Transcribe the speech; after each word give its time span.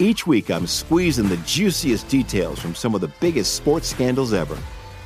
Each 0.00 0.28
week, 0.28 0.48
I'm 0.48 0.68
squeezing 0.68 1.28
the 1.28 1.38
juiciest 1.38 2.06
details 2.06 2.60
from 2.60 2.76
some 2.76 2.94
of 2.94 3.00
the 3.00 3.10
biggest 3.18 3.54
sports 3.54 3.88
scandals 3.88 4.32
ever. 4.32 4.56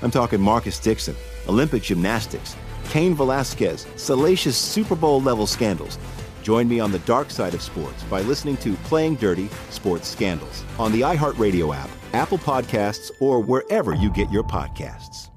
I'm 0.03 0.11
talking 0.11 0.39
Marcus 0.39 0.79
Dixon, 0.79 1.17
Olympic 1.49 1.83
gymnastics, 1.83 2.55
Cain 2.91 3.15
Velasquez, 3.15 3.87
salacious 3.97 4.55
Super 4.55 4.95
Bowl 4.95 5.23
level 5.23 5.47
scandals. 5.47 5.99
Join 6.43 6.69
me 6.69 6.79
on 6.79 6.93
the 6.93 6.99
dark 7.01 7.31
side 7.31 7.55
of 7.55 7.63
sports 7.63 8.03
by 8.05 8.21
listening 8.21 8.59
to 8.59 8.75
Playing 8.85 9.15
Dirty 9.15 9.49
Sports 9.71 10.09
Scandals 10.09 10.63
on 10.79 10.93
the 10.93 11.01
iHeartRadio 11.01 11.75
app, 11.75 11.89
Apple 12.13 12.39
Podcasts, 12.39 13.11
or 13.19 13.41
wherever 13.41 13.95
you 13.95 14.11
get 14.11 14.31
your 14.31 14.45
podcasts. 14.45 15.31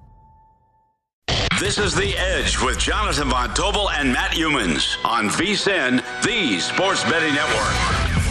This 1.62 1.78
is 1.78 1.96
The 1.96 2.14
Edge 2.18 2.60
with 2.62 2.78
Jonathan 2.78 3.30
Von 3.30 3.54
Tobel 3.54 3.90
and 3.92 4.12
Matt 4.12 4.32
Youmans 4.32 4.98
on 5.06 5.30
VSIN, 5.30 6.04
the 6.24 6.60
Sports 6.60 7.06
Betting 7.06 7.34
Network. 7.34 8.25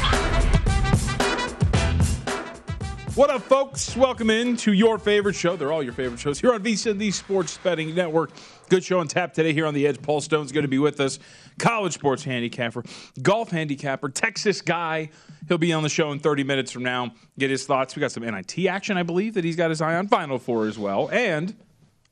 What 3.14 3.30
up, 3.30 3.42
folks? 3.42 3.96
Welcome 3.96 4.28
in 4.28 4.56
to 4.56 4.72
your 4.72 4.98
favorite 4.98 5.36
show. 5.36 5.54
They're 5.54 5.70
all 5.70 5.84
your 5.84 5.92
favorite 5.92 6.18
shows 6.18 6.40
here 6.40 6.52
on 6.52 6.64
VSIN, 6.64 6.98
the 6.98 7.12
Sports 7.12 7.56
Betting 7.58 7.94
Network. 7.94 8.32
Good 8.68 8.82
show 8.82 8.98
on 8.98 9.06
tap 9.06 9.32
today 9.32 9.52
here 9.52 9.66
on 9.66 9.74
the 9.74 9.86
Edge. 9.86 10.02
Paul 10.02 10.20
Stone's 10.20 10.50
going 10.50 10.64
to 10.64 10.68
be 10.68 10.80
with 10.80 10.98
us. 10.98 11.20
College 11.60 11.92
sports 11.92 12.24
handicapper, 12.24 12.82
golf 13.22 13.52
handicapper, 13.52 14.08
Texas 14.08 14.60
guy. 14.60 15.10
He'll 15.46 15.58
be 15.58 15.72
on 15.72 15.84
the 15.84 15.88
show 15.88 16.10
in 16.10 16.18
30 16.18 16.42
minutes 16.42 16.72
from 16.72 16.82
now. 16.82 17.12
Get 17.38 17.50
his 17.50 17.64
thoughts. 17.64 17.94
We 17.94 18.00
got 18.00 18.10
some 18.10 18.24
NIT 18.24 18.66
action, 18.66 18.96
I 18.96 19.04
believe, 19.04 19.34
that 19.34 19.44
he's 19.44 19.54
got 19.54 19.70
his 19.70 19.80
eye 19.80 19.94
on. 19.94 20.08
Final 20.08 20.40
Four 20.40 20.66
as 20.66 20.76
well. 20.76 21.08
And 21.12 21.50
a 21.50 21.54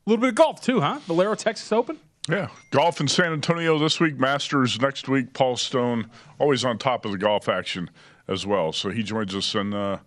little 0.08 0.20
bit 0.20 0.28
of 0.28 0.36
golf, 0.36 0.60
too, 0.60 0.80
huh? 0.80 1.00
Valero 1.06 1.34
Texas 1.34 1.72
Open. 1.72 1.98
Yeah, 2.28 2.46
golf 2.70 3.00
in 3.00 3.08
San 3.08 3.32
Antonio 3.32 3.76
this 3.76 3.98
week, 3.98 4.20
Masters 4.20 4.80
next 4.80 5.08
week. 5.08 5.32
Paul 5.32 5.56
Stone 5.56 6.08
always 6.38 6.64
on 6.64 6.78
top 6.78 7.04
of 7.04 7.10
the 7.10 7.18
golf 7.18 7.48
action 7.48 7.90
as 8.28 8.46
well. 8.46 8.70
So 8.70 8.90
he 8.90 9.02
joins 9.02 9.34
us 9.34 9.56
in 9.56 9.74
uh, 9.74 9.98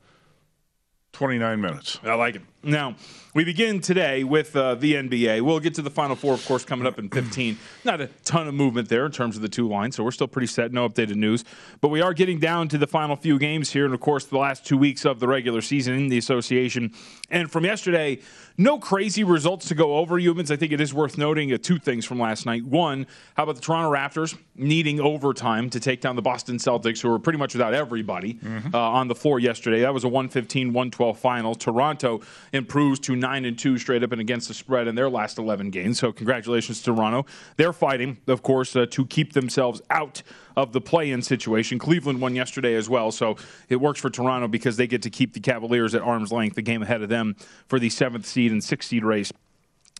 29 1.16 1.62
minutes. 1.62 1.98
I 2.04 2.14
like 2.16 2.36
it. 2.36 2.42
Now, 2.62 2.96
we 3.34 3.46
begin 3.46 3.80
today 3.80 4.26
with 4.26 4.54
uh, 4.54 4.76
the 4.76 4.96
NBA. 4.96 5.42
We'll 5.44 5.62
get 5.62 5.74
to 5.76 5.82
the 5.82 5.90
Final 5.90 6.18
Four, 6.18 6.34
of 6.34 6.46
course, 6.46 6.66
coming 6.66 6.86
up 6.86 7.00
in 7.00 7.08
15. 7.08 7.58
Not 7.86 8.02
a 8.02 8.08
ton 8.26 8.50
of 8.50 8.54
movement 8.54 8.90
there 8.90 9.06
in 9.06 9.14
terms 9.14 9.38
of 9.38 9.42
the 9.42 9.48
two 9.48 9.66
lines, 9.70 9.96
so 9.96 10.04
we're 10.04 10.12
still 10.12 10.28
pretty 10.28 10.48
set. 10.48 10.74
No 10.74 10.90
updated 10.90 11.16
news. 11.16 11.46
But 11.80 11.88
we 11.88 12.02
are 12.02 12.14
getting 12.14 12.38
down 12.40 12.68
to 12.68 12.78
the 12.78 12.86
final 12.86 13.16
few 13.16 13.40
games 13.40 13.72
here, 13.72 13.86
and 13.86 13.94
of 13.94 14.02
course, 14.02 14.26
the 14.26 14.38
last 14.38 14.66
two 14.66 14.78
weeks 14.78 15.06
of 15.06 15.22
the 15.22 15.28
regular 15.28 15.62
season 15.62 15.94
in 15.94 16.10
the 16.10 16.18
association. 16.18 16.92
And 17.30 17.50
from 17.50 17.64
yesterday, 17.64 18.20
no 18.58 18.80
crazy 18.80 19.24
results 19.24 19.68
to 19.68 19.76
go 19.76 19.98
over, 19.98 20.16
Youmans. 20.16 20.52
I 20.52 20.56
think 20.56 20.72
it 20.72 20.80
is 20.80 20.94
worth 20.94 21.18
noting 21.18 21.52
uh, 21.52 21.58
two 21.62 21.78
things 21.78 22.06
from 22.06 22.20
last 22.20 22.46
night. 22.46 22.64
One, 22.64 23.06
how 23.36 23.44
about 23.44 23.56
the 23.56 23.62
Toronto 23.62 23.92
Raptors 23.92 24.38
needing 24.56 25.00
overtime 25.00 25.70
to 25.72 25.80
take 25.80 26.02
down 26.02 26.16
the 26.16 26.22
Boston 26.22 26.58
Celtics, 26.58 27.02
who 27.02 27.10
were 27.10 27.20
pretty 27.20 27.40
much 27.40 27.54
without 27.54 27.74
everybody 27.74 28.36
mm-hmm. 28.36 28.74
uh, 28.74 28.80
on 28.80 29.08
the 29.08 29.16
floor 29.16 29.40
yesterday? 29.40 29.82
That 29.82 29.94
was 29.94 30.04
a 30.04 30.08
115 30.08 30.68
112 30.68 31.20
final. 31.20 31.56
Toronto 31.56 32.22
improves 32.54 33.00
to 33.02 33.16
9 33.16 33.46
and 33.46 33.60
2 33.60 33.78
straight 33.78 34.04
up 34.04 34.12
and 34.12 34.22
against 34.22 34.48
the 34.48 34.54
spread 34.54 34.88
in 34.88 34.96
their 34.96 35.10
last 35.10 35.38
11 35.38 35.70
games. 35.70 36.00
So, 36.00 36.12
congratulations 36.12 36.80
to 36.80 36.94
Toronto. 36.94 37.26
They're 37.58 37.74
fighting, 37.74 38.18
of 38.28 38.44
course, 38.44 38.76
uh, 38.76 38.86
to 38.92 39.06
keep 39.06 39.34
themselves 39.34 39.82
out 39.90 40.22
of 40.56 40.72
the 40.72 40.82
play 40.82 41.12
in 41.12 41.22
situation. 41.22 41.78
Cleveland 41.78 42.22
won 42.22 42.36
yesterday 42.36 42.76
as 42.76 42.90
well, 42.90 43.12
so 43.12 43.36
it 43.70 43.76
works 43.76 44.00
for 44.00 44.10
Toronto 44.10 44.48
because 44.48 44.78
they 44.78 44.88
get 44.88 45.02
to 45.02 45.10
keep 45.10 45.34
the 45.34 45.40
Cavaliers 45.40 45.94
at 45.96 46.02
arm's 46.02 46.32
length, 46.32 46.56
the 46.56 46.62
game 46.62 46.82
ahead 46.82 47.02
of 47.02 47.10
them 47.10 47.36
for 47.68 47.80
the 47.80 47.90
seventh 47.90 48.26
seed 48.26 48.45
and 48.52 48.64
six 48.64 48.88
seed 48.88 49.04
race 49.04 49.32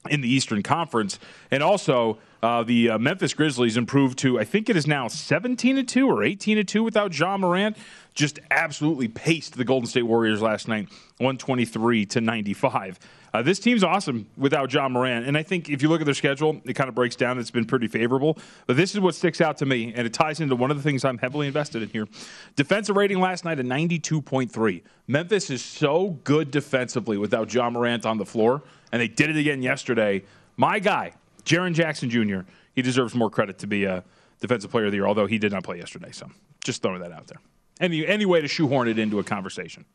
in 0.10 0.22
the 0.22 0.30
Eastern 0.30 0.64
Conference. 0.64 1.20
And 1.52 1.64
also, 1.64 2.20
uh, 2.44 2.64
the 2.64 2.92
uh, 2.92 2.98
Memphis 3.00 3.34
Grizzlies 3.34 3.78
improved 3.78 4.20
to, 4.20 4.40
I 4.40 4.44
think 4.44 4.70
it 4.70 4.76
is 4.76 4.86
now 4.86 5.08
17 5.08 5.78
to 5.78 5.84
2 5.84 6.08
or 6.08 6.24
18 6.24 6.58
to 6.58 6.64
2 6.64 6.84
without 6.84 7.18
Ja 7.18 7.38
Morant. 7.38 7.76
Just 8.16 8.40
absolutely 8.50 9.10
paced 9.10 9.58
the 9.58 9.66
Golden 9.66 9.88
State 9.88 10.04
Warriors 10.04 10.42
last 10.42 10.68
night, 10.68 10.88
123 11.18 12.06
to 12.08 12.22
95. 12.22 13.00
Uh, 13.34 13.42
this 13.42 13.60
team's 13.60 13.84
awesome 13.84 14.26
without 14.38 14.72
Ja 14.72 14.88
Morant. 14.88 15.28
And 15.28 15.38
I 15.38 15.44
think 15.44 15.70
if 15.70 15.82
you 15.82 15.90
look 15.90 16.00
at 16.00 16.06
their 16.06 16.14
schedule, 16.14 16.62
it 16.64 16.74
kind 16.74 16.88
of 16.88 16.96
breaks 16.96 17.18
down. 17.18 17.38
It's 17.38 17.52
been 17.52 17.66
pretty 17.66 17.90
favorable. 17.90 18.38
But 18.66 18.78
this 18.78 18.94
is 18.94 19.02
what 19.02 19.14
sticks 19.14 19.42
out 19.42 19.58
to 19.58 19.66
me, 19.66 19.94
and 19.94 20.08
it 20.08 20.14
ties 20.14 20.40
into 20.40 20.56
one 20.56 20.72
of 20.72 20.78
the 20.78 20.84
things 20.84 21.04
I'm 21.04 21.18
heavily 21.18 21.48
invested 21.48 21.84
in 21.84 21.90
here. 21.90 22.08
Defensive 22.56 22.96
rating 22.96 23.20
last 23.20 23.44
night 23.44 23.60
at 23.60 23.66
92.3. 23.66 24.82
Memphis 25.08 25.50
is 25.50 25.62
so 25.62 26.12
good 26.24 26.50
defensively 26.50 27.18
without 27.18 27.54
Ja 27.54 27.70
Morant 27.70 28.06
on 28.06 28.18
the 28.18 28.26
floor, 28.26 28.64
and 28.94 29.02
they 29.02 29.10
did 29.10 29.30
it 29.30 29.36
again 29.36 29.62
yesterday. 29.62 30.24
My 30.56 30.80
guy, 30.80 31.12
Jaren 31.44 31.74
Jackson 31.74 32.10
Jr., 32.10 32.40
he 32.74 32.82
deserves 32.82 33.14
more 33.14 33.30
credit 33.30 33.58
to 33.60 33.68
be 33.68 33.84
a 33.84 34.06
defensive 34.40 34.72
player 34.72 34.86
of 34.86 34.92
the 34.92 34.98
year, 34.98 35.06
although 35.06 35.28
he 35.28 35.38
did 35.38 35.52
not 35.52 35.66
play 35.66 35.78
yesterday. 35.78 36.12
So 36.14 36.30
just 36.64 36.82
throwing 36.82 37.02
that 37.02 37.12
out 37.12 37.28
there. 37.28 37.40
Any, 37.80 38.06
any 38.06 38.26
way 38.26 38.42
to 38.42 38.48
shoehorn 38.48 38.88
it 38.88 38.98
into 38.98 39.20
a 39.20 39.24
conversation. 39.24 39.86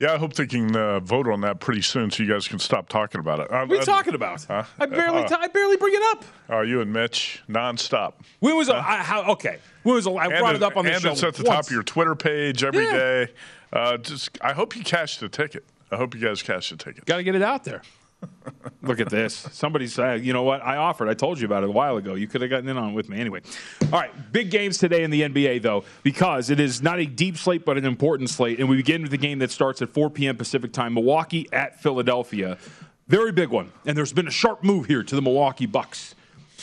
Yeah, 0.00 0.14
I 0.14 0.16
hope 0.16 0.32
they 0.32 0.46
can 0.46 0.74
uh, 0.74 1.00
vote 1.00 1.28
on 1.28 1.42
that 1.42 1.60
pretty 1.60 1.82
soon, 1.82 2.10
so 2.10 2.22
you 2.22 2.32
guys 2.32 2.48
can 2.48 2.58
stop 2.58 2.88
talking 2.88 3.20
about 3.20 3.38
it. 3.40 3.52
Uh, 3.52 3.66
what 3.66 3.70
are 3.70 3.74
you 3.74 3.80
uh, 3.82 3.84
talking 3.84 4.14
about? 4.14 4.42
Huh? 4.44 4.64
I 4.78 4.86
barely, 4.86 5.24
uh, 5.24 5.28
t- 5.28 5.36
I 5.38 5.48
barely 5.48 5.76
bring 5.76 5.92
it 5.94 6.02
up. 6.04 6.24
Are 6.48 6.64
you 6.64 6.80
and 6.80 6.90
Mitch 6.90 7.42
nonstop? 7.50 8.14
When 8.38 8.56
was 8.56 8.70
uh, 8.70 8.76
I, 8.76 8.96
how, 9.02 9.32
okay? 9.32 9.58
When 9.82 9.94
was 9.94 10.06
I 10.06 10.10
brought 10.10 10.54
it, 10.54 10.56
it 10.56 10.62
up 10.62 10.78
on 10.78 10.86
the 10.86 10.92
and 10.94 11.02
show? 11.02 11.10
And 11.10 11.16
it's 11.18 11.22
at 11.22 11.34
the 11.34 11.44
once. 11.44 11.54
top 11.54 11.64
of 11.66 11.72
your 11.72 11.82
Twitter 11.82 12.14
page 12.14 12.64
every 12.64 12.86
yeah. 12.86 12.92
day. 12.92 13.28
Uh, 13.74 13.98
just, 13.98 14.38
I 14.40 14.54
hope 14.54 14.74
you 14.74 14.82
cash 14.82 15.18
the 15.18 15.28
ticket. 15.28 15.64
I 15.92 15.96
hope 15.96 16.14
you 16.14 16.20
guys 16.20 16.42
cash 16.42 16.70
the 16.70 16.76
ticket. 16.76 17.04
Got 17.04 17.18
to 17.18 17.22
get 17.22 17.34
it 17.34 17.42
out 17.42 17.64
there. 17.64 17.82
Look 18.82 19.00
at 19.00 19.10
this. 19.10 19.34
Somebody 19.52 19.86
said, 19.86 20.24
you 20.24 20.32
know 20.32 20.42
what? 20.42 20.62
I 20.62 20.76
offered. 20.76 21.08
I 21.08 21.14
told 21.14 21.38
you 21.38 21.46
about 21.46 21.62
it 21.62 21.68
a 21.68 21.72
while 21.72 21.96
ago. 21.96 22.14
You 22.14 22.26
could 22.26 22.40
have 22.40 22.50
gotten 22.50 22.68
in 22.68 22.76
on 22.76 22.90
it 22.90 22.92
with 22.94 23.08
me. 23.08 23.20
Anyway. 23.20 23.40
All 23.82 24.00
right. 24.00 24.32
Big 24.32 24.50
games 24.50 24.78
today 24.78 25.02
in 25.02 25.10
the 25.10 25.22
NBA, 25.22 25.62
though, 25.62 25.84
because 26.02 26.50
it 26.50 26.58
is 26.58 26.82
not 26.82 26.98
a 26.98 27.06
deep 27.06 27.36
slate, 27.36 27.64
but 27.64 27.76
an 27.76 27.84
important 27.84 28.30
slate. 28.30 28.58
And 28.58 28.68
we 28.68 28.76
begin 28.76 29.02
with 29.02 29.10
the 29.10 29.18
game 29.18 29.38
that 29.40 29.50
starts 29.50 29.82
at 29.82 29.90
4 29.90 30.10
p.m. 30.10 30.36
Pacific 30.36 30.72
time 30.72 30.94
Milwaukee 30.94 31.46
at 31.52 31.80
Philadelphia. 31.82 32.58
Very 33.08 33.32
big 33.32 33.50
one. 33.50 33.72
And 33.84 33.96
there's 33.96 34.12
been 34.12 34.28
a 34.28 34.32
sharp 34.32 34.64
move 34.64 34.86
here 34.86 35.02
to 35.02 35.14
the 35.14 35.22
Milwaukee 35.22 35.66
Bucks. 35.66 36.14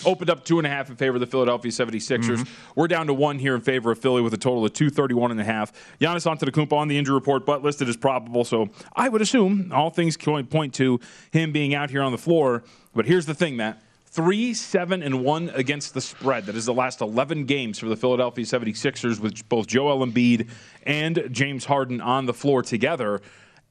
Opened 0.06 0.30
up 0.30 0.46
two 0.46 0.60
and 0.60 0.68
a 0.68 0.70
half 0.70 0.90
in 0.90 0.96
favor 0.96 1.16
of 1.16 1.22
the 1.22 1.28
Philadelphia 1.28 1.72
76ers. 1.72 2.20
Mm-hmm. 2.20 2.44
We're 2.76 2.88
down 2.88 3.08
to 3.08 3.14
one 3.14 3.40
here 3.40 3.56
in 3.56 3.62
favor 3.62 3.92
of 3.92 4.00
Philly 4.00 4.22
with 4.22 4.34
a 4.34 4.38
total 4.38 4.66
of 4.66 4.74
231 4.74 5.32
and 5.32 5.40
a 5.40 5.44
half. 5.44 5.72
Giannis 6.00 6.26
Antetokounmpo 6.26 6.74
on 6.74 6.88
the 6.88 6.98
injury 6.98 7.16
report, 7.16 7.46
but 7.46 7.64
listed 7.64 7.90
as 7.90 7.98
probable. 7.98 8.44
So 8.44 8.70
I 8.96 9.10
would 9.10 9.22
assume 9.22 9.72
all 9.74 9.90
things 9.90 10.18
point 10.18 10.74
to 10.76 11.00
him 11.32 11.52
being 11.52 11.74
out 11.74 11.90
here 11.90 12.02
on 12.02 12.12
the 12.12 12.18
floor. 12.18 12.64
But 12.94 13.06
here's 13.06 13.26
the 13.26 13.34
thing, 13.34 13.56
Matt. 13.56 13.82
Three, 14.10 14.54
seven, 14.54 15.04
and 15.04 15.24
one 15.24 15.50
against 15.50 15.94
the 15.94 16.02
spread. 16.02 16.46
That 16.46 16.56
is 16.56 16.66
the 16.66 16.74
last 16.74 17.02
11 17.02 17.46
games 17.46 17.78
for 17.78 17.88
the 17.88 17.96
Philadelphia 17.96 18.46
76ers 18.46 19.20
with 19.20 19.48
both 19.48 19.68
Joel 19.68 20.06
Embiid 20.06 20.50
and 20.84 21.28
James 21.30 21.66
Harden 21.66 22.02
on 22.02 22.26
the 22.26 22.34
floor 22.34 22.64
together. 22.64 23.22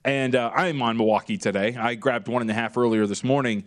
And 0.04 0.36
uh, 0.36 0.52
I'm 0.54 0.80
on 0.82 0.98
Milwaukee 0.98 1.36
today. 1.36 1.74
I 1.74 1.96
grabbed 1.96 2.28
one 2.28 2.42
and 2.42 2.50
a 2.50 2.54
half 2.54 2.76
earlier 2.76 3.06
this 3.08 3.24
morning. 3.24 3.64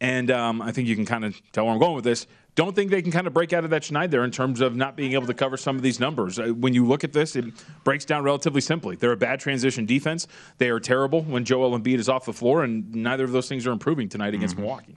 And 0.00 0.30
um, 0.30 0.62
I 0.62 0.72
think 0.72 0.88
you 0.88 0.96
can 0.96 1.04
kind 1.04 1.24
of 1.24 1.40
tell 1.52 1.64
where 1.64 1.74
I'm 1.74 1.78
going 1.78 1.94
with 1.94 2.04
this. 2.04 2.26
Don't 2.54 2.74
think 2.74 2.90
they 2.90 3.02
can 3.02 3.12
kind 3.12 3.26
of 3.26 3.32
break 3.32 3.52
out 3.52 3.64
of 3.64 3.70
that 3.70 3.82
schneid 3.82 4.10
there 4.10 4.24
in 4.24 4.30
terms 4.30 4.60
of 4.60 4.74
not 4.74 4.96
being 4.96 5.12
able 5.12 5.26
to 5.26 5.34
cover 5.34 5.56
some 5.56 5.76
of 5.76 5.82
these 5.82 6.00
numbers. 6.00 6.38
Uh, 6.38 6.48
When 6.48 6.74
you 6.74 6.84
look 6.84 7.04
at 7.04 7.12
this, 7.12 7.36
it 7.36 7.44
breaks 7.84 8.04
down 8.04 8.24
relatively 8.24 8.60
simply. 8.60 8.96
They're 8.96 9.12
a 9.12 9.16
bad 9.16 9.40
transition 9.40 9.86
defense. 9.86 10.26
They 10.58 10.68
are 10.68 10.80
terrible 10.80 11.22
when 11.22 11.44
Joel 11.44 11.78
Embiid 11.78 11.98
is 11.98 12.08
off 12.08 12.24
the 12.24 12.32
floor, 12.32 12.64
and 12.64 12.92
neither 12.94 13.24
of 13.24 13.32
those 13.32 13.48
things 13.48 13.66
are 13.66 13.72
improving 13.72 14.08
tonight 14.08 14.34
against 14.34 14.58
Milwaukee. 14.58 14.96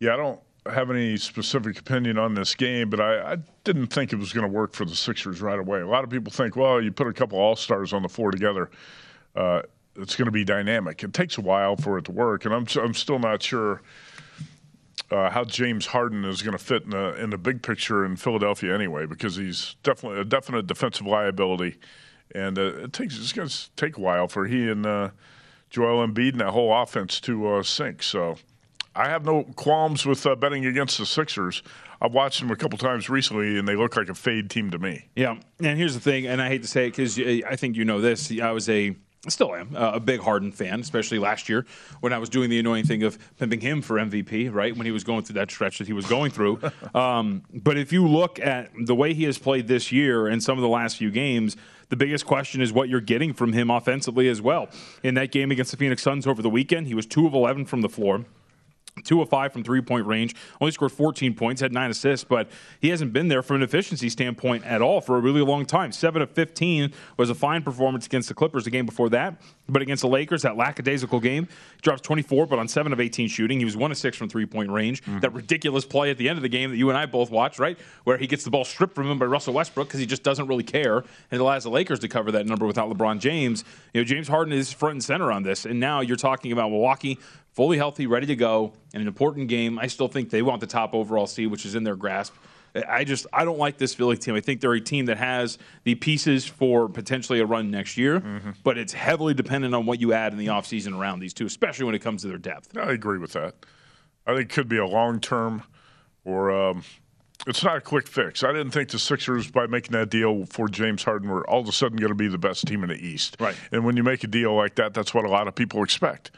Yeah, 0.00 0.14
I 0.14 0.16
don't 0.16 0.40
have 0.70 0.90
any 0.90 1.16
specific 1.16 1.78
opinion 1.78 2.18
on 2.18 2.34
this 2.34 2.54
game, 2.54 2.90
but 2.90 3.00
I, 3.00 3.32
I 3.32 3.36
didn't 3.64 3.88
think 3.88 4.12
it 4.12 4.16
was 4.16 4.32
going 4.32 4.46
to 4.46 4.52
work 4.52 4.74
for 4.74 4.84
the 4.84 4.94
Sixers 4.94 5.40
right 5.40 5.58
away. 5.58 5.80
A 5.80 5.86
lot 5.86 6.04
of 6.04 6.10
people 6.10 6.32
think, 6.32 6.56
well, 6.56 6.80
you 6.82 6.90
put 6.90 7.06
a 7.06 7.12
couple 7.12 7.38
All 7.38 7.56
Stars 7.56 7.92
on 7.92 8.02
the 8.02 8.08
floor 8.08 8.30
together, 8.30 8.70
uh, 9.36 9.62
it's 9.96 10.16
going 10.16 10.26
to 10.26 10.32
be 10.32 10.44
dynamic. 10.44 11.02
It 11.04 11.12
takes 11.12 11.36
a 11.38 11.42
while 11.42 11.76
for 11.76 11.98
it 11.98 12.06
to 12.06 12.12
work, 12.12 12.44
and 12.44 12.54
I'm 12.54 12.66
I'm 12.82 12.94
still 12.94 13.18
not 13.18 13.42
sure 13.42 13.82
uh, 15.10 15.30
how 15.30 15.44
James 15.44 15.86
Harden 15.86 16.24
is 16.24 16.42
going 16.42 16.56
to 16.56 16.62
fit 16.62 16.84
in 16.84 16.90
the 16.90 17.14
in 17.22 17.30
the 17.30 17.38
big 17.38 17.62
picture 17.62 18.04
in 18.04 18.16
Philadelphia 18.16 18.74
anyway, 18.74 19.06
because 19.06 19.36
he's 19.36 19.76
definitely 19.82 20.20
a 20.20 20.24
definite 20.24 20.66
defensive 20.66 21.06
liability, 21.06 21.76
and 22.34 22.58
uh, 22.58 22.84
it 22.84 22.92
takes 22.92 23.18
it's 23.18 23.32
going 23.32 23.48
to 23.48 23.70
take 23.76 23.96
a 23.96 24.00
while 24.00 24.28
for 24.28 24.46
he 24.46 24.68
and 24.68 24.86
uh, 24.86 25.10
Joel 25.70 26.06
Embiid 26.06 26.32
and 26.32 26.40
that 26.40 26.50
whole 26.50 26.74
offense 26.74 27.20
to 27.20 27.46
uh, 27.48 27.62
sync. 27.62 28.02
So 28.02 28.36
I 28.94 29.08
have 29.08 29.24
no 29.24 29.44
qualms 29.56 30.06
with 30.06 30.26
uh, 30.26 30.34
betting 30.34 30.66
against 30.66 30.98
the 30.98 31.06
Sixers. 31.06 31.62
I've 32.00 32.12
watched 32.12 32.40
them 32.40 32.50
a 32.50 32.56
couple 32.56 32.78
times 32.78 33.08
recently, 33.08 33.58
and 33.58 33.68
they 33.68 33.76
look 33.76 33.96
like 33.96 34.08
a 34.08 34.14
fade 34.14 34.50
team 34.50 34.70
to 34.72 34.78
me. 34.78 35.08
Yeah, 35.14 35.38
and 35.60 35.78
here's 35.78 35.94
the 35.94 36.00
thing, 36.00 36.26
and 36.26 36.42
I 36.42 36.48
hate 36.48 36.62
to 36.62 36.68
say 36.68 36.86
it 36.86 36.90
because 36.90 37.18
I 37.18 37.54
think 37.56 37.76
you 37.76 37.84
know 37.84 38.00
this. 38.00 38.32
I 38.40 38.50
was 38.50 38.68
a 38.68 38.96
Still 39.28 39.54
am 39.54 39.76
uh, 39.76 39.92
a 39.94 40.00
big 40.00 40.18
Harden 40.18 40.50
fan, 40.50 40.80
especially 40.80 41.20
last 41.20 41.48
year 41.48 41.64
when 42.00 42.12
I 42.12 42.18
was 42.18 42.28
doing 42.28 42.50
the 42.50 42.58
annoying 42.58 42.84
thing 42.84 43.04
of 43.04 43.16
pimping 43.38 43.60
him 43.60 43.80
for 43.80 43.96
MVP, 43.96 44.52
right? 44.52 44.76
When 44.76 44.84
he 44.84 44.90
was 44.90 45.04
going 45.04 45.22
through 45.22 45.34
that 45.34 45.48
stretch 45.48 45.78
that 45.78 45.86
he 45.86 45.92
was 45.92 46.06
going 46.06 46.32
through. 46.32 46.60
um, 46.94 47.42
but 47.54 47.78
if 47.78 47.92
you 47.92 48.08
look 48.08 48.40
at 48.40 48.72
the 48.76 48.96
way 48.96 49.14
he 49.14 49.22
has 49.24 49.38
played 49.38 49.68
this 49.68 49.92
year 49.92 50.26
and 50.26 50.42
some 50.42 50.58
of 50.58 50.62
the 50.62 50.68
last 50.68 50.96
few 50.96 51.12
games, 51.12 51.56
the 51.88 51.94
biggest 51.94 52.26
question 52.26 52.60
is 52.60 52.72
what 52.72 52.88
you're 52.88 53.00
getting 53.00 53.32
from 53.32 53.52
him 53.52 53.70
offensively 53.70 54.28
as 54.28 54.42
well. 54.42 54.68
In 55.04 55.14
that 55.14 55.30
game 55.30 55.52
against 55.52 55.70
the 55.70 55.76
Phoenix 55.76 56.02
Suns 56.02 56.26
over 56.26 56.42
the 56.42 56.50
weekend, 56.50 56.88
he 56.88 56.94
was 56.94 57.06
2 57.06 57.24
of 57.24 57.32
11 57.32 57.66
from 57.66 57.82
the 57.82 57.88
floor. 57.88 58.24
Two 59.04 59.22
of 59.22 59.28
five 59.30 59.52
from 59.52 59.64
three 59.64 59.80
point 59.80 60.06
range. 60.06 60.34
Only 60.60 60.70
scored 60.70 60.92
14 60.92 61.34
points, 61.34 61.60
had 61.60 61.72
nine 61.72 61.90
assists, 61.90 62.24
but 62.24 62.50
he 62.80 62.90
hasn't 62.90 63.12
been 63.12 63.28
there 63.28 63.42
from 63.42 63.56
an 63.56 63.62
efficiency 63.62 64.08
standpoint 64.08 64.64
at 64.64 64.82
all 64.82 65.00
for 65.00 65.16
a 65.16 65.20
really 65.20 65.40
long 65.40 65.64
time. 65.64 65.92
Seven 65.92 66.20
of 66.20 66.30
15 66.30 66.92
was 67.16 67.30
a 67.30 67.34
fine 67.34 67.62
performance 67.62 68.06
against 68.06 68.28
the 68.28 68.34
Clippers 68.34 68.64
the 68.64 68.70
game 68.70 68.86
before 68.86 69.08
that, 69.10 69.40
but 69.72 69.82
against 69.82 70.02
the 70.02 70.08
Lakers, 70.08 70.42
that 70.42 70.56
lackadaisical 70.56 71.18
game, 71.18 71.46
he 71.46 71.80
drops 71.80 72.02
24, 72.02 72.46
but 72.46 72.58
on 72.58 72.68
seven 72.68 72.92
of 72.92 73.00
18 73.00 73.28
shooting, 73.28 73.58
he 73.58 73.64
was 73.64 73.76
one 73.76 73.90
of 73.90 73.96
six 73.96 74.16
from 74.16 74.28
three 74.28 74.46
point 74.46 74.70
range. 74.70 75.02
Mm-hmm. 75.02 75.20
That 75.20 75.32
ridiculous 75.32 75.84
play 75.84 76.10
at 76.10 76.18
the 76.18 76.28
end 76.28 76.38
of 76.38 76.42
the 76.42 76.48
game 76.48 76.70
that 76.70 76.76
you 76.76 76.88
and 76.90 76.98
I 76.98 77.06
both 77.06 77.30
watched, 77.30 77.58
right, 77.58 77.78
where 78.04 78.18
he 78.18 78.26
gets 78.26 78.44
the 78.44 78.50
ball 78.50 78.64
stripped 78.64 78.94
from 78.94 79.10
him 79.10 79.18
by 79.18 79.26
Russell 79.26 79.54
Westbrook 79.54 79.88
because 79.88 80.00
he 80.00 80.06
just 80.06 80.22
doesn't 80.22 80.46
really 80.46 80.64
care, 80.64 80.98
and 80.98 81.06
it 81.32 81.40
allows 81.40 81.64
the 81.64 81.70
Lakers 81.70 81.98
to 82.00 82.08
cover 82.08 82.30
that 82.32 82.46
number 82.46 82.66
without 82.66 82.90
LeBron 82.90 83.18
James. 83.18 83.64
You 83.94 84.02
know, 84.02 84.04
James 84.04 84.28
Harden 84.28 84.52
is 84.52 84.72
front 84.72 84.92
and 84.92 85.04
center 85.04 85.32
on 85.32 85.42
this, 85.42 85.64
and 85.64 85.80
now 85.80 86.00
you're 86.00 86.16
talking 86.16 86.52
about 86.52 86.70
Milwaukee 86.70 87.18
fully 87.52 87.76
healthy, 87.76 88.06
ready 88.06 88.26
to 88.26 88.36
go, 88.36 88.72
in 88.94 89.00
an 89.00 89.06
important 89.06 89.48
game. 89.48 89.78
I 89.78 89.86
still 89.86 90.08
think 90.08 90.30
they 90.30 90.42
want 90.42 90.60
the 90.60 90.66
top 90.66 90.94
overall 90.94 91.26
seed, 91.26 91.50
which 91.50 91.64
is 91.64 91.74
in 91.74 91.84
their 91.84 91.96
grasp. 91.96 92.34
I 92.74 93.04
just 93.04 93.26
I 93.32 93.44
don't 93.44 93.58
like 93.58 93.76
this 93.76 93.94
Philly 93.94 94.16
team. 94.16 94.34
I 94.34 94.40
think 94.40 94.60
they're 94.60 94.72
a 94.72 94.80
team 94.80 95.06
that 95.06 95.18
has 95.18 95.58
the 95.84 95.94
pieces 95.94 96.46
for 96.46 96.88
potentially 96.88 97.40
a 97.40 97.46
run 97.46 97.70
next 97.70 97.96
year, 97.96 98.22
but 98.64 98.78
it's 98.78 98.92
heavily 98.92 99.34
dependent 99.34 99.74
on 99.74 99.86
what 99.86 100.00
you 100.00 100.12
add 100.12 100.32
in 100.32 100.38
the 100.38 100.46
offseason 100.46 100.98
around 100.98 101.20
these 101.20 101.34
two, 101.34 101.46
especially 101.46 101.84
when 101.84 101.94
it 101.94 102.00
comes 102.00 102.22
to 102.22 102.28
their 102.28 102.38
depth. 102.38 102.76
I 102.76 102.92
agree 102.92 103.18
with 103.18 103.32
that. 103.32 103.54
I 104.26 104.34
think 104.34 104.50
it 104.50 104.54
could 104.54 104.68
be 104.68 104.78
a 104.78 104.86
long 104.86 105.20
term 105.20 105.64
or 106.24 106.50
um, 106.50 106.84
it's 107.46 107.64
not 107.64 107.76
a 107.76 107.80
quick 107.80 108.06
fix. 108.06 108.44
I 108.44 108.52
didn't 108.52 108.70
think 108.70 108.90
the 108.90 108.98
Sixers, 108.98 109.50
by 109.50 109.66
making 109.66 109.92
that 109.92 110.10
deal 110.10 110.46
for 110.46 110.68
James 110.68 111.02
Harden, 111.02 111.28
were 111.28 111.48
all 111.48 111.60
of 111.60 111.68
a 111.68 111.72
sudden 111.72 111.98
going 111.98 112.10
to 112.10 112.14
be 112.14 112.28
the 112.28 112.38
best 112.38 112.66
team 112.66 112.82
in 112.84 112.88
the 112.88 113.04
East. 113.04 113.36
Right. 113.40 113.56
And 113.72 113.84
when 113.84 113.96
you 113.96 114.02
make 114.02 114.22
a 114.22 114.28
deal 114.28 114.54
like 114.54 114.76
that, 114.76 114.94
that's 114.94 115.12
what 115.12 115.24
a 115.24 115.28
lot 115.28 115.48
of 115.48 115.54
people 115.54 115.82
expect. 115.82 116.30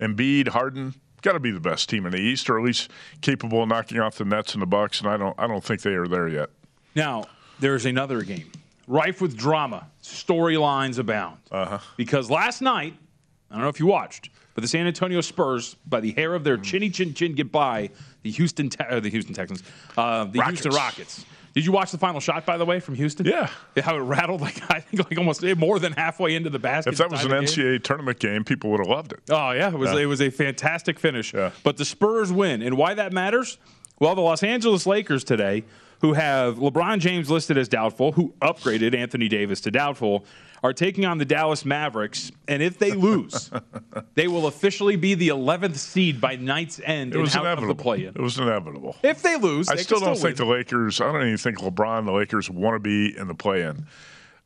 Embiid, 0.00 0.48
Harden, 0.48 0.94
got 1.24 1.32
to 1.32 1.40
be 1.40 1.50
the 1.50 1.58
best 1.58 1.88
team 1.88 2.06
in 2.06 2.12
the 2.12 2.20
East, 2.20 2.48
or 2.48 2.58
at 2.58 2.64
least 2.64 2.90
capable 3.22 3.62
of 3.62 3.68
knocking 3.68 3.98
off 3.98 4.16
the 4.16 4.24
Nets 4.24 4.52
and 4.52 4.62
the 4.62 4.66
Bucks. 4.66 5.00
And 5.00 5.08
I 5.08 5.16
don't, 5.16 5.34
I 5.38 5.48
don't 5.48 5.64
think 5.64 5.80
they 5.82 5.94
are 5.94 6.06
there 6.06 6.28
yet. 6.28 6.50
Now, 6.94 7.24
there's 7.58 7.86
another 7.86 8.22
game 8.22 8.50
rife 8.86 9.22
with 9.22 9.36
drama, 9.36 9.88
storylines 10.02 10.98
abound. 10.98 11.38
Uh-huh. 11.50 11.78
Because 11.96 12.30
last 12.30 12.60
night, 12.60 12.94
I 13.50 13.54
don't 13.54 13.62
know 13.62 13.70
if 13.70 13.80
you 13.80 13.86
watched, 13.86 14.28
but 14.54 14.60
the 14.60 14.68
San 14.68 14.86
Antonio 14.86 15.22
Spurs, 15.22 15.74
by 15.86 16.00
the 16.00 16.12
hair 16.12 16.34
of 16.34 16.44
their 16.44 16.58
chinny 16.58 16.90
chin 16.90 17.14
chin, 17.14 17.34
get 17.34 17.50
by 17.50 17.90
the 18.22 18.30
Houston, 18.30 18.68
Te- 18.68 18.84
uh, 18.84 19.00
the 19.00 19.08
Houston 19.08 19.34
Texans, 19.34 19.62
uh, 19.96 20.24
the 20.24 20.38
Rockets. 20.38 20.62
Houston 20.62 20.72
Rockets. 20.72 21.24
Did 21.54 21.64
you 21.64 21.72
watch 21.72 21.92
the 21.92 21.98
final 21.98 22.20
shot, 22.20 22.44
by 22.44 22.56
the 22.56 22.64
way, 22.64 22.80
from 22.80 22.96
Houston? 22.96 23.26
Yeah. 23.26 23.48
How 23.80 23.96
it 23.96 24.00
rattled, 24.00 24.40
like 24.42 24.60
I 24.70 24.80
think, 24.80 25.08
like 25.08 25.16
almost 25.18 25.42
more 25.56 25.78
than 25.78 25.92
halfway 25.92 26.34
into 26.34 26.50
the 26.50 26.58
basket. 26.58 26.92
If 26.92 26.98
that 26.98 27.10
was 27.10 27.24
an 27.24 27.30
tie 27.30 27.40
the 27.40 27.46
game. 27.46 27.78
NCAA 27.78 27.82
tournament 27.84 28.18
game, 28.18 28.44
people 28.44 28.70
would 28.70 28.80
have 28.80 28.88
loved 28.88 29.12
it. 29.12 29.20
Oh 29.30 29.52
yeah, 29.52 29.68
it 29.68 29.78
was 29.78 29.92
Yeah. 29.92 30.00
it 30.00 30.06
was 30.06 30.20
a 30.20 30.30
fantastic 30.30 30.98
finish. 30.98 31.32
Yeah. 31.32 31.50
But 31.62 31.76
the 31.76 31.84
Spurs 31.84 32.32
win, 32.32 32.60
and 32.62 32.76
why 32.76 32.94
that 32.94 33.12
matters? 33.12 33.58
Well, 34.00 34.14
the 34.16 34.20
Los 34.22 34.42
Angeles 34.42 34.86
Lakers 34.86 35.22
today, 35.22 35.62
who 36.00 36.14
have 36.14 36.56
LeBron 36.56 36.98
James 36.98 37.30
listed 37.30 37.56
as 37.56 37.68
doubtful, 37.68 38.10
who 38.12 38.34
upgraded 38.42 38.94
Anthony 38.94 39.28
Davis 39.28 39.60
to 39.62 39.70
doubtful, 39.70 40.24
are 40.64 40.72
taking 40.72 41.04
on 41.04 41.18
the 41.18 41.26
Dallas 41.26 41.64
Mavericks, 41.66 42.32
and 42.48 42.62
if 42.62 42.78
they 42.78 42.92
lose, 42.92 43.50
they 44.14 44.26
will 44.28 44.46
officially 44.46 44.96
be 44.96 45.14
the 45.14 45.28
11th 45.28 45.76
seed 45.76 46.22
by 46.22 46.36
night's 46.36 46.80
end 46.82 47.12
It 47.12 47.16
and 47.16 47.22
was 47.22 47.36
out 47.36 47.40
of 47.40 47.44
the 47.44 47.50
inevitable. 47.52 47.82
play-in. 47.82 48.08
It 48.08 48.20
was 48.20 48.38
inevitable. 48.38 48.96
If 49.02 49.20
they 49.20 49.36
lose, 49.36 49.68
I 49.68 49.76
they 49.76 49.82
still 49.82 50.00
don't 50.00 50.14
think 50.14 50.38
win. 50.38 50.48
the 50.48 50.52
Lakers. 50.54 51.02
I 51.02 51.12
don't 51.12 51.20
even 51.22 51.36
think 51.36 51.58
LeBron 51.58 52.06
the 52.06 52.12
Lakers 52.12 52.48
want 52.48 52.76
to 52.76 52.78
be 52.80 53.16
in 53.16 53.28
the 53.28 53.34
play-in. 53.34 53.86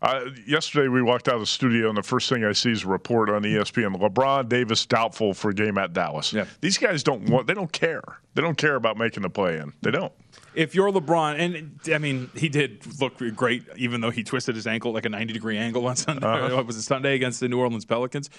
Uh, 0.00 0.26
yesterday 0.46 0.86
we 0.86 1.02
walked 1.02 1.26
out 1.28 1.34
of 1.34 1.40
the 1.40 1.46
studio 1.46 1.88
and 1.88 1.98
the 1.98 2.02
first 2.02 2.28
thing 2.28 2.44
I 2.44 2.52
see 2.52 2.70
is 2.70 2.84
a 2.84 2.88
report 2.88 3.28
on 3.28 3.42
ESPN: 3.42 3.96
LeBron 3.96 4.48
Davis 4.48 4.86
doubtful 4.86 5.34
for 5.34 5.50
a 5.50 5.54
game 5.54 5.76
at 5.76 5.92
Dallas. 5.92 6.32
Yeah. 6.32 6.44
These 6.60 6.78
guys 6.78 7.02
don't 7.02 7.28
want. 7.28 7.48
They 7.48 7.54
don't 7.54 7.72
care. 7.72 8.02
They 8.34 8.42
don't 8.42 8.56
care 8.56 8.76
about 8.76 8.96
making 8.96 9.24
the 9.24 9.30
play-in. 9.30 9.72
They 9.82 9.90
don't. 9.90 10.12
if 10.54 10.72
you're 10.72 10.92
LeBron, 10.92 11.38
and 11.40 11.80
I 11.92 11.98
mean, 11.98 12.30
he 12.36 12.48
did 12.48 12.86
look 13.00 13.14
great, 13.34 13.64
even 13.76 14.00
though 14.00 14.10
he 14.10 14.22
twisted 14.22 14.54
his 14.54 14.68
ankle 14.68 14.92
like 14.92 15.04
a 15.04 15.08
90 15.08 15.32
degree 15.32 15.58
angle 15.58 15.84
on 15.86 15.96
Sunday. 15.96 16.24
Uh-huh. 16.26 16.54
What 16.56 16.66
was 16.66 16.76
it 16.76 16.82
Sunday 16.82 17.16
against 17.16 17.40
the 17.40 17.48
New 17.48 17.58
Orleans 17.58 17.84
Pelicans? 17.84 18.30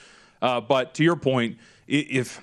Uh, 0.42 0.62
but 0.62 0.94
to 0.94 1.04
your 1.04 1.18
point, 1.18 1.58
if 1.88 2.42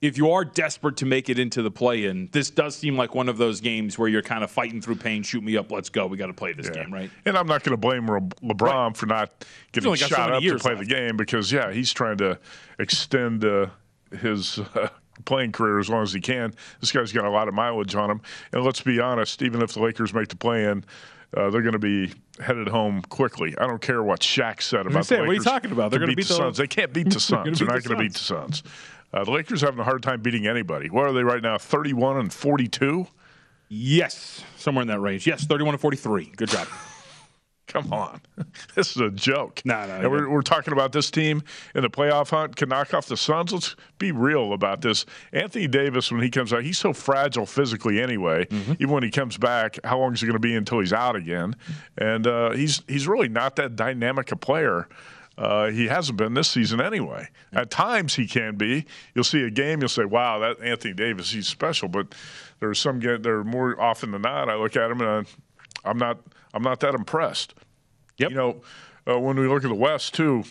if 0.00 0.18
you 0.18 0.30
are 0.32 0.44
desperate 0.44 0.96
to 0.98 1.06
make 1.06 1.28
it 1.30 1.38
into 1.38 1.62
the 1.62 1.70
play-in, 1.70 2.28
this 2.32 2.50
does 2.50 2.76
seem 2.76 2.96
like 2.96 3.14
one 3.14 3.28
of 3.28 3.38
those 3.38 3.60
games 3.60 3.98
where 3.98 4.08
you're 4.08 4.22
kind 4.22 4.44
of 4.44 4.50
fighting 4.50 4.80
through 4.82 4.96
pain. 4.96 5.22
Shoot 5.22 5.42
me 5.42 5.56
up, 5.56 5.70
let's 5.70 5.88
go. 5.88 6.06
We 6.06 6.16
got 6.16 6.26
to 6.26 6.34
play 6.34 6.52
this 6.52 6.68
game, 6.68 6.92
right? 6.92 7.10
And 7.24 7.38
I'm 7.38 7.46
not 7.46 7.62
going 7.62 7.72
to 7.72 7.78
blame 7.78 8.06
Le- 8.06 8.20
LeBron 8.20 8.96
for 8.96 9.06
not 9.06 9.46
getting 9.72 9.90
got 9.90 9.98
so 9.98 10.06
shot 10.06 10.32
up 10.32 10.42
to 10.42 10.58
play 10.58 10.74
left. 10.74 10.86
the 10.86 10.94
game 10.94 11.16
because 11.16 11.50
yeah, 11.50 11.72
he's 11.72 11.92
trying 11.92 12.18
to 12.18 12.38
extend 12.78 13.44
uh, 13.44 13.66
his. 14.20 14.60
Uh, 14.74 14.88
Playing 15.26 15.52
career 15.52 15.78
as 15.78 15.88
long 15.88 16.02
as 16.02 16.12
he 16.12 16.20
can. 16.20 16.52
This 16.80 16.90
guy's 16.90 17.12
got 17.12 17.24
a 17.24 17.30
lot 17.30 17.46
of 17.46 17.54
mileage 17.54 17.94
on 17.94 18.10
him. 18.10 18.20
And 18.52 18.64
let's 18.64 18.80
be 18.80 18.98
honest, 18.98 19.42
even 19.42 19.62
if 19.62 19.72
the 19.72 19.80
Lakers 19.80 20.12
make 20.12 20.26
the 20.26 20.34
play 20.34 20.64
in, 20.64 20.84
uh, 21.36 21.50
they're 21.50 21.62
going 21.62 21.72
to 21.72 21.78
be 21.78 22.12
headed 22.40 22.66
home 22.66 23.00
quickly. 23.02 23.54
I 23.58 23.68
don't 23.68 23.80
care 23.80 24.02
what 24.02 24.20
Shaq 24.20 24.60
said 24.60 24.86
about 24.86 25.06
say, 25.06 25.14
the 25.16 25.22
what 25.22 25.30
are 25.30 25.34
you 25.34 25.40
talking 25.40 25.70
about? 25.70 25.92
They're 25.92 26.00
gonna 26.00 26.10
beat 26.10 26.16
beat 26.16 26.26
the 26.28 26.34
Suns. 26.34 26.56
They 26.56 26.66
can't 26.66 26.92
beat 26.92 27.10
the 27.10 27.20
Suns. 27.20 27.58
They're 27.58 27.68
beat 27.68 27.72
not 27.72 27.82
the 27.82 27.88
going 27.88 27.98
to 27.98 28.04
beat 28.04 28.12
the 28.14 28.18
Suns. 28.18 28.62
Uh, 29.14 29.22
the 29.22 29.30
Lakers 29.30 29.62
are 29.62 29.66
having 29.66 29.80
a 29.80 29.84
hard 29.84 30.02
time 30.02 30.20
beating 30.20 30.48
anybody. 30.48 30.90
What 30.90 31.06
are 31.06 31.12
they 31.12 31.22
right 31.22 31.40
now? 31.40 31.56
31 31.56 32.16
and 32.16 32.32
42. 32.32 33.06
Yes, 33.68 34.42
somewhere 34.56 34.82
in 34.82 34.88
that 34.88 34.98
range. 34.98 35.24
Yes, 35.24 35.44
31 35.44 35.74
and 35.74 35.80
43. 35.80 36.32
Good 36.36 36.48
job. 36.48 36.66
Come 37.66 37.92
on. 37.92 38.20
This 38.74 38.90
is 38.90 39.00
a 39.00 39.10
joke. 39.10 39.62
No, 39.64 39.86
no, 39.86 40.10
we're, 40.10 40.28
we're 40.28 40.42
talking 40.42 40.72
about 40.72 40.90
this 40.90 41.08
team 41.08 41.42
in 41.76 41.82
the 41.82 41.90
playoff 41.90 42.30
hunt 42.30 42.56
can 42.56 42.68
knock 42.68 42.92
off 42.92 43.06
the 43.06 43.16
Suns. 43.16 43.52
Let's 43.52 43.76
be 43.98 44.10
real 44.10 44.52
about 44.52 44.80
this. 44.80 45.06
Anthony 45.32 45.68
Davis, 45.68 46.10
when 46.10 46.22
he 46.22 46.30
comes 46.30 46.52
out, 46.52 46.64
he's 46.64 46.78
so 46.78 46.92
fragile 46.92 47.46
physically 47.46 48.02
anyway. 48.02 48.46
Mm-hmm. 48.46 48.72
Even 48.72 48.90
when 48.90 49.04
he 49.04 49.10
comes 49.10 49.38
back, 49.38 49.78
how 49.84 50.00
long 50.00 50.12
is 50.12 50.20
he 50.20 50.26
going 50.26 50.34
to 50.34 50.40
be 50.40 50.56
until 50.56 50.80
he's 50.80 50.92
out 50.92 51.14
again? 51.14 51.54
And 51.96 52.26
uh, 52.26 52.50
he's 52.50 52.82
he's 52.88 53.06
really 53.06 53.28
not 53.28 53.54
that 53.56 53.76
dynamic 53.76 54.32
a 54.32 54.36
player. 54.36 54.88
Uh, 55.36 55.70
he 55.70 55.88
hasn't 55.88 56.16
been 56.16 56.34
this 56.34 56.48
season 56.48 56.80
anyway. 56.80 57.28
At 57.52 57.70
times 57.70 58.14
he 58.14 58.26
can 58.26 58.56
be. 58.56 58.86
You'll 59.14 59.24
see 59.24 59.42
a 59.42 59.50
game, 59.50 59.80
you'll 59.80 59.88
say, 59.88 60.04
"Wow, 60.04 60.38
that 60.38 60.60
Anthony 60.62 60.94
Davis, 60.94 61.30
he's 61.32 61.48
special." 61.48 61.88
But 61.88 62.14
there's 62.60 62.78
some 62.78 63.00
there 63.00 63.38
are 63.38 63.44
more 63.44 63.80
often 63.80 64.12
than 64.12 64.22
not. 64.22 64.48
I 64.48 64.54
look 64.54 64.76
at 64.76 64.90
him 64.90 65.00
and 65.00 65.26
I, 65.26 65.88
I'm 65.90 65.98
not 65.98 66.18
I'm 66.52 66.62
not 66.62 66.80
that 66.80 66.94
impressed. 66.94 67.54
Yep. 68.18 68.30
You 68.30 68.36
know, 68.36 68.62
uh, 69.08 69.18
when 69.18 69.38
we 69.38 69.48
look 69.48 69.64
at 69.64 69.68
the 69.68 69.74
West 69.74 70.14
too, 70.14 70.44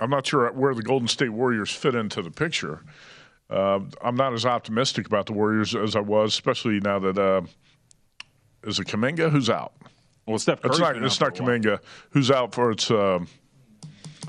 I'm 0.00 0.10
not 0.10 0.26
sure 0.26 0.50
where 0.52 0.74
the 0.74 0.82
Golden 0.82 1.08
State 1.08 1.30
Warriors 1.30 1.70
fit 1.70 1.94
into 1.94 2.20
the 2.20 2.30
picture. 2.30 2.82
Uh, 3.48 3.80
I'm 4.02 4.16
not 4.16 4.34
as 4.34 4.44
optimistic 4.44 5.06
about 5.06 5.26
the 5.26 5.32
Warriors 5.32 5.74
as 5.74 5.96
I 5.96 6.00
was, 6.00 6.34
especially 6.34 6.80
now 6.80 6.98
that 6.98 7.16
uh, 7.16 7.42
is 8.64 8.78
it 8.78 8.88
Kuminga 8.88 9.30
who's 9.30 9.48
out. 9.48 9.72
Well, 10.26 10.38
Steph 10.38 10.60
Curry's 10.60 10.74
it's 10.74 10.80
not, 10.80 10.96
it's 11.02 11.20
not 11.20 11.36
for 11.36 11.54
a 11.54 11.58
while. 11.58 11.78
Who's 12.10 12.30
out 12.30 12.54
for 12.54 12.72
it's. 12.72 12.90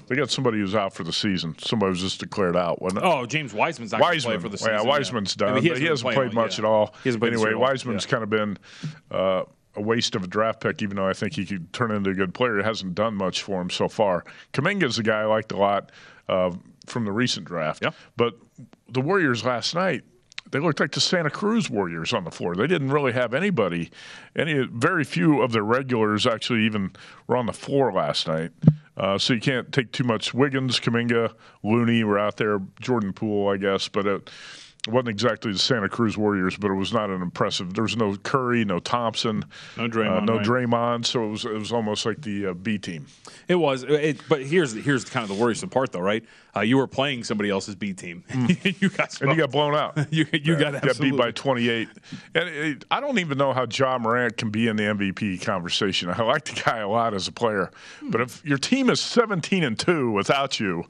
They 0.07 0.15
got 0.15 0.29
somebody 0.29 0.59
who's 0.59 0.73
out 0.75 0.93
for 0.93 1.03
the 1.03 1.11
season. 1.13 1.55
Somebody 1.59 1.89
was 1.89 1.99
just 2.01 2.19
declared 2.19 2.55
out, 2.55 2.81
wasn't 2.81 3.03
it? 3.03 3.07
Oh, 3.07 3.25
James 3.25 3.53
Wiseman's 3.53 3.91
not 3.91 4.01
Wiseman. 4.01 4.35
play 4.35 4.41
for 4.41 4.49
the 4.49 4.57
season. 4.57 4.73
Yeah, 4.73 4.81
Wiseman's 4.83 5.35
done. 5.35 5.49
I 5.49 5.53
mean, 5.55 5.63
he 5.63 5.85
hasn't, 5.85 6.09
been 6.09 6.15
played 6.15 6.33
much 6.33 6.57
yeah. 6.57 6.65
at 6.65 6.69
all. 6.69 6.95
He 7.03 7.09
hasn't 7.09 7.23
anyway. 7.23 7.53
Wiseman's 7.53 8.05
Yeah. 8.05 8.11
kind 8.11 8.23
of 8.23 8.29
been 8.29 8.57
uh, 9.11 9.43
a 9.75 9.81
waste 9.81 10.15
of 10.15 10.23
a 10.23 10.27
draft 10.27 10.61
pick, 10.61 10.81
even 10.81 10.95
though 10.95 11.07
I 11.07 11.13
think 11.13 11.33
he 11.33 11.45
could 11.45 11.71
turn 11.73 11.91
into 11.91 12.09
a 12.09 12.13
good 12.13 12.33
player. 12.33 12.57
He 12.57 12.63
hasn't 12.63 12.95
done 12.95 13.15
much 13.15 13.41
for 13.41 13.61
him 13.61 13.69
so 13.69 13.87
far. 13.89 14.23
Kuminga's 14.53 14.97
a 14.97 15.03
guy 15.03 15.21
I 15.21 15.25
liked 15.25 15.51
a 15.51 15.57
lot 15.57 15.91
uh, 16.29 16.51
from 16.85 17.05
the 17.05 17.11
recent 17.11 17.45
draft. 17.45 17.83
Yeah. 17.83 17.91
But 18.15 18.33
the 18.89 19.01
Warriors 19.01 19.43
last 19.43 19.75
night, 19.75 20.03
they 20.51 20.59
looked 20.59 20.79
like 20.79 20.91
the 20.91 21.01
Santa 21.01 21.29
Cruz 21.29 21.69
Warriors 21.69 22.13
on 22.13 22.23
the 22.23 22.31
floor. 22.31 22.55
They 22.55 22.67
didn't 22.67 22.91
really 22.91 23.11
have 23.11 23.33
anybody. 23.33 23.91
Any 24.35 24.65
very 24.71 25.03
few 25.03 25.41
of 25.41 25.51
their 25.51 25.63
regulars 25.63 26.25
actually 26.25 26.61
even 26.63 26.93
were 27.27 27.35
on 27.35 27.45
the 27.47 27.53
floor 27.53 27.91
last 27.91 28.27
night. 28.27 28.51
Uh, 28.98 29.18
so 29.18 29.34
you 29.34 29.39
can't 29.39 29.72
take 29.72 29.92
too 29.92 30.04
much. 30.04 30.34
Wiggins, 30.34 30.80
Kuminga, 30.80 31.34
Looney 31.63 32.04
were 32.04 32.18
out 32.18 32.38
there. 32.38 32.60
Jordan 32.82 33.13
Poole, 33.13 33.50
I 33.50 33.58
guess, 33.58 33.88
but 33.88 34.08
it 34.08 34.30
wasn't 34.88 35.10
exactly 35.10 35.51
the 35.51 35.60
Santa 35.60 35.89
Cruz 35.89 36.17
Warriors. 36.17 36.58
But 36.58 36.72
it 36.72 36.75
was 36.75 36.94
not 36.94 37.10
an 37.10 37.22
impressive. 37.22 37.74
There 37.74 37.84
was 37.84 37.98
no 37.98 38.15
Curry, 38.17 38.65
no 38.65 38.79
Thompson, 38.79 39.46
No 39.77 39.88
Draymond, 39.88 40.17
uh, 40.17 40.25
no 40.25 40.38
right. 40.38 40.46
Draymond. 40.46 41.06
So 41.06 41.25
it 41.25 41.29
was 41.29 41.46
it 41.46 41.53
was 41.53 41.72
almost 41.72 42.06
like 42.06 42.22
the 42.22 42.48
uh, 42.48 42.53
B 42.53 42.77
team. 42.77 43.06
It 43.48 43.56
was, 43.56 43.84
it, 43.84 44.20
but 44.29 44.44
here's 44.44 44.74
here's 44.74 45.06
kind 45.06 45.24
of 45.29 45.36
the 45.36 45.41
worrisome 45.41 45.70
part, 45.70 45.91
though, 45.91 46.00
right? 46.00 46.24
Uh, 46.56 46.62
you 46.62 46.77
were 46.77 46.88
playing 46.88 47.24
somebody 47.24 47.50
else's 47.51 47.75
B 47.75 47.94
team. 47.94 48.24
you 48.63 48.89
got 48.89 49.08
Mm. 49.12 49.22
and 49.22 49.32
you 49.32 49.38
got 49.38 49.51
blown 49.51 49.75
out. 49.75 49.98
You- 50.12 50.25
you 50.32 50.56
got 50.58 50.82
got 50.82 51.00
beat 51.00 51.15
by 51.15 51.32
28. 51.32 51.88
And 52.34 52.50
it, 52.50 52.86
I 52.89 53.00
don't 53.00 53.20
even 53.20 53.38
know 53.38 53.53
how 53.53 53.65
Ja 53.72 53.98
Morant 54.00 54.38
can 54.38 54.50
be 54.50 54.67
in 54.67 54.75
the 54.75 54.84
MVP 54.84 55.41
conversation. 55.41 56.10
I 56.10 56.22
like 56.24 56.46
the 56.46 56.60
guy 56.62 56.79
a 56.79 56.88
lot 56.89 57.13
as 57.13 57.27
a 57.27 57.32
player, 57.32 57.70
but 58.10 58.22
if 58.22 58.44
your 58.46 58.58
team 58.58 58.89
is 58.89 59.00
17 59.00 59.63
and 59.63 59.77
two 59.77 60.12
without 60.12 60.60
you, 60.60 60.86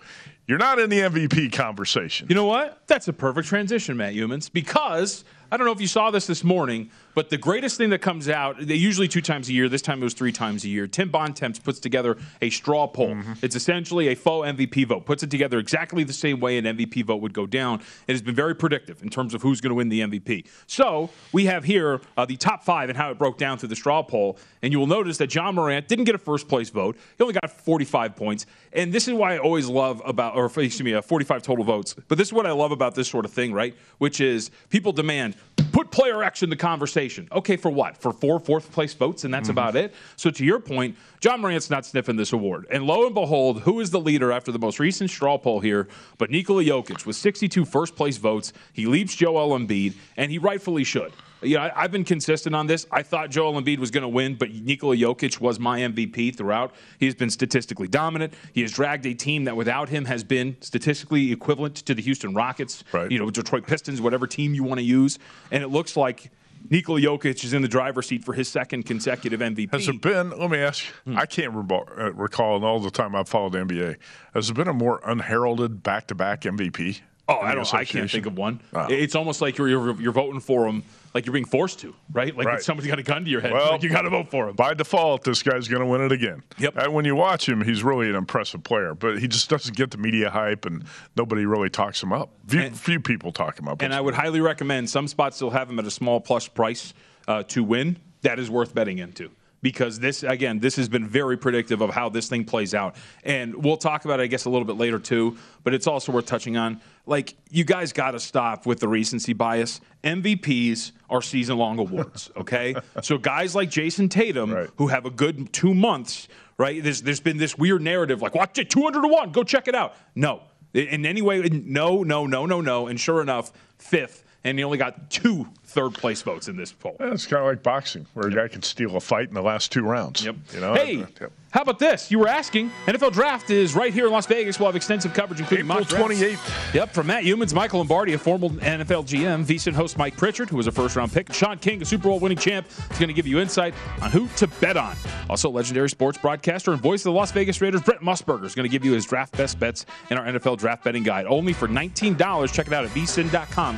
you're 0.48 0.58
not 0.58 0.80
in 0.80 0.90
the 0.90 1.02
MVP 1.02 1.52
conversation. 1.52 2.28
You 2.30 2.36
know 2.36 2.46
what? 2.46 2.82
That's 2.88 3.08
a 3.08 3.14
perfect 3.14 3.48
transition, 3.48 3.98
Matt 3.98 4.14
Youmans, 4.14 4.52
because 4.52 5.26
I 5.52 5.58
don't 5.58 5.66
know 5.66 5.74
if 5.74 5.82
you 5.82 5.88
saw 5.88 6.10
this 6.10 6.26
this 6.26 6.44
morning, 6.44 6.90
but 7.18 7.32
the 7.32 7.38
greatest 7.38 7.78
thing 7.78 7.90
that 7.90 7.98
comes 8.04 8.30
out, 8.30 8.58
they 8.60 8.76
usually 8.76 9.08
two 9.08 9.22
times 9.22 9.50
a 9.50 9.52
year. 9.52 9.68
This 9.68 9.82
time 9.82 10.02
it 10.02 10.04
was 10.04 10.14
three 10.14 10.32
times 10.32 10.64
a 10.66 10.70
year. 10.70 10.86
Tim 10.86 11.10
Bontemps 11.10 11.58
puts 11.58 11.80
together 11.80 12.16
a 12.44 12.52
straw 12.52 12.86
poll. 12.86 13.16
Mm-hmm. 13.16 13.34
It's 13.42 13.56
essentially 13.56 14.10
a 14.10 14.16
faux 14.16 14.48
MVP 14.48 14.86
vote. 14.86 15.04
Puts 15.04 15.24
it 15.24 15.32
together 15.32 15.58
exactly 15.58 16.04
the 16.04 16.14
same 16.14 16.40
way 16.40 16.60
an 16.60 16.66
MVP 16.66 17.04
vote 17.06 17.24
would 17.24 17.34
go 17.34 17.48
down. 17.48 17.80
It 18.08 18.12
has 18.12 18.22
been 18.22 18.36
very 18.36 18.54
predictive 18.54 19.02
in 19.02 19.10
terms 19.10 19.34
of 19.34 19.42
who's 19.42 19.62
going 19.62 19.72
to 19.72 19.74
win 19.74 19.90
the 19.90 20.02
MVP. 20.02 20.46
So 20.68 21.10
we 21.34 21.46
have 21.46 21.64
here 21.64 22.02
uh, 22.18 22.26
the 22.26 22.38
top 22.38 22.64
five 22.64 22.88
and 22.88 22.96
how 22.96 23.10
it 23.10 23.18
broke 23.18 23.40
down 23.40 23.58
through 23.58 23.70
the 23.70 23.76
straw 23.76 24.04
poll. 24.04 24.38
And 24.62 24.72
you 24.72 24.78
will 24.78 24.86
notice 24.86 25.18
that 25.18 25.34
Ja 25.34 25.52
Morant 25.52 25.88
didn't 25.88 26.06
get 26.06 26.14
a 26.14 26.20
first 26.20 26.48
place 26.48 26.70
vote. 26.70 26.98
He 27.18 27.24
only 27.24 27.34
got 27.34 27.50
45 27.50 28.16
points. 28.16 28.46
And 28.74 28.94
this 28.94 29.08
is 29.08 29.16
why 29.16 29.34
I 29.34 29.38
always 29.40 29.68
love 29.68 30.04
about, 30.06 30.36
or 30.36 30.46
excuse 30.46 30.84
me, 30.84 30.94
uh, 30.94 31.02
45 31.02 31.42
total 31.42 31.66
votes. 31.66 31.96
But 32.08 32.20
this 32.20 32.28
is 32.28 32.34
what 32.34 32.46
I 32.46 32.52
love 32.52 32.72
about 32.72 32.94
this 32.94 33.08
sort 33.08 33.26
of 33.26 33.34
thing, 33.34 33.54
right? 33.54 33.76
Which 33.98 34.22
is 34.22 34.52
people 34.70 34.92
demand 34.92 35.36
put 35.72 35.92
player 35.92 36.24
X 36.24 36.44
in 36.44 36.50
the 36.50 36.56
conversation. 36.56 37.28
Okay, 37.32 37.56
for 37.56 37.70
what? 37.70 37.98
For 37.98 38.12
four 38.12 38.40
fourth 38.40 38.72
place 38.72 38.94
votes, 38.94 39.24
and 39.24 39.34
that's 39.34 39.50
mm-hmm. 39.50 39.52
about 39.52 39.76
it. 39.76 39.94
So 40.16 40.30
to 40.30 40.46
your 40.46 40.60
point, 40.60 40.96
Ja 41.24 41.38
Morant's 41.38 41.70
not 41.70 41.86
sniffing 41.86 42.16
this 42.16 42.34
award. 42.34 42.68
And 42.72 42.86
lo 42.86 43.06
and 43.06 43.14
behold, 43.14 43.62
who 43.62 43.80
is 43.80 43.92
the 43.92 44.00
leader 44.00 44.32
after 44.32 44.52
the 44.52 44.60
most 44.60 44.80
recent 44.80 45.10
straw 45.10 45.38
poll 45.38 45.60
here? 45.60 45.88
But 46.18 46.32
Nikola 46.32 46.64
Jokic 46.64 47.06
with 47.06 47.16
62 47.16 47.66
first 47.66 47.96
place 47.96 48.18
votes. 48.18 48.54
He 48.74 48.86
leaps 48.86 49.16
Joel 49.16 49.58
Embiid, 49.58 49.94
and 50.16 50.32
he 50.32 50.38
rightfully 50.38 50.84
should. 50.84 51.12
You 51.42 51.58
know, 51.58 51.64
I, 51.64 51.84
I've 51.84 51.92
been 51.92 52.04
consistent 52.04 52.56
on 52.56 52.66
this. 52.68 52.86
I 52.92 53.04
thought 53.04 53.30
Joel 53.30 53.54
Embiid 53.62 53.78
was 53.78 53.92
going 53.92 54.02
to 54.04 54.08
win, 54.08 54.36
but 54.36 54.52
Nikola 54.52 54.96
Jokic 54.96 55.40
was 55.40 55.60
my 55.60 55.80
MVP 55.82 56.36
throughout. 56.36 56.74
He's 57.00 57.14
been 57.16 57.30
statistically 57.30 57.88
dominant. 57.88 58.34
He 58.54 58.62
has 58.62 58.72
dragged 58.72 59.06
a 59.06 59.14
team 59.14 59.44
that 59.44 59.56
without 59.56 59.90
him 59.90 60.06
has 60.06 60.24
been 60.24 60.58
statistically 60.62 61.32
equivalent 61.32 61.76
to 61.78 61.94
the 61.94 62.02
Houston 62.02 62.34
Rockets, 62.34 62.84
Right. 62.92 63.12
you 63.12 63.20
know, 63.20 63.30
Detroit 63.30 63.68
Pistons, 63.68 64.02
whatever 64.02 64.26
team 64.26 64.54
you 64.56 64.64
want 64.64 64.80
to 64.80 64.84
use. 64.84 65.20
And 65.52 65.62
it 65.64 65.68
looks 65.68 65.96
like 65.96 66.32
Nikola 66.72 67.00
Jokic 67.00 67.44
is 67.44 67.54
in 67.54 67.62
the 67.62 67.68
driver's 67.68 68.08
seat 68.08 68.24
for 68.24 68.34
his 68.34 68.48
second 68.48 68.84
consecutive 68.88 69.40
MVP. 69.40 69.72
Has 69.72 69.86
there 69.86 69.94
been, 69.94 70.32
let 70.32 70.50
me 70.50 70.58
ask 70.58 70.86
you, 70.86 71.14
Hmm. 71.14 71.20
I 71.20 71.26
can't 71.28 71.54
uh, 71.56 72.14
recall 72.14 72.58
in 72.58 72.64
all 72.64 72.80
the 72.80 72.90
time 72.90 73.16
I've 73.16 73.30
followed 73.30 73.52
the 73.52 73.60
NBA, 73.60 73.96
has 74.34 74.48
there 74.48 74.56
been 74.56 74.68
a 74.68 74.74
more 74.74 75.00
unheralded 75.06 75.84
back 75.84 76.08
to 76.08 76.16
back 76.16 76.42
MVP? 76.42 77.02
Oh, 77.30 77.40
I 77.40 77.54
don't. 77.56 77.74
I 77.74 77.84
can't 77.84 78.10
think 78.10 78.26
of 78.26 78.38
one. 78.38 78.62
It's 78.74 79.16
almost 79.16 79.42
like 79.42 79.58
you're, 79.58 79.68
you're 79.68 80.02
you're 80.02 80.12
voting 80.14 80.40
for 80.40 80.66
him, 80.66 80.84
like 81.14 81.26
you're 81.26 81.34
being 81.34 81.44
forced 81.46 81.80
to, 81.80 81.94
right? 82.14 82.36
Like 82.36 82.48
Right. 82.48 82.62
somebody's 82.62 82.90
got 82.90 83.00
a 83.00 83.04
gun 83.04 83.26
to 83.26 83.30
your 83.30 83.42
head. 83.42 83.52
Well, 83.52 83.74
like 83.74 83.84
you 83.84 83.90
got 83.90 84.04
to 84.04 84.10
vote 84.10 84.32
for 84.32 84.48
him. 84.48 84.56
By 84.56 84.74
default, 84.74 85.24
this 85.26 85.44
guy's 85.44 85.68
going 85.68 85.82
to 85.82 85.86
win 85.86 86.00
it 86.02 86.12
again. 86.14 86.42
Yep. 86.58 86.78
And 86.78 86.94
when 86.94 87.04
you 87.04 87.16
watch 87.16 87.48
him, 87.50 87.62
he's 87.62 87.84
really 87.84 88.10
an 88.10 88.16
impressive 88.16 88.64
player, 88.64 88.94
but 88.94 89.20
he 89.20 89.28
just 89.28 89.50
doesn't 89.50 89.76
get 89.76 89.92
the 89.92 89.98
media 89.98 90.30
hype, 90.30 90.66
and 90.66 90.86
nobody 91.18 91.46
really 91.46 91.70
talks 91.70 92.02
him 92.02 92.14
up. 92.14 92.30
Few, 92.48 92.62
And- 92.62 92.80
few 92.80 93.00
people 93.02 93.32
talk 93.34 93.60
him 93.60 93.68
up. 93.68 93.82
And 93.82 93.94
I 93.94 94.00
would 94.00 94.14
highly 94.16 94.40
recommend 94.40 94.90
some 94.90 95.08
spots 95.08 95.36
still 95.36 95.50
have 95.50 95.70
him 95.70 95.80
at 95.80 95.86
a 95.86 95.92
small 95.92 96.22
plus 96.22 96.48
price 96.48 96.94
uh, 97.28 97.44
to 97.50 97.62
win. 97.64 97.98
That 98.22 98.40
is 98.40 98.50
worth 98.50 98.74
betting 98.74 98.98
into 99.00 99.30
because 99.62 100.00
this 100.00 100.24
again, 100.24 100.60
this 100.60 100.76
has 100.76 100.88
been 100.88 101.08
very 101.08 101.38
predictive 101.38 101.82
of 101.82 101.90
how 101.90 102.10
this 102.10 102.28
thing 102.30 102.46
plays 102.46 102.74
out. 102.76 102.96
And 103.24 103.56
we'll 103.64 103.78
talk 103.78 104.06
about 104.06 104.20
it, 104.20 104.24
I 104.24 104.28
guess, 104.28 104.46
a 104.46 104.50
little 104.50 104.66
bit 104.66 104.78
later 104.78 105.00
too. 105.00 105.38
But 105.64 105.74
it's 105.74 105.88
also 105.88 106.12
worth 106.12 106.26
touching 106.26 106.58
on. 106.58 106.80
Like 107.06 107.36
you 107.50 107.64
guys 107.64 107.92
got 107.94 108.12
to 108.12 108.20
stop 108.20 108.66
with 108.66 108.80
the 108.80 108.88
recency 108.88 109.34
bias. 109.34 109.82
MVPs 110.04 110.92
are 111.10 111.22
season-long 111.22 111.80
awards. 111.80 112.30
Okay, 112.38 112.76
so 113.02 113.18
guys 113.18 113.56
like 113.56 113.70
Jayson 113.70 114.10
Tatum, 114.10 114.52
Right. 114.54 114.70
who 114.78 114.88
have 114.88 115.06
a 115.06 115.10
good 115.10 115.52
two 115.52 115.74
months, 115.74 116.28
right? 116.58 116.82
There's 116.84 117.02
there's 117.02 117.20
been 117.20 117.38
this 117.38 117.58
weird 117.58 117.82
narrative 117.82 118.22
like, 118.22 118.36
watch 118.36 118.58
it, 118.60 118.70
200 118.70 119.02
to 119.02 119.08
one, 119.08 119.32
go 119.32 119.44
check 119.44 119.68
it 119.68 119.76
out. 119.76 119.96
No, 120.16 120.44
in 120.74 121.06
any 121.06 121.22
way, 121.22 121.42
no, 121.42 122.04
no, 122.04 122.26
no, 122.28 122.46
no, 122.46 122.62
no. 122.62 122.88
And 122.88 123.00
sure 123.00 123.22
enough, 123.22 123.52
fifth, 123.80 124.24
and 124.44 124.58
he 124.60 124.64
only 124.64 124.78
got 124.78 125.10
two 125.10 125.48
third 125.78 125.94
place 125.94 126.22
votes 126.24 126.48
in 126.48 126.58
this 126.58 126.72
poll. 126.72 126.96
Yeah, 127.00 127.12
it's 127.14 127.26
kind 127.28 127.42
of 127.44 127.48
like 127.48 127.62
boxing, 127.62 128.06
where 128.16 128.28
a 128.28 128.34
guy 128.34 128.48
can 128.48 128.62
steal 128.64 128.96
a 128.96 129.00
fight 129.00 129.28
in 129.28 129.34
the 129.36 129.42
last 129.44 129.72
two 129.72 129.84
rounds. 129.84 130.26
Yep. 130.26 130.36
You 130.54 130.60
know. 130.60 130.74
hey, 130.74 130.96
Yep. 131.22 131.32
how 131.52 131.62
about 131.62 131.78
this? 131.80 132.10
You 132.10 132.18
were 132.20 132.28
asking. 132.28 132.72
NFL 132.88 133.14
Draft 133.14 133.50
is 133.52 133.76
right 133.76 133.94
here 133.94 134.08
in 134.08 134.12
Las 134.12 134.26
Vegas. 134.26 134.60
We'll 134.60 134.68
have 134.68 134.76
extensive 134.76 135.14
coverage, 135.14 135.40
including 135.40 135.70
April 135.70 135.86
28th. 135.86 136.74
Yep, 136.74 136.94
from 136.94 137.08
Matt 137.08 137.24
Youmans, 137.26 137.54
Michael 137.54 137.80
Lombardi, 137.80 138.14
a 138.14 138.18
former 138.18 138.50
NFL 138.50 139.06
GM, 139.06 139.46
VSiN 139.46 139.74
host 139.74 139.98
Mike 139.98 140.18
Pritchard, 140.18 140.50
who 140.50 140.58
was 140.58 140.66
a 140.68 140.72
first-round 140.72 141.12
pick, 141.14 141.30
and 141.30 141.36
Sean 141.36 141.58
King, 141.60 141.82
a 141.82 141.86
Super 141.86 142.04
Bowl 142.10 142.20
winning 142.20 142.38
champ, 142.38 142.68
is 142.70 142.98
going 142.98 143.08
to 143.10 143.14
give 143.14 143.28
you 143.28 143.40
insight 143.40 143.74
on 144.02 144.10
who 144.12 144.28
to 144.38 144.48
bet 144.48 144.78
on. 144.78 144.96
Also, 145.30 145.50
legendary 145.50 145.90
sports 145.90 146.18
broadcaster 146.18 146.72
and 146.72 146.82
voice 146.82 147.02
of 147.02 147.12
the 147.14 147.18
Las 147.18 147.32
Vegas 147.32 147.62
Raiders, 147.62 147.82
Brent 147.82 148.02
Musburger, 148.02 148.46
is 148.46 148.56
going 148.56 148.66
to 148.68 148.72
give 148.72 148.84
you 148.84 148.94
his 148.94 149.06
draft 149.06 149.38
best 149.38 149.60
bets 149.60 149.86
in 150.10 150.18
our 150.18 150.26
NFL 150.26 150.58
draft 150.58 150.84
betting 150.84 151.04
guide, 151.04 151.26
only 151.28 151.54
for 151.54 151.68
$19. 151.68 152.52
Check 152.52 152.68
it 152.68 152.74
out 152.74 152.84
at 152.86 152.92
vsin.com 152.92 153.78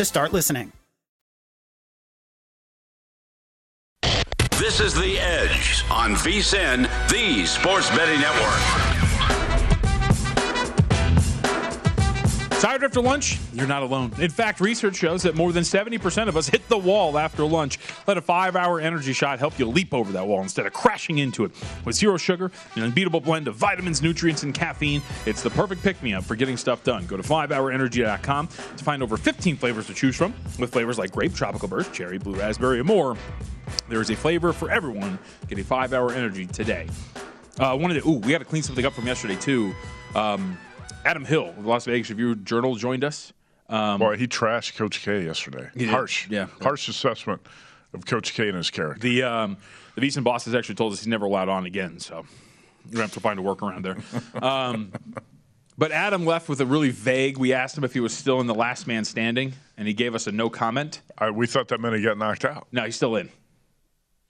to 0.00 0.04
start 0.06 0.32
listening. 0.32 0.72
This 4.52 4.80
is 4.80 4.94
The 4.94 5.18
Edge 5.20 5.84
on 5.90 6.14
VSIN, 6.14 6.88
the 7.10 7.44
Sports 7.44 7.90
Betting 7.90 8.18
Network. 8.18 8.99
Tired 12.60 12.84
after 12.84 13.00
lunch? 13.00 13.38
You're 13.54 13.66
not 13.66 13.82
alone. 13.82 14.12
In 14.18 14.28
fact, 14.28 14.60
research 14.60 14.94
shows 14.94 15.22
that 15.22 15.34
more 15.34 15.50
than 15.50 15.62
70% 15.62 16.28
of 16.28 16.36
us 16.36 16.46
hit 16.46 16.68
the 16.68 16.76
wall 16.76 17.16
after 17.16 17.42
lunch. 17.42 17.78
Let 18.06 18.18
a 18.18 18.20
five 18.20 18.54
hour 18.54 18.78
energy 18.78 19.14
shot 19.14 19.38
help 19.38 19.58
you 19.58 19.64
leap 19.64 19.94
over 19.94 20.12
that 20.12 20.26
wall 20.26 20.42
instead 20.42 20.66
of 20.66 20.74
crashing 20.74 21.16
into 21.16 21.46
it. 21.46 21.52
With 21.86 21.96
zero 21.96 22.18
sugar, 22.18 22.52
an 22.74 22.82
unbeatable 22.82 23.22
blend 23.22 23.48
of 23.48 23.54
vitamins, 23.54 24.02
nutrients, 24.02 24.42
and 24.42 24.52
caffeine, 24.52 25.00
it's 25.24 25.42
the 25.42 25.48
perfect 25.48 25.82
pick 25.82 26.02
me 26.02 26.12
up 26.12 26.22
for 26.22 26.36
getting 26.36 26.58
stuff 26.58 26.84
done. 26.84 27.06
Go 27.06 27.16
to 27.16 27.22
5hourenergy.com 27.22 28.48
to 28.48 28.84
find 28.84 29.02
over 29.02 29.16
15 29.16 29.56
flavors 29.56 29.86
to 29.86 29.94
choose 29.94 30.14
from, 30.14 30.34
with 30.58 30.70
flavors 30.70 30.98
like 30.98 31.12
grape, 31.12 31.32
tropical 31.32 31.66
burst, 31.66 31.94
cherry, 31.94 32.18
blue 32.18 32.38
raspberry, 32.38 32.80
and 32.80 32.86
more. 32.86 33.16
There 33.88 34.02
is 34.02 34.10
a 34.10 34.16
flavor 34.16 34.52
for 34.52 34.70
everyone. 34.70 35.18
Get 35.48 35.58
a 35.58 35.64
five 35.64 35.94
hour 35.94 36.12
energy 36.12 36.44
today. 36.44 36.88
Uh, 37.58 37.74
wanted 37.80 38.02
to, 38.02 38.06
ooh, 38.06 38.18
we 38.18 38.32
got 38.32 38.38
to 38.40 38.44
clean 38.44 38.62
something 38.62 38.84
up 38.84 38.92
from 38.92 39.06
yesterday, 39.06 39.36
too. 39.36 39.74
Um, 40.14 40.58
Adam 41.04 41.24
Hill 41.24 41.48
of 41.48 41.62
the 41.62 41.68
Las 41.68 41.86
Vegas 41.86 42.10
Review 42.10 42.34
Journal 42.36 42.74
joined 42.76 43.04
us. 43.04 43.32
Um, 43.68 44.00
Boy, 44.00 44.16
he 44.16 44.26
trashed 44.26 44.76
Coach 44.76 45.02
K 45.02 45.24
yesterday. 45.24 45.70
Harsh, 45.86 46.28
yeah, 46.28 46.46
harsh 46.60 46.88
assessment 46.88 47.40
of 47.94 48.04
Coach 48.04 48.34
K 48.34 48.48
and 48.48 48.56
his 48.56 48.70
character. 48.70 49.00
The 49.00 49.22
um, 49.22 49.56
the 49.94 50.00
VSIN 50.02 50.24
boss 50.24 50.44
has 50.44 50.54
actually 50.54 50.74
told 50.74 50.92
us 50.92 51.00
he's 51.00 51.06
never 51.06 51.26
allowed 51.26 51.48
on 51.48 51.66
again, 51.66 51.98
so 52.00 52.24
we're 52.86 52.92
gonna 52.92 53.02
have 53.04 53.12
to 53.12 53.20
find 53.20 53.38
a 53.38 53.42
workaround 53.42 53.82
there. 53.82 53.96
Um, 54.42 54.92
but 55.78 55.92
Adam 55.92 56.26
left 56.26 56.50
with 56.50 56.60
a 56.60 56.66
really 56.66 56.90
vague. 56.90 57.38
We 57.38 57.54
asked 57.54 57.78
him 57.78 57.84
if 57.84 57.94
he 57.94 58.00
was 58.00 58.12
still 58.14 58.40
in 58.42 58.46
the 58.46 58.54
last 58.54 58.86
man 58.86 59.04
standing, 59.06 59.54
and 59.78 59.88
he 59.88 59.94
gave 59.94 60.14
us 60.14 60.26
a 60.26 60.32
no 60.32 60.50
comment. 60.50 61.00
I, 61.16 61.30
we 61.30 61.46
thought 61.46 61.68
that 61.68 61.80
meant 61.80 61.96
he 61.96 62.02
got 62.02 62.18
knocked 62.18 62.44
out. 62.44 62.68
No, 62.70 62.84
he's 62.84 62.96
still 62.96 63.16
in. 63.16 63.30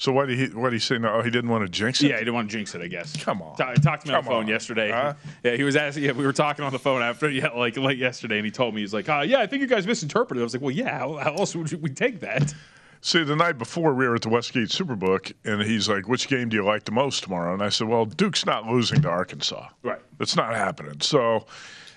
So 0.00 0.12
what 0.12 0.28
did 0.28 0.38
he 0.38 0.46
what 0.46 0.70
did 0.70 0.76
he 0.76 0.80
say? 0.80 0.96
No, 0.96 1.12
oh, 1.12 1.22
he 1.22 1.30
didn't 1.30 1.50
want 1.50 1.62
to 1.62 1.68
jinx 1.68 2.02
it. 2.02 2.06
Yeah, 2.08 2.14
he 2.14 2.20
didn't 2.20 2.32
want 2.32 2.50
to 2.50 2.56
jinx 2.56 2.74
it. 2.74 2.80
I 2.80 2.86
guess. 2.86 3.22
Come 3.22 3.42
on. 3.42 3.54
I 3.60 3.74
talked 3.74 4.06
to 4.06 4.08
me 4.08 4.14
on 4.14 4.22
Come 4.22 4.24
the 4.24 4.30
phone 4.30 4.42
on. 4.44 4.48
yesterday. 4.48 4.90
Huh? 4.90 5.12
Yeah, 5.44 5.56
he 5.56 5.62
was 5.62 5.76
asking. 5.76 6.04
Yeah, 6.04 6.12
we 6.12 6.24
were 6.24 6.32
talking 6.32 6.64
on 6.64 6.72
the 6.72 6.78
phone 6.78 7.02
after, 7.02 7.28
yeah, 7.28 7.48
like 7.48 7.76
late 7.76 7.98
yesterday, 7.98 8.38
and 8.38 8.46
he 8.46 8.50
told 8.50 8.74
me 8.74 8.80
he's 8.80 8.94
like, 8.94 9.10
uh, 9.10 9.20
"Yeah, 9.26 9.40
I 9.40 9.46
think 9.46 9.60
you 9.60 9.68
guys 9.68 9.86
misinterpreted." 9.86 10.40
I 10.40 10.44
was 10.44 10.54
like, 10.54 10.62
"Well, 10.62 10.70
yeah. 10.70 10.98
How, 10.98 11.16
how 11.18 11.34
else 11.34 11.54
would 11.54 11.70
we 11.82 11.90
take 11.90 12.20
that?" 12.20 12.54
See, 13.02 13.22
the 13.24 13.36
night 13.36 13.58
before 13.58 13.92
we 13.92 14.08
were 14.08 14.14
at 14.14 14.22
the 14.22 14.30
Westgate 14.30 14.68
Superbook, 14.70 15.34
and 15.44 15.60
he's 15.60 15.86
like, 15.86 16.08
"Which 16.08 16.28
game 16.28 16.48
do 16.48 16.56
you 16.56 16.64
like 16.64 16.84
the 16.84 16.92
most 16.92 17.22
tomorrow?" 17.24 17.52
And 17.52 17.62
I 17.62 17.68
said, 17.68 17.86
"Well, 17.86 18.06
Duke's 18.06 18.46
not 18.46 18.64
losing 18.64 19.02
to 19.02 19.08
Arkansas. 19.10 19.68
Right. 19.82 20.00
It's 20.18 20.34
not 20.34 20.54
happening." 20.54 21.02
So, 21.02 21.44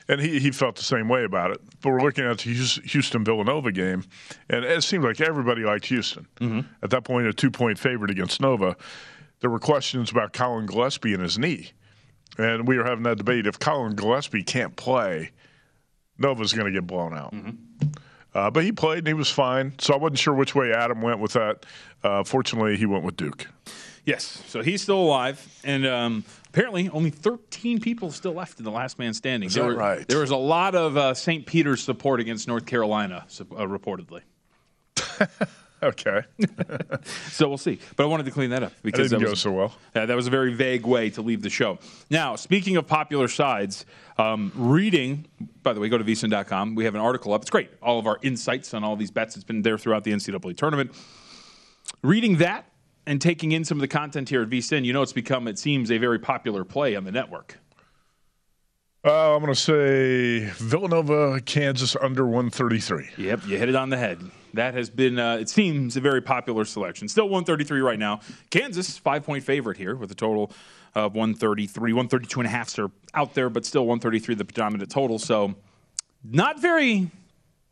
and 0.07 0.19
he 0.21 0.39
he 0.39 0.51
felt 0.51 0.75
the 0.75 0.83
same 0.83 1.07
way 1.09 1.23
about 1.23 1.51
it. 1.51 1.61
But 1.81 1.91
we're 1.91 2.01
looking 2.01 2.25
at 2.25 2.39
the 2.39 2.53
Houston 2.53 3.23
Villanova 3.23 3.71
game, 3.71 4.03
and 4.49 4.65
it 4.65 4.83
seemed 4.83 5.03
like 5.03 5.21
everybody 5.21 5.63
liked 5.63 5.85
Houston 5.87 6.27
at 6.81 6.89
that 6.89 7.03
point, 7.03 7.27
a 7.27 7.33
two 7.33 7.51
point 7.51 7.79
favorite 7.79 8.11
against 8.11 8.41
Nova. 8.41 8.75
There 9.39 9.49
were 9.49 9.59
questions 9.59 10.09
about 10.11 10.31
Collin 10.33 10.65
Gillespie 10.65 11.13
and 11.13 11.21
his 11.21 11.37
knee, 11.37 11.71
and 12.37 12.67
we 12.67 12.77
were 12.77 12.85
having 12.85 13.03
that 13.03 13.17
debate. 13.17 13.45
If 13.45 13.59
Collin 13.59 13.95
Gillespie 13.95 14.43
can't 14.43 14.75
play, 14.75 15.31
Nova's 16.17 16.53
going 16.53 16.65
to 16.65 16.71
get 16.71 16.87
blown 16.87 17.13
out. 17.13 17.33
Uh, 18.33 18.49
but 18.49 18.63
he 18.63 18.71
played 18.71 18.99
and 18.99 19.07
he 19.07 19.13
was 19.13 19.29
fine. 19.29 19.73
So 19.79 19.93
I 19.93 19.97
wasn't 19.97 20.17
sure 20.19 20.33
which 20.33 20.55
way 20.55 20.73
Adam 20.73 21.01
went 21.01 21.19
with 21.19 21.33
that. 21.33 21.65
Uh, 22.03 22.23
fortunately, 22.23 22.77
he 22.77 22.85
went 22.85 23.03
with 23.03 23.15
Duke. 23.15 23.47
Yes, 24.05 24.41
so 24.47 24.61
he's 24.61 24.81
still 24.81 24.99
alive, 24.99 25.45
and 25.63 25.85
um, 25.85 26.25
apparently 26.53 26.87
only 26.89 27.09
13 27.09 27.79
people 27.81 28.11
still 28.11 28.33
left 28.33 28.59
in 28.59 28.63
the 28.63 28.71
last 28.71 28.99
man 28.99 29.13
standing. 29.13 29.47
Is 29.47 29.55
there 29.55 29.63
that 29.63 29.69
were- 29.69 29.75
right? 29.75 30.07
There 30.07 30.19
was 30.19 30.29
a 30.29 30.35
lot 30.37 30.75
of 30.75 30.95
uh, 30.95 31.13
St. 31.15 31.45
Peter's 31.45 31.81
support 31.83 32.19
against 32.19 32.47
North 32.47 32.65
Carolina, 32.65 33.25
uh, 33.27 33.43
reportedly. 33.67 34.21
Okay. 35.81 36.21
So 37.31 37.49
we'll 37.49 37.57
see. 37.57 37.79
But 37.97 38.03
I 38.03 38.05
wanted 38.05 38.25
to 38.27 38.31
clean 38.31 38.51
that 38.51 38.63
up 38.63 38.71
because 38.83 39.09
didn't 39.09 39.19
that 39.21 39.25
go 39.25 39.31
was 39.31 39.41
so 39.41 39.51
well. 39.51 39.75
Yeah, 39.93 40.05
that 40.05 40.15
was 40.15 40.27
a 40.27 40.29
very 40.29 40.53
vague 40.53 40.85
way 40.85 41.09
to 41.09 41.21
leave 41.21 41.41
the 41.41 41.49
show. 41.49 41.77
Now, 42.09 42.37
speaking 42.37 42.77
of 42.77 42.87
popular 42.87 43.27
sides, 43.27 43.85
um, 44.17 44.53
reading. 44.55 45.25
By 45.61 45.73
the 45.73 45.81
way, 45.81 45.89
go 45.89 45.97
to 45.97 46.03
vsin.com. 46.05 46.75
We 46.75 46.85
have 46.85 46.95
an 46.95 47.01
article 47.01 47.33
up. 47.33 47.41
It's 47.41 47.49
great. 47.49 47.69
All 47.81 47.99
of 47.99 48.07
our 48.07 48.17
insights 48.21 48.73
on 48.73 48.85
all 48.85 48.95
these 48.95 49.11
bets. 49.11 49.35
It's 49.35 49.43
been 49.43 49.61
there 49.63 49.77
throughout 49.77 50.05
the 50.05 50.13
NCAA 50.13 50.55
tournament. 50.55 50.91
Reading 52.01 52.37
that 52.37 52.65
and 53.05 53.21
taking 53.21 53.51
in 53.51 53.65
some 53.65 53.77
of 53.77 53.81
the 53.81 53.87
content 53.87 54.29
here 54.29 54.41
at 54.41 54.49
vsin, 54.49 54.85
you 54.85 54.93
know 54.93 55.01
it's 55.01 55.13
become, 55.13 55.47
it 55.47 55.59
seems, 55.59 55.91
a 55.91 55.97
very 55.97 56.19
popular 56.19 56.63
play 56.63 56.95
on 56.95 57.03
the 57.03 57.11
network. 57.11 57.57
Uh, 59.05 59.35
I'm 59.35 59.41
going 59.41 59.53
to 59.53 59.59
say 59.59 60.49
Villanova, 60.63 61.41
Kansas 61.41 61.97
under 61.97 62.23
133. 62.25 63.09
Yep, 63.17 63.41
you 63.47 63.57
hit 63.57 63.67
it 63.67 63.75
on 63.75 63.89
the 63.89 63.97
head. 63.97 64.21
That 64.53 64.75
has 64.75 64.89
been, 64.89 65.19
uh, 65.19 65.35
it 65.35 65.49
seems, 65.49 65.97
a 65.97 66.01
very 66.01 66.21
popular 66.21 66.63
selection. 66.63 67.09
Still 67.09 67.25
133 67.25 67.81
right 67.81 67.99
now. 67.99 68.21
Kansas, 68.49 68.97
five 68.97 69.25
point 69.25 69.43
favorite 69.43 69.77
here 69.77 69.95
with 69.95 70.09
a 70.11 70.15
total 70.15 70.53
of 70.95 71.15
133. 71.15 71.91
132 71.91 72.39
and 72.39 72.47
a 72.47 72.49
half 72.49 72.77
are 72.79 72.91
out 73.13 73.33
there, 73.33 73.49
but 73.49 73.65
still 73.65 73.85
133 73.85 74.35
the 74.35 74.45
predominant 74.45 74.89
total. 74.89 75.19
So 75.19 75.55
not 76.23 76.61
very 76.61 77.11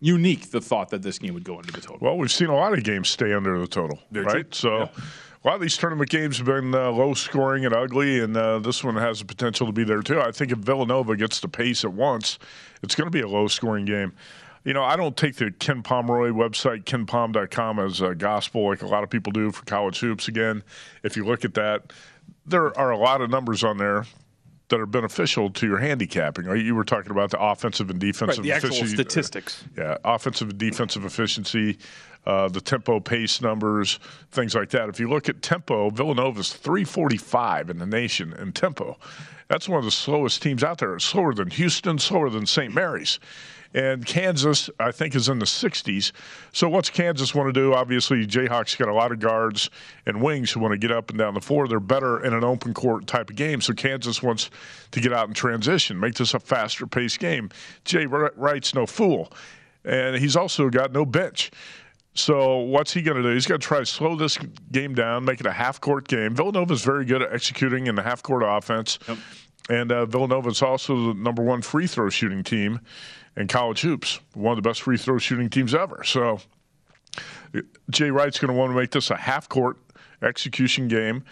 unique 0.02 0.50
the 0.52 0.60
thought 0.60 0.90
that 0.90 1.02
this 1.04 1.20
game 1.20 1.34
would 1.34 1.44
go 1.46 1.58
into 1.60 1.72
the 1.72 1.80
total. 1.80 2.00
Well, 2.02 2.18
we've 2.18 2.32
seen 2.32 2.50
a 2.50 2.56
lot 2.56 2.74
of 2.78 2.84
games 2.84 3.08
stay 3.08 3.34
under 3.34 3.58
the 3.60 3.68
total, 3.68 4.00
right? 4.12 4.54
So 4.54 4.78
Yeah. 4.80 4.88
a 5.44 5.48
lot 5.48 5.56
of 5.56 5.62
these 5.62 5.78
tournament 5.78 6.10
games 6.10 6.38
have 6.38 6.48
been 6.48 6.74
uh, 6.76 6.92
low 6.92 7.14
scoring 7.14 7.66
and 7.66 7.74
ugly, 7.74 8.20
and 8.20 8.36
uh, 8.36 8.60
this 8.60 8.84
one 8.84 8.96
has 8.96 9.20
the 9.20 9.26
potential 9.26 9.68
to 9.68 9.74
be 9.74 9.84
there 9.84 10.02
too. 10.02 10.20
I 10.20 10.32
think 10.32 10.52
if 10.52 10.58
Villanova 10.58 11.16
gets 11.16 11.40
the 11.40 11.48
pace 11.48 11.86
at 11.86 11.94
once, 11.94 12.40
it's 12.84 12.96
going 12.96 13.06
to 13.08 13.12
be 13.12 13.22
a 13.22 13.28
low 13.28 13.48
scoring 13.48 13.86
game. 13.86 14.14
You 14.64 14.74
know, 14.74 14.84
I 14.84 14.96
don't 14.96 15.18
take 15.18 15.36
the 15.38 15.50
Ken 15.52 15.82
Pomeroy 15.82 16.30
website, 16.30 16.84
kenpom.com, 16.84 17.80
as 17.80 18.02
uh, 18.02 18.14
gospel 18.14 18.68
like 18.70 18.82
a 18.84 18.88
lot 18.88 19.04
of 19.04 19.10
people 19.10 19.32
do 19.32 19.52
for 19.52 19.64
college 19.66 20.00
hoops. 20.00 20.28
Again, 20.28 20.64
if 21.04 21.16
you 21.18 21.26
look 21.26 21.46
at 21.46 21.54
that, 21.56 21.94
there 22.46 22.76
are 22.78 22.92
a 22.92 22.98
lot 22.98 23.22
of 23.22 23.30
numbers 23.30 23.64
on 23.64 23.78
there 23.78 24.06
that 24.72 24.80
are 24.80 24.86
beneficial 24.88 25.50
to 25.52 25.68
your 25.68 25.78
handicapping. 25.78 26.46
Right? 26.46 26.64
You 26.66 26.74
were 26.76 26.84
talking 26.84 27.12
about 27.12 27.30
the 27.30 27.40
offensive 27.40 27.90
and 27.92 28.00
defensive 28.00 28.40
Right, 28.40 28.44
the 28.44 28.52
actual 28.54 28.70
efficiency- 28.70 28.96
statistics. 28.96 29.64
yeah, 29.78 29.98
offensive 30.04 30.50
and 30.50 30.58
defensive 30.58 31.06
efficiency, 31.06 31.78
uh, 32.26 32.48
the 32.50 32.62
tempo 32.62 33.00
pace 33.00 33.42
numbers, 33.42 34.00
things 34.32 34.56
like 34.56 34.70
that. 34.72 34.90
If 34.90 35.00
you 35.00 35.08
look 35.10 35.30
at 35.30 35.42
tempo, 35.42 35.90
Villanova's 35.92 36.52
345 36.54 37.70
in 37.70 37.78
the 37.78 37.86
nation 37.86 38.34
in 38.34 38.52
tempo. 38.54 38.98
That's 39.48 39.68
one 39.70 39.80
of 39.80 39.86
the 39.86 39.92
slowest 39.92 40.42
teams 40.42 40.64
out 40.64 40.78
there. 40.80 40.96
It's 40.96 41.06
slower 41.06 41.34
than 41.34 41.50
Houston, 41.52 42.00
slower 42.00 42.30
than 42.30 42.46
St. 42.46 42.74
Mary's. 42.74 43.20
And 43.74 44.06
Kansas, 44.06 44.70
I 44.80 44.92
think, 44.92 45.16
is 45.16 45.30
in 45.30 45.40
the 45.40 45.46
60s. 45.46 46.12
So, 46.52 46.68
what's 46.68 46.90
Kansas 46.90 47.34
want 47.34 47.54
to 47.54 47.54
do? 47.54 47.74
Obviously, 47.74 48.28
Jayhawks 48.28 48.78
got 48.78 48.90
a 48.90 48.94
lot 48.94 49.12
of 49.12 49.20
guards 49.20 49.70
and 50.06 50.22
wings 50.22 50.52
who 50.52 50.60
want 50.60 50.74
to 50.74 50.78
get 50.78 50.92
up 50.92 51.10
and 51.10 51.18
down 51.18 51.34
the 51.34 51.42
floor. 51.42 51.68
They're 51.68 51.80
better 51.80 52.24
in 52.24 52.34
an 52.34 52.44
open 52.44 52.74
court 52.74 53.08
type 53.08 53.30
of 53.30 53.36
game. 53.36 53.62
So, 53.62 53.74
Kansas 53.74 54.22
wants 54.22 54.50
to 54.92 55.00
get 55.00 55.14
out 55.14 55.28
and 55.28 55.36
transition, 55.36 56.00
make 56.00 56.16
this 56.16 56.34
a 56.34 56.40
faster 56.40 56.86
paced 56.86 57.20
game. 57.20 57.50
Jay 57.86 58.06
Wright's 58.06 58.76
no 58.76 58.86
fool. 58.86 59.32
And 59.86 60.16
he's 60.16 60.36
also 60.36 60.70
got 60.70 60.92
no 60.92 61.06
bench. 61.06 61.52
So 62.14 62.58
what's 62.58 62.94
he 62.94 63.02
going 63.02 63.18
to 63.18 63.24
do? 63.24 63.30
He's 63.30 63.48
going 63.48 63.62
to 63.62 63.66
try 63.66 63.80
to 63.80 63.86
slow 63.86 64.16
this 64.16 64.38
game 64.72 64.94
down, 64.94 65.24
make 65.24 65.40
it 65.40 65.46
a 65.46 65.52
half 65.52 65.80
court 65.80 66.08
game. 66.08 66.36
Villanova's 66.36 66.84
very 66.84 67.06
good 67.06 67.22
at 67.22 67.34
executing 67.34 67.88
in 67.88 67.96
the 67.96 68.02
half 68.02 68.22
court 68.22 68.44
offense, 68.46 69.00
and 69.70 69.92
uh, 69.92 70.06
Villanova's 70.06 70.62
also 70.62 71.08
the 71.08 71.14
number 71.14 71.42
one 71.42 71.62
free 71.62 71.88
throw 71.88 72.10
shooting 72.10 72.44
team 72.44 72.82
in 73.38 73.48
college 73.48 73.82
hoops, 73.82 74.20
one 74.34 74.58
of 74.58 74.64
the 74.64 74.68
best 74.68 74.82
free 74.82 74.98
throw 74.98 75.18
shooting 75.18 75.50
teams 75.50 75.74
ever. 75.74 76.04
So 76.04 76.40
Jay 77.90 78.12
Wright's 78.12 78.40
going 78.40 78.54
to 78.54 78.58
want 78.58 78.72
to 78.72 78.76
make 78.76 78.92
this 78.92 79.12
a 79.12 79.18
half 79.18 79.50
court 79.50 79.78
execution 80.22 80.88
game, 80.88 81.24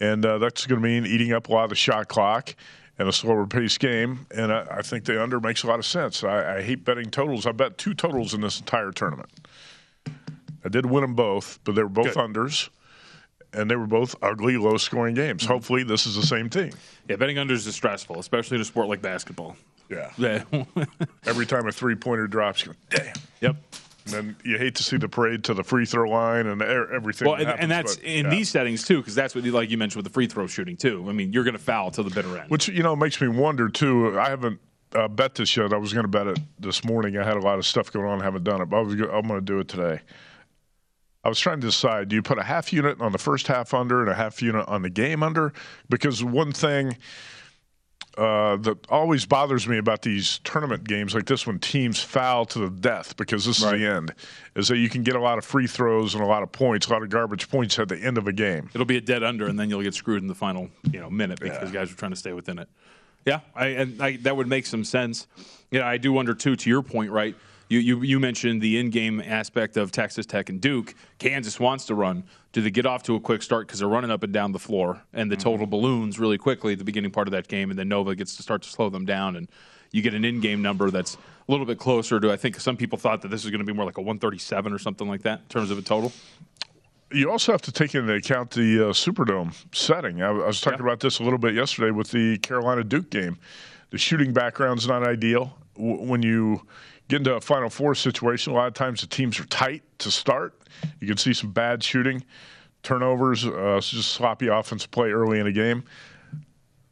and 0.00 0.24
uh, 0.24 0.38
that's 0.38 0.66
going 0.66 0.80
to 0.80 0.86
mean 0.86 1.06
eating 1.06 1.32
up 1.32 1.48
a 1.48 1.52
lot 1.52 1.64
of 1.64 1.70
the 1.70 1.76
shot 1.76 2.08
clock 2.08 2.54
and 2.98 3.08
a 3.08 3.12
slower 3.12 3.46
paced 3.46 3.80
game. 3.80 4.26
And 4.30 4.52
I, 4.52 4.66
I 4.70 4.82
think 4.82 5.04
the 5.04 5.22
under 5.22 5.40
makes 5.40 5.62
a 5.62 5.66
lot 5.66 5.78
of 5.78 5.86
sense. 5.86 6.22
I, 6.22 6.58
I 6.58 6.62
hate 6.62 6.84
betting 6.84 7.10
totals. 7.10 7.46
I 7.46 7.52
bet 7.52 7.78
two 7.78 7.94
totals 7.94 8.34
in 8.34 8.40
this 8.40 8.60
entire 8.60 8.92
tournament. 8.92 9.30
I 10.64 10.68
did 10.68 10.86
win 10.86 11.02
them 11.02 11.14
both, 11.14 11.58
but 11.64 11.74
they 11.74 11.82
were 11.82 11.88
both 11.88 12.14
unders, 12.16 12.68
and 13.52 13.70
they 13.70 13.76
were 13.76 13.86
both 13.86 14.14
ugly, 14.20 14.58
low 14.58 14.76
scoring 14.76 15.14
games. 15.14 15.42
Mm-hmm. 15.42 15.52
Hopefully, 15.52 15.82
this 15.82 16.06
is 16.06 16.14
the 16.14 16.22
same 16.22 16.50
thing. 16.50 16.72
Yeah, 17.08 17.16
betting 17.16 17.36
unders 17.36 17.66
is 17.66 17.74
stressful, 17.74 18.18
especially 18.18 18.56
in 18.56 18.60
a 18.60 18.66
sport 18.66 18.88
like 18.88 19.00
basketball. 19.00 19.56
Yeah. 19.90 20.10
Yeah. 20.16 20.44
Every 21.24 21.46
time 21.46 21.66
a 21.66 21.72
three 21.72 21.96
pointer 21.96 22.26
drops, 22.26 22.64
you 22.64 22.72
go, 22.72 22.78
damn. 22.90 23.14
Yep. 23.40 23.56
And 24.06 24.14
then 24.14 24.36
you 24.44 24.56
hate 24.56 24.76
to 24.76 24.82
see 24.82 24.96
the 24.96 25.08
parade 25.08 25.44
to 25.44 25.54
the 25.54 25.62
free 25.62 25.84
throw 25.84 26.08
line 26.08 26.46
and 26.46 26.62
everything. 26.62 27.28
Well, 27.28 27.36
that 27.36 27.54
and, 27.54 27.60
and 27.62 27.70
that's 27.70 27.96
but, 27.96 28.04
in 28.04 28.24
yeah. 28.24 28.30
these 28.30 28.48
settings 28.48 28.84
too, 28.84 28.98
because 28.98 29.14
that's 29.14 29.34
what, 29.34 29.44
you, 29.44 29.52
like 29.52 29.70
you 29.70 29.76
mentioned 29.76 30.02
with 30.02 30.10
the 30.10 30.14
free 30.14 30.26
throw 30.26 30.46
shooting 30.46 30.76
too. 30.76 31.04
I 31.08 31.12
mean, 31.12 31.32
you're 31.32 31.44
going 31.44 31.56
to 31.56 31.62
foul 31.62 31.90
till 31.90 32.04
the 32.04 32.10
bitter 32.10 32.38
end. 32.38 32.50
Which 32.50 32.68
you 32.68 32.82
know 32.82 32.96
makes 32.96 33.20
me 33.20 33.28
wonder 33.28 33.68
too. 33.68 34.18
I 34.18 34.30
haven't 34.30 34.60
uh, 34.94 35.08
bet 35.08 35.34
this 35.34 35.56
yet. 35.56 35.72
I 35.72 35.76
was 35.76 35.92
going 35.92 36.04
to 36.04 36.08
bet 36.08 36.26
it 36.26 36.38
this 36.58 36.84
morning. 36.84 37.18
I 37.18 37.24
had 37.24 37.36
a 37.36 37.40
lot 37.40 37.58
of 37.58 37.66
stuff 37.66 37.92
going 37.92 38.06
on. 38.06 38.20
I 38.20 38.24
haven't 38.24 38.44
done 38.44 38.60
it, 38.60 38.66
but 38.66 38.78
I 38.78 38.80
was 38.80 38.94
I'm 38.94 39.28
going 39.28 39.28
to 39.28 39.40
do 39.40 39.58
it 39.58 39.68
today. 39.68 40.00
I 41.22 41.28
was 41.28 41.38
trying 41.38 41.60
to 41.60 41.66
decide: 41.66 42.08
do 42.08 42.16
you 42.16 42.22
put 42.22 42.38
a 42.38 42.42
half 42.42 42.72
unit 42.72 43.00
on 43.00 43.12
the 43.12 43.18
first 43.18 43.46
half 43.46 43.74
under 43.74 44.00
and 44.00 44.08
a 44.08 44.14
half 44.14 44.40
unit 44.40 44.66
on 44.66 44.82
the 44.82 44.90
game 44.90 45.22
under? 45.22 45.52
Because 45.88 46.24
one 46.24 46.52
thing 46.52 46.96
uh, 48.20 48.56
that 48.56 48.76
always 48.90 49.24
bothers 49.24 49.66
me 49.66 49.78
about 49.78 50.02
these 50.02 50.40
tournament 50.44 50.84
games 50.84 51.14
like 51.14 51.24
this, 51.24 51.46
when 51.46 51.58
teams 51.58 52.00
foul 52.00 52.44
to 52.44 52.58
the 52.58 52.68
death, 52.68 53.16
because 53.16 53.46
this 53.46 53.62
is 53.62 53.70
the 53.70 53.86
end, 53.86 54.14
is 54.54 54.68
that 54.68 54.76
you 54.76 54.90
can 54.90 55.02
get 55.02 55.16
a 55.16 55.20
lot 55.20 55.38
of 55.38 55.44
free 55.44 55.66
throws 55.66 56.14
and 56.14 56.22
a 56.22 56.26
lot 56.26 56.42
of 56.42 56.52
points, 56.52 56.86
a 56.86 56.92
lot 56.92 57.02
of 57.02 57.08
garbage 57.08 57.48
points 57.48 57.78
at 57.78 57.88
the 57.88 57.96
end 57.96 58.18
of 58.18 58.28
a 58.28 58.32
game. 58.32 58.68
It'll 58.74 58.84
be 58.84 58.98
a 58.98 59.00
dead 59.00 59.22
under, 59.22 59.46
and 59.46 59.58
then 59.58 59.70
you'll 59.70 59.82
get 59.82 59.94
screwed 59.94 60.20
in 60.20 60.28
the 60.28 60.34
final 60.34 60.68
you 60.92 61.00
know 61.00 61.08
minute 61.08 61.40
because 61.40 61.72
guys 61.72 61.90
are 61.90 61.96
trying 61.96 62.12
to 62.12 62.16
stay 62.16 62.34
within 62.34 62.58
it. 62.58 62.68
Yeah, 63.24 63.40
I, 63.54 63.66
and 63.68 64.02
I, 64.02 64.16
that 64.18 64.36
would 64.36 64.48
make 64.48 64.66
some 64.66 64.84
sense. 64.84 65.26
Yeah, 65.70 65.86
I 65.86 65.96
do 65.96 66.12
wonder 66.12 66.34
too. 66.34 66.56
To 66.56 66.68
your 66.68 66.82
point, 66.82 67.10
right? 67.10 67.34
You, 67.70 67.78
you 67.78 68.02
you 68.02 68.18
mentioned 68.18 68.60
the 68.60 68.78
in-game 68.78 69.20
aspect 69.20 69.76
of 69.76 69.92
Texas 69.92 70.26
Tech 70.26 70.48
and 70.48 70.60
Duke. 70.60 70.92
Kansas 71.20 71.60
wants 71.60 71.86
to 71.86 71.94
run. 71.94 72.24
Do 72.52 72.60
they 72.62 72.70
get 72.70 72.84
off 72.84 73.04
to 73.04 73.14
a 73.14 73.20
quick 73.20 73.42
start 73.42 73.68
because 73.68 73.78
they're 73.78 73.88
running 73.88 74.10
up 74.10 74.24
and 74.24 74.32
down 74.32 74.50
the 74.50 74.58
floor, 74.58 75.00
and 75.12 75.30
the 75.30 75.36
total 75.36 75.66
balloons 75.68 76.18
really 76.18 76.36
quickly 76.36 76.72
at 76.72 76.80
the 76.80 76.84
beginning 76.84 77.12
part 77.12 77.28
of 77.28 77.32
that 77.32 77.46
game, 77.46 77.70
and 77.70 77.78
then 77.78 77.88
Nova 77.88 78.16
gets 78.16 78.34
to 78.36 78.42
start 78.42 78.62
to 78.62 78.68
slow 78.68 78.90
them 78.90 79.06
down, 79.06 79.36
and 79.36 79.48
you 79.92 80.02
get 80.02 80.14
an 80.14 80.24
in-game 80.24 80.60
number 80.60 80.90
that's 80.90 81.14
a 81.14 81.18
little 81.52 81.64
bit 81.64 81.78
closer 81.78 82.18
to. 82.18 82.32
I 82.32 82.36
think 82.36 82.58
some 82.58 82.76
people 82.76 82.98
thought 82.98 83.22
that 83.22 83.28
this 83.28 83.44
was 83.44 83.52
going 83.52 83.64
to 83.64 83.64
be 83.64 83.72
more 83.72 83.84
like 83.84 83.98
a 83.98 84.02
137 84.02 84.72
or 84.72 84.78
something 84.80 85.08
like 85.08 85.22
that 85.22 85.38
in 85.38 85.46
terms 85.46 85.70
of 85.70 85.78
a 85.78 85.82
total. 85.82 86.10
You 87.12 87.30
also 87.30 87.52
have 87.52 87.62
to 87.62 87.72
take 87.72 87.94
into 87.94 88.12
account 88.12 88.50
the 88.50 88.88
uh, 88.88 88.92
Superdome 88.92 89.54
setting. 89.72 90.22
I, 90.22 90.30
I 90.30 90.46
was 90.46 90.60
talking 90.60 90.80
about 90.80 90.98
this 90.98 91.20
a 91.20 91.22
little 91.22 91.38
bit 91.38 91.54
yesterday 91.54 91.92
with 91.92 92.10
the 92.10 92.38
Carolina 92.38 92.82
Duke 92.82 93.10
game. 93.10 93.38
The 93.90 93.98
shooting 93.98 94.32
background's 94.32 94.88
not 94.88 95.06
ideal. 95.06 95.56
W- 95.76 96.02
when 96.02 96.22
you 96.22 96.62
get 97.10 97.18
into 97.18 97.34
a 97.34 97.40
Final 97.40 97.68
Four 97.68 97.94
situation, 97.94 98.52
a 98.52 98.56
lot 98.56 98.68
of 98.68 98.74
times 98.74 99.00
the 99.00 99.06
teams 99.06 99.38
are 99.40 99.46
tight 99.46 99.82
to 99.98 100.10
start. 100.10 100.54
You 101.00 101.06
can 101.08 101.16
see 101.16 101.34
some 101.34 101.50
bad 101.50 101.82
shooting, 101.82 102.24
turnovers, 102.82 103.44
uh, 103.44 103.80
just 103.82 104.12
sloppy 104.12 104.46
offensive 104.46 104.90
play 104.90 105.10
early 105.10 105.40
in 105.40 105.46
a 105.46 105.52
game. 105.52 105.84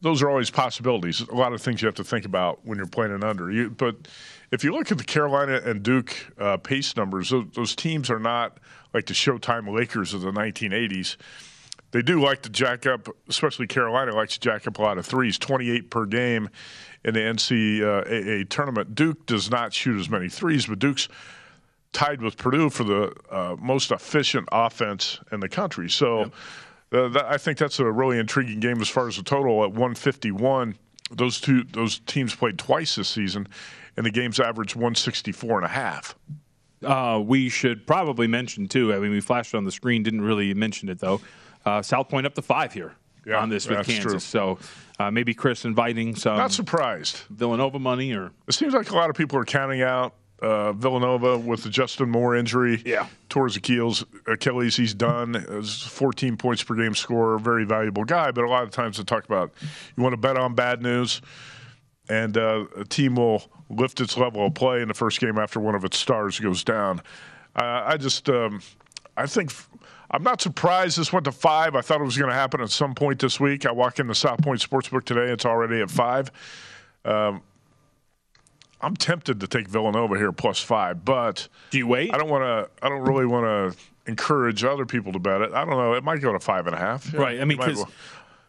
Those 0.00 0.22
are 0.22 0.28
always 0.28 0.50
possibilities. 0.50 1.20
A 1.20 1.34
lot 1.34 1.52
of 1.52 1.60
things 1.60 1.82
you 1.82 1.86
have 1.86 1.94
to 1.96 2.04
think 2.04 2.24
about 2.24 2.60
when 2.64 2.78
you're 2.78 2.86
playing 2.86 3.12
an 3.12 3.24
under. 3.24 3.50
You, 3.50 3.70
but 3.70 3.96
if 4.52 4.62
you 4.62 4.72
look 4.72 4.92
at 4.92 4.98
the 4.98 5.04
Carolina 5.04 5.60
and 5.64 5.82
Duke 5.82 6.14
uh, 6.38 6.56
pace 6.56 6.96
numbers, 6.96 7.30
those, 7.30 7.46
those 7.54 7.74
teams 7.74 8.10
are 8.10 8.20
not 8.20 8.58
like 8.94 9.06
the 9.06 9.14
Showtime 9.14 9.72
Lakers 9.72 10.14
of 10.14 10.20
the 10.20 10.30
1980s. 10.30 11.16
They 11.90 12.02
do 12.02 12.20
like 12.20 12.42
to 12.42 12.50
jack 12.50 12.86
up, 12.86 13.08
especially 13.28 13.66
Carolina 13.66 14.14
likes 14.14 14.34
to 14.34 14.40
jack 14.40 14.66
up 14.66 14.78
a 14.78 14.82
lot 14.82 14.98
of 14.98 15.06
threes, 15.06 15.38
28 15.38 15.90
per 15.90 16.04
game 16.04 16.50
in 17.04 17.14
the 17.14 17.20
NCAA 17.20 18.48
tournament. 18.48 18.94
Duke 18.94 19.24
does 19.26 19.50
not 19.50 19.72
shoot 19.72 19.98
as 19.98 20.10
many 20.10 20.28
threes, 20.28 20.66
but 20.66 20.78
Duke's 20.78 21.08
tied 21.92 22.20
with 22.20 22.36
Purdue 22.36 22.68
for 22.68 22.84
the 22.84 23.12
uh, 23.30 23.56
most 23.58 23.90
efficient 23.90 24.48
offense 24.52 25.18
in 25.32 25.40
the 25.40 25.48
country. 25.48 25.88
So 25.88 26.30
uh, 26.92 27.08
that, 27.08 27.24
I 27.26 27.38
think 27.38 27.58
that's 27.58 27.78
a 27.78 27.90
really 27.90 28.18
intriguing 28.18 28.60
game 28.60 28.80
as 28.80 28.88
far 28.88 29.08
as 29.08 29.16
the 29.16 29.22
total 29.22 29.62
at 29.64 29.70
151. 29.70 30.76
Those 31.10 31.40
two 31.40 31.64
those 31.64 32.00
teams 32.00 32.34
played 32.34 32.58
twice 32.58 32.96
this 32.96 33.08
season, 33.08 33.48
and 33.96 34.04
the 34.04 34.10
games 34.10 34.38
averaged 34.38 34.76
164 34.76 35.56
and 35.56 35.64
a 35.64 35.68
half. 35.68 36.14
Uh, 36.84 37.20
we 37.24 37.48
should 37.48 37.86
probably 37.86 38.26
mention 38.26 38.68
too. 38.68 38.92
I 38.92 38.98
mean, 38.98 39.10
we 39.10 39.20
flashed 39.20 39.54
it 39.54 39.56
on 39.56 39.64
the 39.64 39.72
screen, 39.72 40.02
didn't 40.02 40.20
really 40.20 40.52
mention 40.52 40.90
it 40.90 40.98
though. 40.98 41.20
Uh, 41.68 41.82
South 41.82 42.08
Point 42.08 42.26
up 42.26 42.34
to 42.34 42.42
five 42.42 42.72
here 42.72 42.94
on 43.34 43.48
this 43.48 43.68
with 43.68 43.86
Kansas. 43.86 44.02
true. 44.02 44.18
So 44.18 44.58
uh, 44.98 45.10
maybe 45.10 45.34
Chris 45.34 45.64
inviting 45.64 46.16
some 46.16 46.36
Not 46.36 46.52
surprised. 46.52 47.18
Villanova 47.30 47.78
money 47.78 48.12
or 48.14 48.32
It 48.46 48.54
seems 48.54 48.74
like 48.74 48.90
a 48.90 48.96
lot 48.96 49.10
of 49.10 49.16
people 49.16 49.38
are 49.38 49.44
counting 49.44 49.82
out 49.82 50.14
uh, 50.40 50.72
Villanova 50.72 51.36
with 51.36 51.62
the 51.64 51.68
Justin 51.68 52.10
Moore 52.10 52.36
injury. 52.36 52.82
Yeah. 52.86 53.06
Towards 53.28 53.56
Achilles, 53.56 54.04
Achilles, 54.26 54.76
he's 54.76 54.94
done. 54.94 55.36
As 55.36 55.82
14 55.82 56.36
points 56.36 56.62
per 56.62 56.74
game 56.74 56.94
scorer, 56.94 57.38
very 57.38 57.64
valuable 57.64 58.04
guy. 58.04 58.30
But 58.30 58.44
a 58.44 58.48
lot 58.48 58.62
of 58.62 58.70
times 58.70 58.96
they 58.98 59.04
talk 59.04 59.24
about 59.24 59.52
you 59.96 60.02
want 60.02 60.12
to 60.12 60.16
bet 60.16 60.36
on 60.36 60.54
bad 60.54 60.80
news, 60.82 61.20
and 62.08 62.36
uh, 62.36 62.64
a 62.76 62.84
team 62.84 63.16
will 63.16 63.42
lift 63.68 64.00
its 64.00 64.16
level 64.16 64.46
of 64.46 64.54
play 64.54 64.80
in 64.80 64.88
the 64.88 64.94
first 64.94 65.20
game 65.20 65.38
after 65.38 65.60
one 65.60 65.74
of 65.74 65.84
its 65.84 65.98
stars 65.98 66.38
goes 66.40 66.64
down. 66.64 67.02
Uh, 67.54 67.82
I 67.84 67.96
just, 67.96 68.28
um, 68.28 68.62
I 69.16 69.26
think. 69.26 69.52
I'm 70.10 70.22
not 70.22 70.40
surprised 70.40 70.98
this 70.98 71.12
went 71.12 71.24
to 71.24 71.32
five. 71.32 71.74
I 71.76 71.82
thought 71.82 72.00
it 72.00 72.04
was 72.04 72.16
going 72.16 72.30
to 72.30 72.34
happen 72.34 72.60
at 72.60 72.70
some 72.70 72.94
point 72.94 73.20
this 73.20 73.38
week. 73.38 73.66
I 73.66 73.72
walk 73.72 73.98
into 73.98 74.14
South 74.14 74.42
Point 74.42 74.60
Sportsbook 74.60 75.04
today; 75.04 75.30
it's 75.32 75.44
already 75.44 75.80
at 75.80 75.90
five. 75.90 76.30
Um, 77.04 77.42
I'm 78.80 78.96
tempted 78.96 79.40
to 79.40 79.46
take 79.46 79.68
Villanova 79.68 80.16
here 80.16 80.32
plus 80.32 80.60
five, 80.60 81.04
but 81.04 81.48
do 81.70 81.78
you 81.78 81.86
wait? 81.86 82.14
I 82.14 82.18
don't 82.18 82.30
want 82.30 82.44
to. 82.44 82.84
I 82.84 82.88
don't 82.88 83.02
really 83.02 83.26
want 83.26 83.74
to 83.74 84.10
encourage 84.10 84.64
other 84.64 84.86
people 84.86 85.12
to 85.12 85.18
bet 85.18 85.42
it. 85.42 85.52
I 85.52 85.64
don't 85.64 85.76
know. 85.76 85.92
It 85.94 86.04
might 86.04 86.20
go 86.20 86.32
to 86.32 86.40
five 86.40 86.66
and 86.66 86.74
a 86.74 86.78
half. 86.78 87.12
Yeah, 87.12 87.20
right. 87.20 87.40
I 87.40 87.44
mean, 87.44 87.58
because 87.58 87.84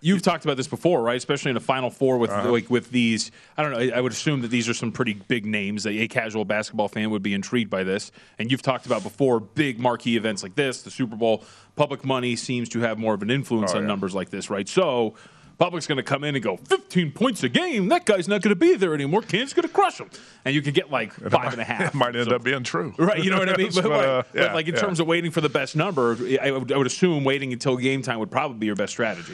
You've 0.02 0.22
talked 0.22 0.46
about 0.46 0.56
this 0.56 0.68
before, 0.68 1.02
right? 1.02 1.18
Especially 1.18 1.52
in 1.52 1.58
a 1.58 1.60
Final 1.62 1.90
Four 1.90 2.18
with 2.20 2.32
Uh-huh. 2.32 2.52
like 2.52 2.70
with 2.70 2.90
these. 2.90 3.32
I 3.58 3.64
don't 3.64 3.72
know. 3.74 3.80
I, 3.80 3.98
I 3.98 4.02
would 4.02 4.14
assume 4.14 4.42
that 4.42 4.48
these 4.48 4.70
are 4.70 4.74
some 4.74 4.92
pretty 4.94 5.14
big 5.14 5.46
names. 5.46 5.84
That 5.84 5.94
a 5.94 6.08
casual 6.08 6.46
basketball 6.46 6.88
fan 6.88 7.10
would 7.10 7.22
be 7.24 7.34
intrigued 7.34 7.70
by 7.70 7.84
this. 7.84 8.12
And 8.38 8.50
you've 8.50 8.62
talked 8.62 8.86
about 8.86 9.04
before 9.04 9.40
big 9.42 9.78
marquee 9.78 10.16
events 10.16 10.42
like 10.42 10.56
this, 10.56 10.84
the 10.84 10.92
Super 10.92 11.18
Bowl. 11.18 11.44
Public 11.76 12.06
money 12.06 12.36
seems 12.38 12.70
to 12.70 12.80
have 12.80 12.98
more 12.98 13.14
of 13.14 13.22
an 13.22 13.30
influence 13.30 13.74
Oh, 13.74 13.78
on 13.78 13.84
yeah. 13.84 13.88
numbers 13.88 14.16
like 14.16 14.30
this, 14.30 14.50
right? 14.50 14.68
So. 14.70 15.16
Public's 15.58 15.88
going 15.88 15.98
to 15.98 16.04
come 16.04 16.24
in 16.24 16.36
and 16.36 16.42
go 16.42 16.56
15 16.56 17.12
points 17.12 17.44
a 17.44 17.50
game. 17.50 17.90
That 17.90 18.06
guy's 18.06 18.30
not 18.30 18.42
going 18.42 18.52
to 18.52 18.56
be 18.56 18.78
there 18.78 18.94
anymore. 18.94 19.22
Kansas 19.22 19.52
going 19.54 19.68
to 19.68 19.74
crush 19.74 20.00
him, 20.00 20.10
and 20.46 20.56
you 20.56 20.62
could 20.62 20.74
get 20.74 20.90
like 20.90 21.12
five 21.12 21.52
and 21.52 21.60
a 21.62 21.66
half. 21.66 21.82
It 21.94 21.98
might 21.98 22.16
end 22.16 22.30
So- 22.30 22.38
up 22.38 22.44
being 22.46 22.64
true. 22.64 22.94
Right, 22.98 23.22
you 23.22 23.30
know 23.30 23.40
what 23.40 23.50
I 23.50 23.58
mean. 23.58 23.70
But, 23.76 23.84
But, 23.84 23.92
uh, 24.06 24.24
but, 24.32 24.42
yeah, 24.42 24.54
like 24.54 24.70
in 24.70 24.76
yeah. 24.76 24.80
terms 24.80 25.02
of 25.02 25.08
waiting 25.08 25.32
for 25.32 25.42
the 25.42 25.50
best 25.50 25.76
number, 25.76 26.18
I 26.42 26.52
would, 26.52 26.72
I 26.72 26.78
would 26.78 26.88
assume 26.88 27.26
waiting 27.26 27.52
until 27.52 27.76
game 27.76 28.02
time 28.02 28.20
would 28.20 28.32
probably 28.32 28.58
be 28.58 28.68
your 28.68 28.78
best 28.78 28.94
strategy. 28.94 29.34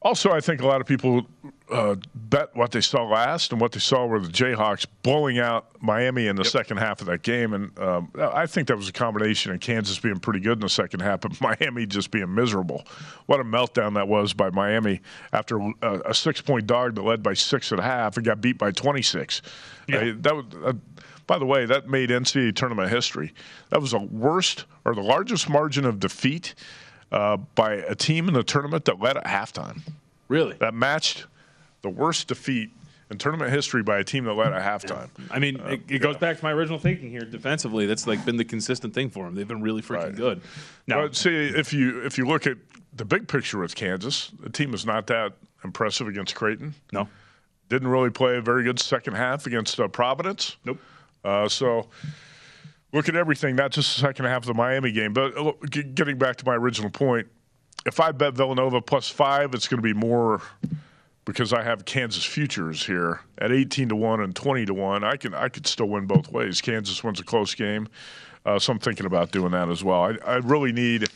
Also, 0.00 0.30
I 0.30 0.40
think 0.40 0.60
a 0.60 0.66
lot 0.66 0.80
of 0.80 0.86
people 0.86 1.26
uh, 1.72 1.96
bet 2.14 2.54
what 2.54 2.70
they 2.70 2.80
saw 2.80 3.02
last, 3.02 3.50
and 3.50 3.60
what 3.60 3.72
they 3.72 3.80
saw 3.80 4.06
were 4.06 4.20
the 4.20 4.28
Jayhawks 4.28 4.86
blowing 5.02 5.40
out 5.40 5.66
Miami 5.82 6.28
in 6.28 6.36
the 6.36 6.44
second 6.44 6.76
half 6.76 7.00
of 7.00 7.08
that 7.08 7.22
game. 7.22 7.52
And 7.52 7.76
um, 7.80 8.12
I 8.16 8.46
think 8.46 8.68
that 8.68 8.76
was 8.76 8.88
a 8.88 8.92
combination 8.92 9.52
of 9.52 9.58
Kansas 9.58 9.98
being 9.98 10.20
pretty 10.20 10.38
good 10.38 10.58
in 10.58 10.60
the 10.60 10.68
second 10.68 11.00
half, 11.00 11.22
but 11.22 11.40
Miami 11.60 11.84
just 11.84 12.12
being 12.12 12.32
miserable. 12.32 12.84
What 13.26 13.40
a 13.40 13.44
meltdown 13.44 13.94
that 13.94 14.06
was 14.06 14.32
by 14.34 14.50
Miami 14.50 15.00
after 15.32 15.58
a, 15.58 16.00
a 16.06 16.14
six-point 16.14 16.68
dog 16.68 16.94
that 16.94 17.02
led 17.02 17.20
by 17.20 17.34
six 17.34 17.72
and 17.72 17.80
a 17.80 17.84
half 17.84 18.16
and 18.16 18.24
got 18.24 18.40
beat 18.40 18.56
by 18.56 18.70
26. 18.70 19.42
Uh, 19.92 20.12
that 20.20 20.36
was. 20.36 20.44
Uh, 20.64 20.72
by 21.26 21.38
the 21.38 21.44
way, 21.44 21.66
that 21.66 21.86
made 21.86 22.08
NCAA 22.08 22.56
tournament 22.56 22.88
history. 22.88 23.34
That 23.68 23.82
was 23.82 23.90
the 23.90 23.98
worst 23.98 24.64
or 24.86 24.94
the 24.94 25.02
largest 25.02 25.46
margin 25.46 25.84
of 25.84 26.00
defeat 26.00 26.54
uh, 27.12 27.36
by 27.54 27.74
a 27.74 27.94
team 27.94 28.28
in 28.28 28.34
the 28.34 28.42
tournament 28.42 28.84
that 28.86 29.00
led 29.00 29.16
at 29.16 29.24
halftime. 29.24 29.80
Really? 30.28 30.54
That 30.54 30.74
matched 30.74 31.26
the 31.82 31.88
worst 31.88 32.28
defeat 32.28 32.70
in 33.10 33.18
tournament 33.18 33.50
history 33.50 33.82
by 33.82 33.98
a 33.98 34.04
team 34.04 34.24
that 34.24 34.34
led 34.34 34.52
at 34.52 34.62
halftime. 34.62 35.08
I 35.30 35.38
mean, 35.38 35.60
it, 35.60 35.80
it 35.88 35.98
goes 36.00 36.16
back 36.16 36.38
to 36.38 36.44
my 36.44 36.52
original 36.52 36.78
thinking 36.78 37.10
here. 37.10 37.22
Defensively, 37.22 37.86
that's 37.86 38.06
like 38.06 38.24
been 38.24 38.36
the 38.36 38.44
consistent 38.44 38.94
thing 38.94 39.10
for 39.10 39.24
them. 39.24 39.34
They've 39.34 39.48
been 39.48 39.62
really 39.62 39.82
freaking 39.82 40.16
good. 40.16 40.42
Now, 40.86 41.02
But 41.02 41.16
see, 41.16 41.34
if 41.34 41.72
you 41.72 42.04
if 42.04 42.18
you 42.18 42.26
look 42.26 42.46
at 42.46 42.58
the 42.94 43.04
big 43.04 43.28
picture 43.28 43.58
with 43.58 43.74
Kansas, 43.74 44.30
the 44.40 44.50
team 44.50 44.74
is 44.74 44.84
not 44.84 45.06
that 45.06 45.32
impressive 45.64 46.08
against 46.08 46.34
Creighton. 46.34 46.74
No, 46.92 47.08
didn't 47.68 47.88
really 47.88 48.10
play 48.10 48.36
a 48.36 48.42
very 48.42 48.64
good 48.64 48.78
second 48.78 49.14
half 49.14 49.46
against 49.46 49.80
uh, 49.80 49.88
Providence. 49.88 50.56
Nope. 50.64 50.78
Uh, 51.24 51.48
so 51.48 51.88
look 52.92 53.08
at 53.08 53.16
everything, 53.16 53.56
not 53.56 53.70
just 53.70 53.94
the 53.96 54.00
second 54.00 54.26
half 54.26 54.42
of 54.42 54.46
the 54.46 54.54
Miami 54.54 54.92
game. 54.92 55.12
But 55.12 55.36
uh, 55.36 55.52
getting 55.94 56.18
back 56.18 56.36
to 56.36 56.46
my 56.46 56.54
original 56.54 56.90
point, 56.90 57.28
if 57.86 58.00
I 58.00 58.12
bet 58.12 58.34
Villanova 58.34 58.80
plus 58.80 59.08
five, 59.08 59.54
it's 59.54 59.68
going 59.68 59.78
to 59.78 59.82
be 59.82 59.94
more 59.94 60.40
because 61.24 61.52
I 61.52 61.62
have 61.62 61.84
Kansas 61.84 62.24
futures 62.24 62.86
here 62.86 63.20
at 63.36 63.52
18 63.52 63.90
to 63.90 63.96
one 63.96 64.20
and 64.20 64.34
20 64.34 64.66
to 64.66 64.74
one. 64.74 65.04
I 65.04 65.16
can 65.16 65.34
I 65.34 65.48
could 65.48 65.66
still 65.66 65.88
win 65.88 66.06
both 66.06 66.32
ways. 66.32 66.60
Kansas 66.60 67.04
wins 67.04 67.20
a 67.20 67.24
close 67.24 67.54
game, 67.54 67.88
uh, 68.46 68.58
so 68.58 68.72
I'm 68.72 68.78
thinking 68.78 69.06
about 69.06 69.30
doing 69.30 69.52
that 69.52 69.68
as 69.68 69.84
well. 69.84 70.02
I, 70.02 70.16
I 70.26 70.36
really 70.36 70.72
need 70.72 71.08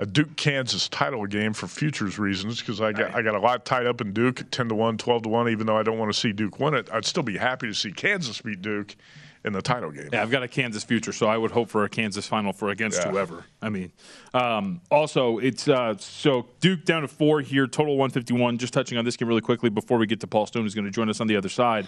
a 0.00 0.06
Duke 0.06 0.36
Kansas 0.36 0.88
title 0.88 1.26
game 1.26 1.52
for 1.52 1.66
futures 1.66 2.18
reasons 2.18 2.60
because 2.60 2.80
I 2.80 2.92
got 2.92 3.14
I 3.14 3.22
got 3.22 3.34
a 3.34 3.40
lot 3.40 3.64
tied 3.64 3.86
up 3.86 4.00
in 4.00 4.12
Duke 4.12 4.40
at 4.40 4.50
10 4.50 4.70
to 4.70 4.74
1, 4.74 4.98
12 4.98 5.22
to 5.22 5.28
1 5.28 5.48
even 5.48 5.66
though 5.66 5.78
I 5.78 5.82
don't 5.82 5.98
want 5.98 6.12
to 6.12 6.18
see 6.18 6.32
Duke 6.32 6.58
win 6.58 6.74
it. 6.74 6.88
I'd 6.92 7.04
still 7.04 7.22
be 7.22 7.36
happy 7.36 7.68
to 7.68 7.74
see 7.74 7.92
Kansas 7.92 8.40
beat 8.40 8.60
Duke 8.60 8.96
in 9.44 9.52
the 9.52 9.62
title 9.62 9.90
game. 9.90 10.08
Yeah, 10.12 10.22
I've 10.22 10.30
got 10.30 10.42
a 10.42 10.48
Kansas 10.48 10.84
future, 10.84 11.12
so 11.12 11.26
I 11.26 11.36
would 11.36 11.50
hope 11.50 11.68
for 11.68 11.84
a 11.84 11.88
Kansas 11.88 12.26
final 12.26 12.52
for 12.52 12.70
against 12.70 13.00
Yeah. 13.02 13.10
whoever. 13.10 13.44
I 13.62 13.68
mean, 13.68 13.92
um, 14.34 14.80
also 14.90 15.38
it's 15.38 15.68
uh, 15.68 15.96
so 15.98 16.46
Duke 16.60 16.84
down 16.84 17.02
to 17.02 17.08
four 17.08 17.40
here, 17.40 17.66
total 17.66 17.96
151. 17.96 18.58
Just 18.58 18.72
touching 18.72 18.98
on 18.98 19.04
this 19.04 19.16
game 19.16 19.28
really 19.28 19.40
quickly 19.40 19.70
before 19.70 19.98
we 19.98 20.06
get 20.06 20.20
to 20.20 20.26
Paul 20.26 20.46
Stone, 20.46 20.62
who's 20.64 20.74
going 20.74 20.84
to 20.84 20.90
join 20.90 21.08
us 21.08 21.20
on 21.20 21.26
the 21.26 21.36
other 21.36 21.48
side. 21.48 21.86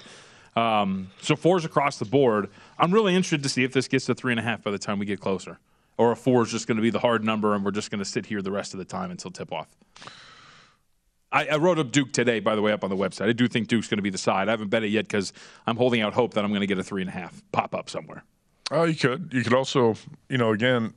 Um, 0.57 1.11
so 1.21 1.37
fours 1.37 1.65
across 1.65 1.99
the 1.99 2.05
board. 2.05 2.49
I'm 2.79 2.93
really 2.93 3.15
interested 3.15 3.43
to 3.45 3.49
see 3.49 3.63
if 3.65 3.73
this 3.73 3.87
gets 3.89 4.07
to 4.07 4.15
three 4.15 4.33
and 4.33 4.41
a 4.41 4.43
half 4.43 4.63
by 4.63 4.71
the 4.73 4.79
time 4.79 4.99
we 4.99 5.07
get 5.07 5.21
closer, 5.21 5.59
or 5.97 6.13
a 6.13 6.17
four 6.17 6.43
is 6.43 6.51
just 6.51 6.67
going 6.67 6.77
to 6.77 6.83
be 6.83 6.91
the 6.91 6.99
hard 6.99 7.25
number, 7.25 7.55
and 7.55 7.65
we're 7.65 7.71
just 7.71 7.91
going 7.91 8.01
to 8.01 8.05
sit 8.05 8.27
here 8.27 8.43
the 8.43 8.51
rest 8.51 8.75
of 8.75 8.79
the 8.79 8.85
time 8.85 9.11
until 9.11 9.31
tip 9.31 9.53
off. 9.53 9.69
I, 11.33 11.47
I 11.47 11.57
wrote 11.57 11.79
up 11.79 11.93
Duke 11.93 12.13
today, 12.13 12.41
by 12.41 12.55
the 12.55 12.63
way, 12.63 12.73
up 12.73 12.83
on 12.83 12.91
the 12.91 12.97
website. 12.97 13.29
I 13.29 13.33
do 13.33 13.47
think 13.49 13.69
Duke's 13.69 13.89
going 13.89 13.99
to 13.99 14.03
be 14.03 14.11
the 14.11 14.19
side. 14.19 14.49
I 14.49 14.53
haven't 14.53 14.69
bet 14.69 14.83
it 14.83 14.89
yet 14.89 15.07
because 15.07 15.33
I'm 15.67 15.77
holding 15.77 16.01
out 16.01 16.15
hope 16.15 16.35
that 16.35 16.45
I'm 16.45 16.51
going 16.51 16.61
to 16.61 16.67
get 16.67 16.79
a 16.79 16.83
three 16.83 17.03
and 17.03 17.09
a 17.09 17.13
half 17.13 17.43
pop 17.53 17.75
up 17.75 17.89
somewhere. 17.89 18.25
Oh, 18.71 18.85
you 18.85 18.95
could. 18.95 19.31
You 19.33 19.43
could 19.43 19.55
also, 19.55 19.95
you 20.29 20.39
know, 20.39 20.53
again, 20.53 20.95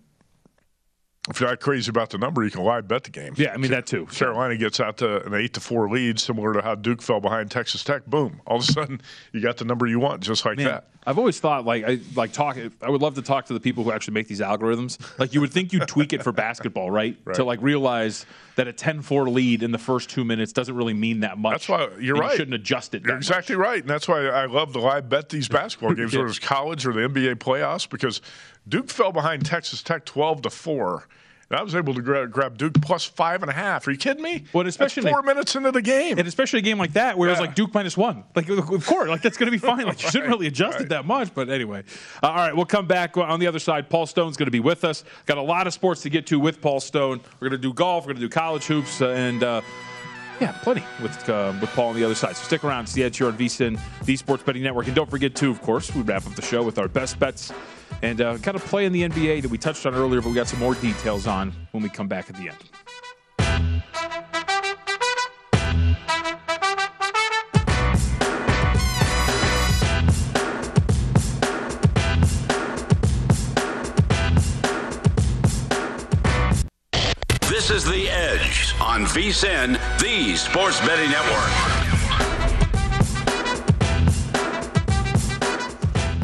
if 1.30 1.40
you're 1.40 1.50
not 1.50 1.62
crazy 1.62 1.90
about 1.90 2.10
the 2.10 2.18
number, 2.18 2.44
you 2.44 2.52
can 2.52 2.64
live 2.64 2.88
bet 2.88 3.06
the 3.06 3.10
game. 3.10 3.34
Yeah, 3.38 3.54
I 3.54 3.58
mean 3.58 3.72
that 3.72 3.86
too. 3.86 4.06
Carolina 4.08 4.58
gets 4.58 4.80
out 4.82 4.98
to 4.98 5.26
an 5.26 5.34
eight 5.34 5.54
to 5.54 5.62
four 5.62 5.90
lead, 5.90 6.20
similar 6.20 6.54
to 6.54 6.62
how 6.62 6.76
Duke 6.76 7.02
fell 7.02 7.22
behind 7.22 7.50
Texas 7.50 7.84
Tech. 7.84 8.06
Boom! 8.06 8.42
All 8.46 8.58
of 8.58 8.64
a 8.64 8.72
sudden, 8.72 9.02
you 9.32 9.42
got 9.42 9.58
the 9.58 9.66
number 9.66 9.88
you 9.88 10.00
want, 10.00 10.22
just 10.22 10.46
like 10.46 10.58
Man, 10.58 10.68
that. 10.68 10.88
I've 11.06 11.18
always 11.18 11.40
thought 11.40 11.66
like 11.66 11.86
I 11.86 12.00
like 12.16 12.34
talk. 12.34 12.58
I 12.82 12.90
would 12.90 13.02
love 13.02 13.16
to 13.16 13.22
talk 13.22 13.46
to 13.46 13.54
the 13.54 13.60
people 13.62 13.86
who 13.86 13.92
actually 13.92 14.16
make 14.16 14.28
these 14.28 14.42
algorithms. 14.42 15.00
Like 15.18 15.34
you 15.34 15.40
would 15.40 15.52
think 15.52 15.72
you'd 15.72 15.88
tweak 15.88 16.12
it 16.12 16.24
for 16.24 16.32
basketball, 16.34 16.92
right? 16.92 17.18
Right. 17.24 17.36
To 17.38 17.46
like 17.46 17.62
realize 17.62 18.26
that 18.56 18.68
a 18.68 18.74
10-4 18.74 19.34
lead 19.34 19.64
in 19.64 19.72
the 19.72 19.80
first 19.80 20.10
two 20.10 20.24
minutes 20.24 20.54
doesn't 20.54 20.76
really 20.76 20.94
mean 20.94 21.22
that 21.22 21.38
much. 21.38 21.68
That's 21.68 21.70
why 21.70 21.90
you're 22.00 22.16
right. 22.16 22.32
You 22.32 22.38
shouldn't 22.38 22.56
adjust 22.56 22.94
it. 22.94 23.04
You're 23.04 23.16
exactly 23.16 23.56
right, 23.56 23.82
and 23.82 23.90
that's 23.90 24.08
why 24.08 24.28
I 24.28 24.46
love 24.46 24.74
to 24.74 24.80
live 24.80 25.10
bet 25.10 25.30
these 25.30 25.48
basketball 25.48 25.94
games, 25.96 26.14
whether 26.16 26.28
it's 26.28 26.40
college 26.40 26.86
or 26.86 26.94
the 26.94 27.02
NBA 27.02 27.36
playoffs, 27.36 27.90
because 27.90 28.22
Duke 28.68 28.90
fell 28.90 29.12
behind 29.12 29.46
Texas 29.46 29.84
Tech 29.84 30.06
twelve 30.06 30.42
to 30.44 30.50
four. 30.50 31.08
And 31.50 31.60
I 31.60 31.64
was 31.64 31.76
able 31.76 31.94
to 31.94 32.02
gra- 32.02 32.28
grab 32.28 32.58
Duke 32.58 32.82
plus 32.82 33.04
five 33.04 33.44
and 33.44 33.52
a 33.52 33.54
half. 33.54 33.86
Are 33.86 33.92
you 33.92 33.98
kidding 33.98 34.24
me? 34.24 34.46
Well, 34.54 34.66
especially 34.66 35.04
That's 35.04 35.14
four 35.14 35.22
minutes 35.22 35.56
into 35.56 35.72
the 35.72 35.82
game, 35.84 36.18
and 36.18 36.28
especially 36.28 36.60
a 36.60 36.62
game 36.64 36.80
like 36.80 36.94
that 36.94 37.18
where 37.18 37.30
it's 37.30 37.40
like 37.40 37.54
Duke 37.54 37.74
minus 37.74 37.96
one. 37.96 38.24
Like 38.36 38.50
of 38.50 38.86
course, 38.86 39.10
like 39.10 39.22
that's 39.22 39.38
going 39.38 39.52
to 39.52 39.52
be 39.52 39.60
fine. 39.60 39.86
Like 39.86 40.02
you 40.02 40.10
shouldn't 40.10 40.32
really 40.32 40.48
adjust 40.48 40.80
it 40.80 40.90
that 40.90 41.06
much. 41.06 41.36
But 41.36 41.50
anyway, 41.50 41.84
uh, 42.24 42.28
all 42.28 42.36
right, 42.36 42.56
we'll 42.56 42.66
come 42.66 42.88
back 42.88 43.18
on 43.18 43.40
the 43.40 43.48
other 43.48 43.60
side. 43.60 43.90
Paul 43.90 44.08
Stone's 44.08 44.38
going 44.38 44.48
to 44.48 44.52
be 44.52 44.62
with 44.62 44.84
us. 44.84 45.04
Got 45.26 45.38
a 45.38 45.44
lot 45.44 45.68
of 45.68 45.74
sports 45.74 46.02
to 46.04 46.10
get 46.10 46.26
to 46.28 46.40
with 46.40 46.62
Paul 46.62 46.80
Stone. 46.80 47.22
We're 47.40 47.50
going 47.50 47.62
to 47.62 47.68
do 47.68 47.74
golf. 47.74 48.06
We're 48.06 48.14
going 48.14 48.22
to 48.22 48.28
do 48.28 48.30
college 48.30 48.66
hoops 48.66 49.02
uh, 49.02 49.10
and. 49.10 49.44
Uh, 49.44 49.62
yeah, 50.40 50.52
plenty 50.64 50.84
with 51.02 51.30
uh, 51.30 51.54
with 51.60 51.70
Paul 51.72 51.90
on 51.90 51.96
the 51.96 52.04
other 52.04 52.16
side. 52.16 52.36
So 52.36 52.44
stick 52.44 52.64
around. 52.64 52.84
It's 52.84 52.94
the 52.94 53.04
Edge 53.04 53.18
here 53.18 53.28
on 53.28 53.38
VSIN, 53.38 53.80
the 54.04 54.16
Sports 54.16 54.44
Betting 54.44 54.64
Network. 54.64 54.88
And 54.88 54.96
don't 54.96 55.10
forget, 55.10 55.36
too, 55.36 55.52
of 55.52 55.62
course, 55.62 55.94
we 55.94 56.02
wrap 56.02 56.26
up 56.26 56.36
the 56.36 56.42
show 56.42 56.64
with 56.64 56.78
our 56.78 56.88
best 56.88 57.20
bets 57.20 57.52
and 58.02 58.22
uh, 58.22 58.38
kind 58.40 58.56
of 58.56 58.66
play 58.66 58.86
in 58.86 58.92
the 58.92 59.04
NBA 59.04 59.42
that 59.44 59.52
we 59.52 59.58
touched 59.58 59.86
on 59.86 59.94
earlier, 59.94 60.22
but 60.22 60.30
we 60.30 60.36
got 60.36 60.48
some 60.48 60.60
more 60.60 60.76
details 60.76 61.28
on 61.28 61.54
when 61.72 61.84
we 61.84 61.90
come 61.90 62.08
back 62.08 62.30
at 62.30 62.36
the 62.36 62.50
end. 62.50 62.58
On 78.94 79.06
VSIN, 79.06 79.80
the 80.00 80.36
Sports 80.36 80.80
Betting 80.82 81.10
Network. 81.10 81.50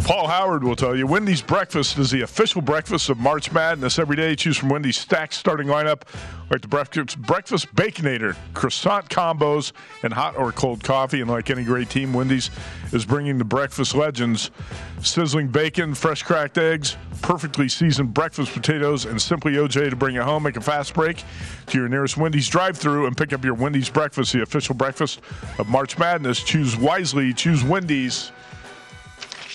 Paul 0.05 0.27
Howard 0.27 0.63
will 0.63 0.75
tell 0.75 0.95
you 0.95 1.07
Wendy's 1.07 1.41
breakfast 1.41 1.97
is 1.97 2.11
the 2.11 2.21
official 2.21 2.61
breakfast 2.61 3.09
of 3.09 3.17
March 3.17 3.51
Madness. 3.51 3.97
Every 3.97 4.15
day, 4.15 4.35
choose 4.35 4.55
from 4.55 4.69
Wendy's 4.69 4.97
stacked 4.97 5.33
starting 5.33 5.65
lineup 5.65 6.03
like 6.51 6.61
the 6.61 6.67
breakfast, 6.67 7.19
breakfast 7.19 7.73
Baconator, 7.73 8.35
croissant 8.53 9.09
combos, 9.09 9.71
and 10.03 10.13
hot 10.13 10.37
or 10.37 10.51
cold 10.51 10.83
coffee. 10.83 11.21
And 11.21 11.29
like 11.29 11.49
any 11.49 11.63
great 11.63 11.89
team, 11.89 12.13
Wendy's 12.13 12.51
is 12.91 13.03
bringing 13.03 13.39
the 13.39 13.45
breakfast 13.45 13.95
legends 13.95 14.51
sizzling 15.01 15.47
bacon, 15.47 15.95
fresh 15.95 16.21
cracked 16.21 16.59
eggs, 16.59 16.97
perfectly 17.21 17.67
seasoned 17.69 18.13
breakfast 18.13 18.51
potatoes, 18.53 19.05
and 19.05 19.21
simply 19.21 19.53
OJ 19.53 19.89
to 19.89 19.95
bring 19.95 20.15
it 20.15 20.23
home. 20.23 20.43
Make 20.43 20.57
a 20.57 20.61
fast 20.61 20.93
break 20.93 21.23
to 21.67 21.77
your 21.77 21.87
nearest 21.87 22.17
Wendy's 22.17 22.47
drive 22.47 22.77
through 22.77 23.05
and 23.07 23.15
pick 23.17 23.33
up 23.33 23.43
your 23.43 23.53
Wendy's 23.53 23.89
breakfast, 23.89 24.33
the 24.33 24.41
official 24.41 24.75
breakfast 24.75 25.21
of 25.57 25.67
March 25.67 25.97
Madness. 25.97 26.43
Choose 26.43 26.75
wisely, 26.77 27.33
choose 27.33 27.63
Wendy's. 27.63 28.31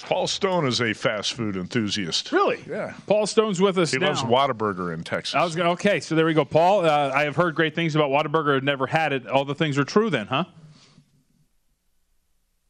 Paul 0.07 0.27
Stone 0.27 0.67
is 0.67 0.83
a 0.83 0.93
fast 0.93 1.33
food 1.33 1.57
enthusiast. 1.57 2.31
Really? 2.31 2.63
Yeah. 2.69 2.93
Paul 3.07 3.27
Stone's 3.27 3.59
with 3.59 3.79
us 3.79 3.91
He 3.91 3.97
now. 3.99 4.09
loves 4.09 4.23
Whataburger 4.23 4.93
in 4.93 5.03
Texas. 5.03 5.35
I 5.35 5.43
was 5.43 5.57
going 5.57 5.69
okay, 5.71 5.99
so 5.99 6.15
there 6.15 6.27
we 6.27 6.35
go. 6.35 6.45
Paul, 6.45 6.85
uh, 6.85 7.11
I 7.15 7.23
have 7.23 7.37
heard 7.37 7.55
great 7.55 7.75
things 7.75 7.97
about 7.97 8.11
Whataburger. 8.11 8.55
I've 8.57 8.63
never 8.65 8.87
had 8.87 9.15
it. 9.15 9.27
All 9.27 9.47
the 9.47 9.55
things 9.55 9.79
are 9.79 9.85
true 9.85 10.11
then, 10.11 10.27
huh? 10.27 10.45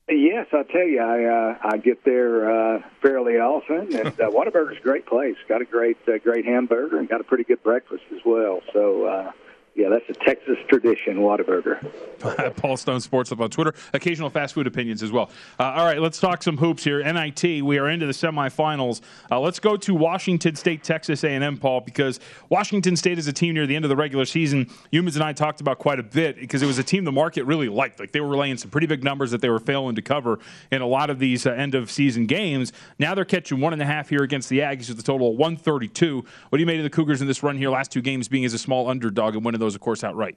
Yes, 0.09 0.47
I 0.53 0.65
tell 0.65 0.87
you, 0.87 1.01
I 1.01 1.25
uh, 1.25 1.59
I 1.63 1.77
get 1.79 2.05
there 2.05 2.51
uh, 2.77 2.83
fairly 3.01 3.35
often, 3.39 3.97
and 3.97 4.09
uh, 4.21 4.29
Whataburger's 4.31 4.77
a 4.77 4.83
great 4.83 5.07
place. 5.07 5.37
Got 5.49 5.63
a 5.63 5.65
great 5.65 5.97
uh, 6.07 6.19
great 6.19 6.45
hamburger 6.45 6.99
and 6.99 7.09
got 7.09 7.23
a 7.23 7.25
pretty 7.25 7.45
good 7.45 7.63
breakfast 7.63 8.03
as 8.15 8.21
well. 8.25 8.61
So 8.75 9.07
uh, 9.07 9.33
Yeah, 9.77 9.89
that's 9.89 10.09
a 10.09 10.25
Texas 10.25 10.57
tradition, 10.69 11.17
Whataburger. 11.17 11.85
Paul 12.57 12.77
Stone 12.77 13.01
Sports 13.01 13.33
up 13.33 13.41
on 13.41 13.51
Twitter. 13.51 13.75
Occasional 13.93 14.31
fast 14.31 14.55
food 14.55 14.69
opinions 14.69 15.03
as 15.03 15.11
well. 15.11 15.31
Uh, 15.59 15.65
all 15.65 15.85
right, 15.85 16.01
let's 16.01 16.21
talk 16.21 16.45
some 16.45 16.57
hoops 16.57 16.85
here. 16.85 17.03
NIT, 17.03 17.65
we 17.65 17.79
are 17.79 17.89
into 17.89 18.07
the 18.07 18.13
semifinals. 18.13 19.01
Uh, 19.33 19.41
let's 19.41 19.59
go 19.59 19.77
to 19.77 19.93
Washington 19.93 20.55
State, 20.55 20.85
Texas 20.85 21.25
A&M, 21.25 21.59
Paul, 21.59 21.81
because 21.81 22.21
Washington 22.51 22.95
State 22.95 23.19
is 23.19 23.27
a 23.27 23.33
team 23.33 23.55
near 23.55 23.67
the 23.67 23.75
end 23.75 23.85
of 23.85 23.89
the 23.89 23.97
regular 23.97 24.25
season. 24.25 24.67
Youmans 24.93 25.15
and 25.15 25.25
I 25.25 25.33
talked 25.33 25.61
about 25.61 25.81
quite 25.81 25.99
a 25.99 26.05
bit 26.05 26.37
because 26.37 26.63
it 26.63 26.67
was 26.67 26.79
a 26.79 26.85
team 26.85 27.03
the 27.03 27.11
market 27.11 27.43
really 27.43 27.69
liked. 27.69 27.99
Like 27.99 28.13
they 28.13 28.21
were 28.21 28.37
laying 28.37 28.57
some 28.57 28.71
pretty 28.71 28.87
big 28.87 29.03
numbers 29.03 29.33
that 29.33 29.41
they 29.41 29.51
were 29.51 29.59
failing 29.59 29.97
to 29.97 30.03
cover 30.03 30.39
in 30.71 30.83
a 30.83 30.87
lot 30.87 31.11
of 31.11 31.19
these 31.19 31.47
uh, 31.47 31.51
end 31.51 31.75
of 31.75 31.91
season 31.91 32.27
games. 32.27 32.73
Now 33.01 33.17
they're 33.17 33.25
catching 33.25 33.59
one 33.59 33.73
and 33.73 33.83
a 33.83 33.87
half 33.87 34.09
here 34.09 34.23
against 34.23 34.49
the 34.49 34.61
Aggies 34.61 34.89
with 34.89 35.01
a 35.01 35.03
total 35.03 35.33
of 35.33 35.37
132. 35.37 36.25
What 36.49 36.59
do 36.59 36.61
you 36.61 36.67
make 36.67 36.79
of 36.79 36.85
the 36.85 36.91
Cougars 36.91 37.21
in 37.21 37.27
this 37.27 37.43
run 37.43 37.57
here? 37.57 37.71
Last 37.71 37.91
two 37.91 38.03
games 38.03 38.29
being 38.29 38.45
as 38.45 38.55
a 38.55 38.59
small 38.59 38.89
underdog 38.89 39.35
and 39.35 39.45
winning 39.45 39.64
those, 39.65 39.75
of 39.75 39.81
course, 39.81 40.05
outright. 40.05 40.37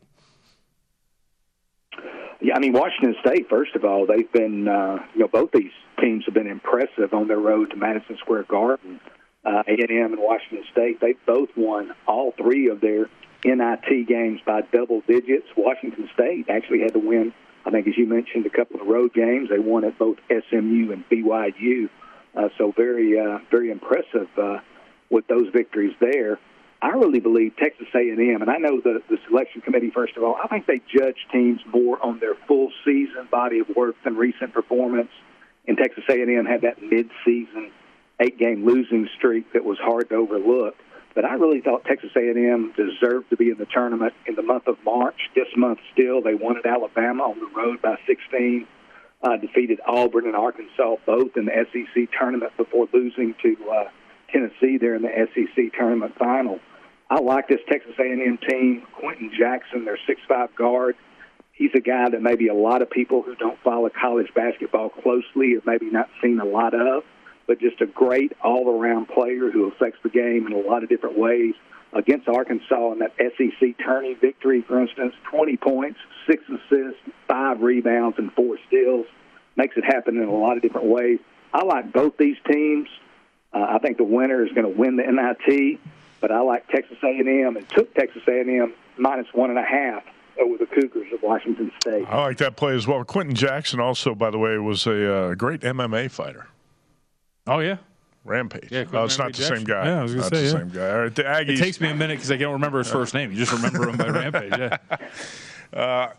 Yeah, 2.39 2.55
I 2.55 2.59
mean 2.59 2.73
Washington 2.73 3.15
State. 3.25 3.49
First 3.49 3.75
of 3.75 3.83
all, 3.83 4.05
they've 4.05 4.31
been 4.31 4.67
uh, 4.67 4.99
you 5.13 5.21
know 5.21 5.27
both 5.27 5.51
these 5.51 5.71
teams 5.99 6.23
have 6.25 6.33
been 6.33 6.47
impressive 6.47 7.13
on 7.13 7.27
their 7.27 7.39
road 7.39 7.71
to 7.71 7.75
Madison 7.75 8.17
Square 8.19 8.43
Garden. 8.43 8.99
Uh, 9.43 9.63
A&M 9.67 10.13
and 10.13 10.19
Washington 10.19 10.65
State, 10.71 10.99
they 10.99 11.15
both 11.25 11.49
won 11.55 11.93
all 12.05 12.33
three 12.37 12.69
of 12.69 12.81
their 12.81 13.09
NIT 13.45 14.07
games 14.07 14.41
by 14.45 14.61
double 14.73 15.01
digits. 15.07 15.47
Washington 15.55 16.09
State 16.13 16.47
actually 16.49 16.81
had 16.81 16.93
to 16.93 16.99
win, 16.99 17.33
I 17.65 17.71
think, 17.71 17.87
as 17.87 17.97
you 17.97 18.07
mentioned, 18.07 18.45
a 18.45 18.49
couple 18.49 18.81
of 18.81 18.87
road 18.87 19.13
games. 19.13 19.49
They 19.49 19.59
won 19.59 19.85
at 19.85 19.97
both 19.97 20.17
SMU 20.29 20.91
and 20.91 21.07
BYU. 21.09 21.89
Uh, 22.35 22.49
so 22.57 22.73
very, 22.75 23.17
uh, 23.17 23.39
very 23.49 23.71
impressive 23.71 24.27
uh, 24.37 24.57
with 25.09 25.25
those 25.27 25.47
victories 25.53 25.95
there. 26.01 26.39
I 26.81 26.89
really 26.89 27.19
believe 27.19 27.55
Texas 27.57 27.87
A&M, 27.95 28.41
and 28.41 28.49
I 28.49 28.57
know 28.57 28.79
the, 28.79 29.01
the 29.09 29.17
selection 29.27 29.61
committee. 29.61 29.89
First 29.89 30.15
of 30.15 30.23
all, 30.23 30.37
I 30.41 30.47
think 30.47 30.67
they 30.67 30.79
judge 30.95 31.17
teams 31.31 31.59
more 31.73 32.03
on 32.05 32.19
their 32.19 32.35
full 32.47 32.71
season 32.85 33.27
body 33.31 33.59
of 33.59 33.69
work 33.75 33.95
than 34.03 34.15
recent 34.15 34.53
performance. 34.53 35.09
And 35.67 35.75
Texas 35.77 36.03
A&M 36.07 36.45
had 36.45 36.61
that 36.61 36.81
mid-season 36.81 37.71
eight-game 38.19 38.65
losing 38.65 39.09
streak 39.17 39.51
that 39.53 39.65
was 39.65 39.77
hard 39.79 40.09
to 40.09 40.15
overlook. 40.15 40.75
But 41.15 41.25
I 41.25 41.33
really 41.33 41.61
thought 41.61 41.83
Texas 41.85 42.11
A&M 42.15 42.73
deserved 42.77 43.31
to 43.31 43.37
be 43.37 43.49
in 43.49 43.57
the 43.57 43.65
tournament 43.65 44.13
in 44.27 44.35
the 44.35 44.43
month 44.43 44.67
of 44.67 44.77
March. 44.85 45.17
This 45.33 45.47
month, 45.57 45.79
still, 45.91 46.21
they 46.21 46.35
won 46.35 46.57
at 46.57 46.65
Alabama 46.67 47.23
on 47.23 47.39
the 47.39 47.49
road 47.55 47.81
by 47.81 47.97
16. 48.05 48.67
Uh, 49.23 49.37
defeated 49.37 49.79
Auburn 49.87 50.27
and 50.27 50.35
Arkansas 50.35 50.97
both 51.07 51.35
in 51.35 51.45
the 51.45 51.65
SEC 51.73 52.07
tournament 52.17 52.55
before 52.55 52.87
losing 52.93 53.33
to 53.41 53.57
uh, 53.67 53.89
Tennessee 54.31 54.77
there 54.77 54.93
in 54.93 55.01
the 55.01 55.27
SEC 55.33 55.73
tournament 55.73 56.13
final. 56.19 56.59
I 57.09 57.19
like 57.21 57.47
this 57.47 57.61
Texas 57.69 57.93
A&M 57.97 58.37
team. 58.49 58.83
Quenton 58.93 59.31
Jackson, 59.37 59.85
their 59.85 59.97
six-five 60.05 60.55
guard. 60.55 60.95
He's 61.53 61.71
a 61.75 61.79
guy 61.79 62.09
that 62.09 62.21
maybe 62.21 62.49
a 62.49 62.53
lot 62.53 62.81
of 62.81 62.89
people 62.89 63.21
who 63.21 63.35
don't 63.35 63.59
follow 63.63 63.89
college 63.89 64.27
basketball 64.35 64.89
closely 64.89 65.53
have 65.53 65.65
maybe 65.65 65.89
not 65.89 66.09
seen 66.21 66.39
a 66.39 66.45
lot 66.45 66.73
of, 66.73 67.03
but 67.47 67.59
just 67.59 67.81
a 67.81 67.87
great 67.87 68.33
all-around 68.43 69.07
player 69.07 69.49
who 69.49 69.67
affects 69.67 69.99
the 70.03 70.09
game 70.09 70.45
in 70.45 70.53
a 70.53 70.59
lot 70.59 70.83
of 70.83 70.89
different 70.89 71.17
ways. 71.17 71.55
Against 71.93 72.27
Arkansas 72.27 72.91
in 72.91 72.99
that 72.99 73.13
SEC 73.17 73.75
tourney 73.83 74.13
victory, 74.13 74.61
for 74.61 74.81
instance, 74.81 75.13
20 75.31 75.57
points, 75.57 75.99
six 76.29 76.43
assists, 76.49 76.99
five 77.27 77.61
rebounds, 77.61 78.17
and 78.19 78.31
four 78.33 78.57
steals. 78.67 79.05
Makes 79.55 79.77
it 79.77 79.85
happen 79.85 80.17
in 80.17 80.27
a 80.27 80.35
lot 80.35 80.57
of 80.57 80.61
different 80.61 80.87
ways. 80.87 81.19
I 81.53 81.63
like 81.63 81.93
both 81.93 82.17
these 82.17 82.35
teams. 82.51 82.89
Uh, 83.53 83.65
I 83.69 83.79
think 83.79 83.97
the 83.97 84.03
winner 84.03 84.45
is 84.45 84.51
going 84.51 84.71
to 84.71 84.77
win 84.77 84.97
the 84.97 85.03
NIT, 85.03 85.79
but 86.21 86.31
I 86.31 86.41
like 86.41 86.67
Texas 86.69 86.97
A&M 87.03 87.57
and 87.57 87.69
took 87.69 87.93
Texas 87.93 88.21
A&M 88.27 88.73
minus 88.97 89.27
one 89.33 89.49
and 89.49 89.59
a 89.59 89.63
half 89.63 90.03
over 90.39 90.57
the 90.57 90.65
Cougars 90.65 91.07
of 91.13 91.21
Washington 91.21 91.71
State. 91.81 92.05
I 92.07 92.21
like 92.21 92.37
that 92.37 92.55
play 92.55 92.75
as 92.75 92.87
well. 92.87 93.03
Quenton 93.03 93.35
Jackson 93.35 93.79
also, 93.79 94.13
by 94.15 94.29
the 94.29 94.37
way, 94.37 94.57
was 94.57 94.85
a 94.87 95.13
uh, 95.13 95.35
great 95.35 95.61
MMA 95.61 96.11
fighter. 96.11 96.47
Oh 97.45 97.59
yeah, 97.59 97.77
Rampage. 98.23 98.71
Yeah, 98.71 98.85
oh, 98.93 99.05
it's 99.05 99.17
not 99.17 99.25
Rampage 99.25 99.37
the 99.37 99.55
same 99.55 99.63
guy. 99.63 99.85
Yeah, 99.85 99.99
I 99.99 100.03
was 100.03 100.13
gonna 100.13 100.23
not 100.23 100.33
say, 100.33 100.41
the 100.41 100.45
yeah. 100.45 100.51
same 100.51 100.69
guy. 100.69 100.91
All 100.91 100.99
right, 100.99 101.15
the 101.15 101.23
Aggies. 101.23 101.49
It 101.49 101.57
takes 101.57 101.81
me 101.81 101.89
a 101.89 101.95
minute 101.95 102.15
because 102.15 102.31
I 102.31 102.37
can't 102.37 102.51
remember 102.51 102.79
his 102.79 102.91
first 102.91 103.13
name. 103.13 103.31
You 103.31 103.37
just 103.37 103.53
remember 103.53 103.89
him 103.89 103.97
by 103.97 104.07
Rampage. 104.09 104.51
Yeah. 104.51 104.77
Uh, 105.73 106.09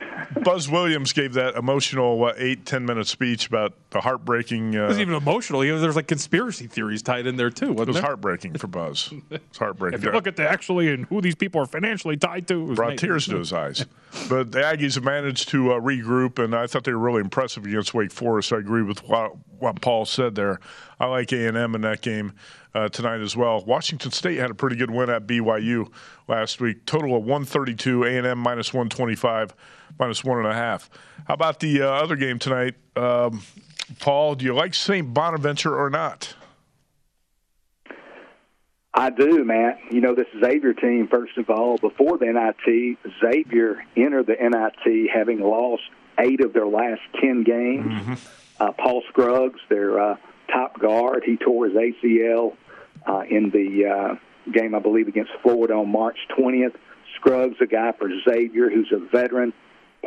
Buzz 0.43 0.69
Williams 0.69 1.13
gave 1.13 1.33
that 1.35 1.55
emotional 1.57 2.19
what, 2.19 2.37
eight 2.39 2.67
ten 2.67 2.85
minute 2.85 3.07
speech 3.07 3.47
about 3.49 3.73
the 3.91 4.01
heartbreaking. 4.01 4.77
Uh, 4.77 4.85
It 4.85 4.87
wasn't 4.89 5.03
even 5.03 5.15
emotional. 5.15 5.65
You 5.65 5.75
know, 5.75 5.81
There's 5.81 5.97
like 5.97 6.07
conspiracy 6.07 6.67
theories 6.67 7.03
tied 7.03 7.27
in 7.27 7.37
there 7.37 7.51
too. 7.51 7.71
it 7.73 7.87
was 7.87 7.95
there? 7.97 8.03
heartbreaking 8.03 8.55
for 8.59 8.67
Buzz. 8.67 9.13
It's 9.31 9.59
heartbreaking. 9.59 9.99
If 9.99 10.05
you 10.05 10.13
look 10.13 10.27
at 10.27 10.37
the 10.37 10.49
actually 10.49 10.93
and 10.93 11.07
who 11.07 11.21
these 11.21 11.35
people 11.35 11.61
are 11.63 11.67
financially 11.67 12.17
tied 12.17 12.47
to, 12.49 12.61
it 12.61 12.65
was 12.65 12.77
brought 12.77 12.99
tears 12.99 13.27
to 13.27 13.39
his 13.39 13.53
eyes. 13.53 13.87
But 14.29 14.53
the 14.53 14.61
Aggies 14.61 14.95
have 14.97 15.05
managed 15.05 15.49
to 15.51 15.73
uh, 15.73 15.81
regroup, 15.81 16.43
and 16.43 16.55
I 16.55 16.67
thought 16.67 16.85
they 16.85 16.93
were 16.93 16.99
really 16.99 17.21
impressive 17.21 17.65
against 17.67 17.95
Wake 17.95 18.13
Forest. 18.13 18.53
I 18.53 18.59
agree 18.59 18.83
with 18.83 19.03
what, 19.59 19.81
Paul 19.81 20.05
said 20.05 20.35
there. 20.35 20.61
I 21.01 21.07
like 21.07 21.33
A 21.33 21.47
and 21.47 21.57
M 21.57 21.75
in 21.75 21.81
that 21.83 22.01
game 22.01 22.33
uh, 22.75 22.89
tonight 22.89 23.21
as 23.21 23.37
well. 23.37 23.65
Washington 23.65 24.11
State 24.11 24.39
had 24.39 24.51
a 24.51 24.55
pretty 24.55 24.77
good 24.77 24.91
win 24.91 25.11
at 25.11 25.27
BYU 25.27 25.91
last 26.27 26.61
week. 26.61 26.87
Total 26.87 27.17
of 27.17 27.23
132. 27.23 28.05
A 28.05 28.19
and 28.19 28.27
M 28.27 28.39
minus 28.39 28.73
125, 28.73 29.55
minus 29.99 30.25
one 30.25 30.39
and 30.39 30.47
a 30.47 30.55
half. 30.55 30.91
How 31.27 31.35
about 31.35 31.61
the 31.61 31.83
uh, 31.83 31.87
other 31.87 32.17
game 32.17 32.39
tonight, 32.39 32.75
um, 32.97 33.43
Paul? 33.99 34.35
Do 34.35 34.45
you 34.45 34.55
like 34.55 34.75
St. 34.75 35.13
Bonaventure 35.13 35.77
or 35.77 35.91
not? 35.91 36.35
I 38.95 39.11
do, 39.11 39.45
Matt. 39.45 39.79
You 39.93 40.01
know, 40.01 40.15
this 40.15 40.27
Xavier 40.41 40.73
team, 40.73 41.09
first 41.09 41.37
of 41.39 41.51
all, 41.51 41.79
before 41.79 42.19
the 42.19 42.27
NIT, 42.27 42.99
Xavier 43.21 43.85
entered 43.97 44.27
the 44.27 44.35
NIT 44.35 45.11
having 45.15 45.41
lost 45.41 45.83
eight 46.19 46.41
of 46.41 46.53
their 46.53 46.67
last 46.67 47.03
10 47.21 47.45
games. 47.45 48.29
Uh, 48.61 48.73
Paul 48.73 49.03
Scruggs, 49.09 49.61
their 49.69 50.01
uh, 50.01 50.17
top 50.53 50.79
guard, 50.81 51.23
he 51.25 51.37
tore 51.37 51.67
his 51.67 51.75
ACL 51.75 52.57
uh, 53.07 53.23
in 53.29 53.51
the 53.51 53.87
uh, 53.87 54.15
game, 54.51 54.75
I 54.75 54.81
believe, 54.81 55.09
against 55.09 55.33
Florida 55.43 55.75
on 55.75 55.91
March 55.91 56.19
20th. 56.37 56.75
Scruggs, 57.17 57.57
a 57.61 57.67
guy 57.67 57.93
for 57.93 58.09
Xavier 58.29 58.71
who's 58.71 58.93
a 58.93 58.99
veteran, 58.99 59.53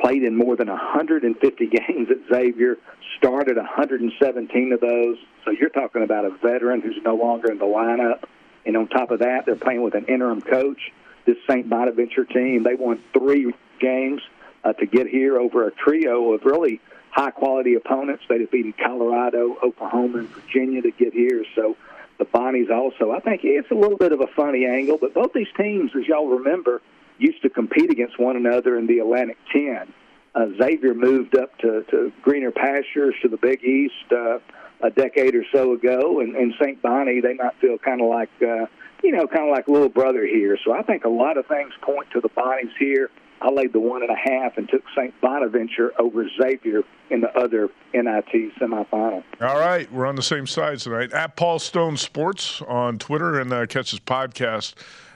played 0.02 0.24
in 0.24 0.36
more 0.36 0.56
than 0.56 0.68
150 0.68 1.68
games 1.88 2.10
at 2.10 2.18
Xavier, 2.34 2.78
started 3.18 3.58
117 3.58 4.74
of 4.74 4.80
those. 4.80 5.18
So 5.46 5.52
you're 5.52 5.70
talking 5.70 6.04
about 6.04 6.26
a 6.26 6.32
veteran 6.42 6.82
who's 6.82 7.00
no 7.04 7.16
longer 7.16 7.52
in 7.52 7.58
the 7.58 7.66
lineup. 7.66 8.24
And 8.66 8.78
on 8.78 8.88
top 8.88 9.12
of 9.12 9.20
that, 9.20 9.46
they're 9.46 9.56
playing 9.56 9.82
with 9.82 9.96
an 9.96 10.06
interim 10.06 10.42
coach. 10.42 10.92
This 11.26 11.38
St. 11.50 11.70
Bonaventure 11.70 12.26
team, 12.26 12.64
they 12.64 12.76
won 12.76 13.02
three 13.14 13.54
games 13.80 14.22
uh, 14.64 14.74
to 14.74 14.86
get 14.86 15.08
here 15.08 15.40
over 15.40 15.68
a 15.68 15.72
trio 15.72 16.34
of 16.34 16.44
really 16.46 16.80
high 17.12 17.32
quality 17.32 17.76
opponents. 17.76 18.24
They 18.28 18.40
defeated 18.40 18.76
Colorado, 18.78 19.58
Oklahoma, 19.64 20.20
and 20.20 20.30
Virginia 20.30 20.82
to 20.82 20.92
get 20.92 21.14
here. 21.14 21.46
So 21.56 21.76
the 22.18 22.26
Bonnies 22.26 22.70
also, 22.70 23.12
I 23.12 23.20
think 23.20 23.42
it's 23.44 23.70
a 23.72 23.76
little 23.76 23.98
bit 23.98 24.12
of 24.12 24.22
a 24.22 24.28
funny 24.28 24.66
angle, 24.66 24.98
but 25.00 25.14
both 25.14 25.34
these 25.34 25.52
teams, 25.58 25.92
as 25.96 26.08
y'all 26.08 26.28
remember, 26.28 26.82
used 27.18 27.42
to 27.44 27.50
compete 27.50 27.92
against 27.92 28.20
one 28.20 28.36
another 28.36 28.78
in 28.78 28.88
the 28.88 29.00
Atlantic 29.00 29.38
10. 29.52 29.94
Uh, 30.34 30.46
Xavier 30.58 30.94
moved 30.94 31.36
up 31.36 31.58
to, 31.60 31.84
to 31.92 32.12
greener 32.22 32.52
pastures 32.52 33.16
to 33.22 33.28
the 33.28 33.38
Big 33.38 33.64
East 33.64 34.12
uh, 34.12 34.40
a 34.82 34.90
decade 34.90 35.36
or 35.36 35.44
so 35.52 35.74
ago, 35.74 36.22
and, 36.22 36.36
and 36.36 36.54
St. 36.60 36.82
Bonnie, 36.82 37.20
they 37.20 37.34
might 37.34 37.56
feel 37.60 37.78
kind 37.78 38.02
of 38.02 38.08
like, 38.08 38.30
uh, 38.42 38.66
you 39.04 39.12
know, 39.12 39.28
kind 39.28 39.50
of 39.50 39.56
like 39.56 39.68
little 39.68 39.90
brother 39.90 40.26
here. 40.26 40.58
So 40.64 40.72
I 40.72 40.84
think 40.84 41.04
a 41.04 41.10
lot 41.10 41.38
of 41.38 41.46
things 41.48 41.74
point 41.82 42.10
to 42.12 42.22
the 42.22 42.30
Bonnies 42.30 42.72
here. 42.80 43.10
I 43.42 43.50
laid 43.50 43.74
the 43.74 43.80
one 43.80 44.04
and 44.04 44.12
a 44.12 44.16
half 44.16 44.58
and 44.58 44.70
took 44.70 44.84
St. 44.96 45.14
Bonaventure 45.20 45.92
over 46.00 46.28
Xavier 46.42 46.84
in 47.10 47.22
the 47.22 47.36
other 47.36 47.70
NIT 47.94 48.54
semifinal. 48.60 49.24
All 49.42 49.60
right, 49.60 49.92
we're 49.92 50.06
on 50.06 50.16
the 50.16 50.22
same 50.22 50.46
side 50.46 50.80
tonight. 50.80 51.12
At 51.12 51.36
Paul 51.36 51.58
Stone 51.58 51.98
Sports 51.98 52.62
on 52.68 53.00
Twitter 53.00 53.40
and 53.40 53.52
uh, 53.52 53.66
catch 53.66 53.92
his 53.92 54.00
podcast 54.00 54.76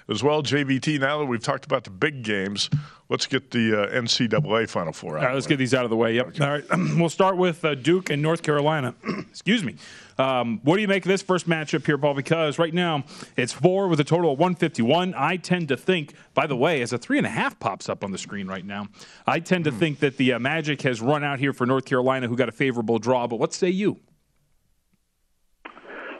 as 0.10 0.24
well. 0.24 0.44
JVT. 0.44 1.00
Now 1.00 1.20
that 1.20 1.26
we've 1.26 1.44
talked 1.44 1.65
about 1.65 1.84
the 1.84 1.89
big 1.89 2.24
games, 2.24 2.70
let's 3.10 3.26
get 3.26 3.52
the 3.52 3.84
uh, 3.84 4.02
NCAA 4.02 4.70
Final 4.70 4.94
Four 4.94 5.18
out. 5.18 5.22
All 5.22 5.28
right, 5.28 5.34
let's 5.34 5.48
get 5.48 5.58
these 5.58 5.74
out 5.74 5.84
of 5.84 5.89
the 5.89 5.96
way. 5.96 6.15
Yep. 6.15 6.41
All 6.41 6.50
right, 6.50 6.63
we'll 6.98 7.10
start 7.10 7.38
with 7.38 7.63
uh, 7.65 7.76
Duke 7.76 8.10
and 8.10 8.22
North 8.22 8.41
Carolina. 8.41 8.96
Excuse 9.30 9.63
me. 9.63 9.76
Um, 10.18 10.62
what 10.63 10.76
do 10.78 10.82
you 10.82 10.88
make 10.88 11.06
of 11.06 11.10
this 11.10 11.22
first 11.22 11.48
matchup 11.48 11.86
here, 11.86 11.98
Paul? 11.98 12.13
Because 12.13 12.58
right 12.58 12.74
now 12.74 13.04
it's 13.36 13.52
four 13.52 13.88
with 13.88 14.00
a 14.00 14.04
total 14.04 14.32
of 14.32 14.39
151. 14.39 15.13
I 15.15 15.38
tend 15.38 15.68
to 15.68 15.78
think, 15.78 16.13
by 16.34 16.48
the 16.48 16.56
way, 16.56 16.82
as 16.82 16.94
a 16.94 16.98
three 16.98 17.18
and 17.18 17.28
a 17.28 17.30
half 17.30 17.60
pops 17.60 17.89
up 17.89 18.04
on 18.04 18.12
the 18.12 18.18
screen 18.18 18.48
right 18.48 18.65
now, 18.65 18.88
I 19.28 19.39
tend 19.39 19.65
to 19.65 19.72
think 19.72 20.00
that 20.00 20.18
the 20.18 20.34
uh, 20.34 20.39
Magic 20.39 20.82
has 20.84 21.02
run 21.02 21.24
out 21.24 21.39
here 21.39 21.52
for 21.52 21.65
North 21.65 21.86
Carolina, 21.86 22.28
who 22.28 22.38
got 22.38 22.48
a 22.48 22.54
favorable 22.54 22.98
draw. 22.98 23.28
But 23.28 23.39
what 23.39 23.54
say 23.54 23.70
you? 23.70 24.00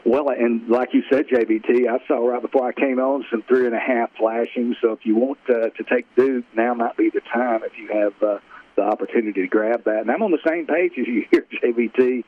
Well, 0.06 0.28
and 0.28 0.68
like 0.68 0.90
you 0.94 1.02
said, 1.10 1.26
JVT, 1.26 1.88
I 1.88 1.98
saw 2.06 2.24
right 2.24 2.40
before 2.40 2.68
I 2.68 2.72
came 2.72 3.00
on 3.00 3.26
some 3.28 3.42
three 3.42 3.66
and 3.66 3.74
a 3.74 3.80
half 3.80 4.10
flashing. 4.16 4.76
So 4.80 4.92
if 4.92 5.00
you 5.02 5.16
want 5.16 5.40
uh, 5.48 5.70
to 5.70 5.84
take 5.90 6.06
Duke, 6.14 6.44
now 6.54 6.74
might 6.74 6.96
be 6.96 7.10
the 7.10 7.20
time 7.20 7.62
if 7.64 7.76
you 7.76 7.88
have 7.88 8.12
uh, 8.22 8.38
the 8.76 8.82
opportunity 8.82 9.42
to 9.42 9.48
grab 9.48 9.82
that. 9.82 10.02
And 10.02 10.10
I'm 10.10 10.22
on 10.22 10.30
the 10.30 10.38
same 10.46 10.68
page 10.68 10.92
as 10.92 11.08
you 11.08 11.26
here, 11.28 11.44
JVT. 11.62 12.22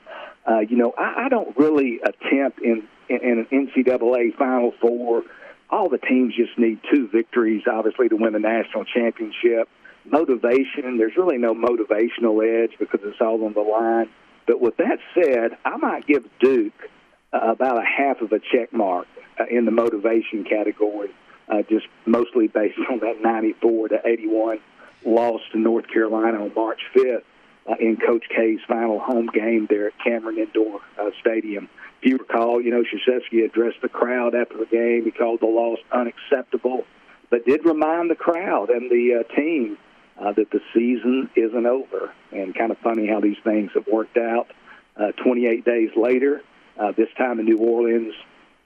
Uh, 0.45 0.59
you 0.69 0.77
know, 0.77 0.93
I, 0.99 1.27
I 1.27 1.29
don't 1.29 1.57
really 1.57 2.01
attempt 2.03 2.61
in, 2.61 2.89
in, 3.09 3.21
in 3.23 3.47
an 3.49 3.69
NCAA 3.69 4.37
Final 4.37 4.73
Four 4.81 5.23
all 5.71 5.89
the 5.89 5.99
teams 5.99 6.35
just 6.35 6.59
need 6.59 6.81
two 6.93 7.09
victories, 7.09 7.63
obviously, 7.71 8.09
to 8.09 8.17
win 8.17 8.33
the 8.33 8.39
national 8.39 8.85
championship. 8.87 9.69
Motivation, 10.07 10.97
there's 10.97 11.17
really 11.17 11.37
no 11.37 11.53
motivational 11.53 12.43
edge 12.43 12.73
because 12.79 13.01
it's 13.05 13.21
all 13.21 13.45
on 13.45 13.53
the 13.53 13.61
line. 13.61 14.09
But 14.47 14.63
with 14.63 14.79
that 14.79 14.99
said, 15.15 15.59
I 15.67 15.77
might 15.77 16.07
give 16.07 16.25
Duke 16.41 16.73
about 17.33 17.79
a 17.79 17.85
half 17.85 18.21
of 18.21 18.33
a 18.33 18.39
check 18.39 18.73
mark 18.73 19.07
uh, 19.39 19.45
in 19.51 19.65
the 19.65 19.71
motivation 19.71 20.45
category, 20.45 21.11
uh, 21.49 21.63
just 21.69 21.87
mostly 22.07 22.49
based 22.49 22.79
on 22.91 23.01
that 23.01 23.21
94 23.21 23.89
to 23.89 24.01
81 24.05 24.61
loss 25.05 25.41
to 25.53 25.59
North 25.59 25.87
Carolina 25.89 26.43
on 26.43 26.53
March 26.55 26.81
5th 26.95 27.23
uh, 27.69 27.75
in 27.79 27.97
Coach 27.97 28.25
K's 28.35 28.61
final 28.67 28.99
home 28.99 29.27
game 29.33 29.67
there 29.69 29.89
at 29.89 29.99
Cameron 30.03 30.39
Indoor 30.39 30.81
uh, 30.99 31.11
Stadium. 31.21 31.69
If 32.01 32.11
you 32.11 32.17
recall, 32.17 32.61
you 32.61 32.71
know, 32.71 32.83
Krzyzewski 32.83 33.45
addressed 33.45 33.83
the 33.83 33.89
crowd 33.89 34.35
after 34.35 34.57
the 34.57 34.67
game. 34.67 35.05
He 35.05 35.11
called 35.11 35.41
the 35.41 35.47
loss 35.47 35.79
unacceptable, 35.93 36.85
but 37.31 37.45
did 37.45 37.65
remind 37.65 38.11
the 38.11 38.15
crowd 38.15 38.71
and 38.71 38.91
the 38.91 39.21
uh, 39.21 39.35
team 39.35 39.79
uh, 40.19 40.33
that 40.33 40.51
the 40.51 40.61
season 40.73 41.31
isn't 41.37 41.67
over. 41.67 42.13
And 42.33 42.55
kind 42.55 42.71
of 42.71 42.79
funny 42.79 43.07
how 43.07 43.21
these 43.21 43.39
things 43.45 43.71
have 43.75 43.87
worked 43.87 44.17
out. 44.17 44.49
Uh, 44.97 45.13
28 45.13 45.65
days 45.65 45.91
later, 45.97 46.43
uh, 46.79 46.93
this 46.97 47.09
time 47.17 47.41
in 47.41 47.47
New 47.47 47.59
Orleans, 47.59 48.15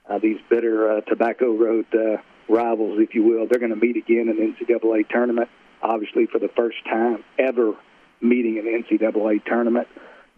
uh, 0.09 0.19
these 0.19 0.37
bitter 0.49 0.97
uh, 0.97 1.01
Tobacco 1.01 1.53
Road 1.53 1.85
uh, 1.93 2.17
rivals, 2.47 2.99
if 2.99 3.15
you 3.15 3.23
will, 3.23 3.47
they're 3.47 3.59
going 3.59 3.77
to 3.77 3.85
meet 3.85 3.97
again 3.97 4.29
in 4.29 4.37
the 4.37 4.65
NCAA 4.65 5.09
tournament, 5.09 5.49
obviously 5.81 6.27
for 6.27 6.39
the 6.39 6.49
first 6.49 6.77
time 6.85 7.23
ever 7.39 7.73
meeting 8.21 8.57
in 8.57 8.65
the 8.65 8.71
NCAA 8.71 9.43
tournament. 9.45 9.87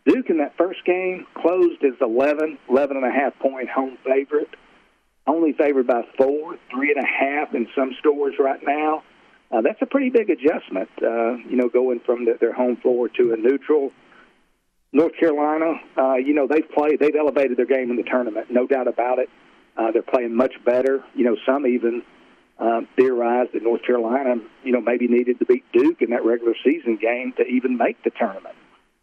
Duke 0.05 0.29
in 0.29 0.37
that 0.37 0.55
first 0.57 0.85
game 0.85 1.25
closed 1.33 1.83
as 1.83 1.93
11, 1.99 2.59
11 2.69 2.97
and 2.97 3.05
a 3.05 3.11
half 3.11 3.37
point 3.39 3.69
home 3.69 3.97
favorite. 4.05 4.49
Only 5.27 5.53
favored 5.53 5.87
by 5.87 6.03
four, 6.17 6.57
three 6.69 6.93
and 6.95 7.03
a 7.03 7.07
half 7.07 7.55
in 7.55 7.67
some 7.75 7.95
stores 7.99 8.35
right 8.39 8.59
now. 8.63 9.03
Uh, 9.51 9.61
that's 9.61 9.81
a 9.81 9.87
pretty 9.87 10.09
big 10.09 10.29
adjustment, 10.29 10.89
uh, 11.01 11.37
you 11.49 11.55
know, 11.55 11.69
going 11.69 11.99
from 12.05 12.25
the, 12.25 12.37
their 12.39 12.53
home 12.53 12.77
floor 12.77 13.09
to 13.09 13.33
a 13.33 13.37
neutral. 13.37 13.91
North 14.95 15.17
Carolina, 15.19 15.73
uh, 15.97 16.15
you 16.15 16.33
know, 16.33 16.47
they've 16.47 16.71
played, 16.71 17.01
they've 17.01 17.15
elevated 17.19 17.57
their 17.57 17.65
game 17.65 17.91
in 17.91 17.97
the 17.97 18.03
tournament, 18.03 18.47
no 18.49 18.65
doubt 18.65 18.87
about 18.87 19.19
it. 19.19 19.29
Uh, 19.75 19.91
they're 19.91 20.01
playing 20.01 20.33
much 20.33 20.53
better. 20.63 21.03
You 21.13 21.25
know, 21.25 21.35
some 21.45 21.67
even 21.67 22.01
uh, 22.57 22.79
theorized 22.95 23.51
that 23.51 23.61
North 23.61 23.83
Carolina, 23.85 24.35
you 24.63 24.71
know, 24.71 24.79
maybe 24.79 25.09
needed 25.09 25.39
to 25.39 25.45
beat 25.45 25.65
Duke 25.73 26.01
in 26.01 26.11
that 26.11 26.23
regular 26.23 26.53
season 26.63 26.95
game 26.95 27.33
to 27.35 27.43
even 27.43 27.75
make 27.75 28.01
the 28.03 28.09
tournament. 28.11 28.55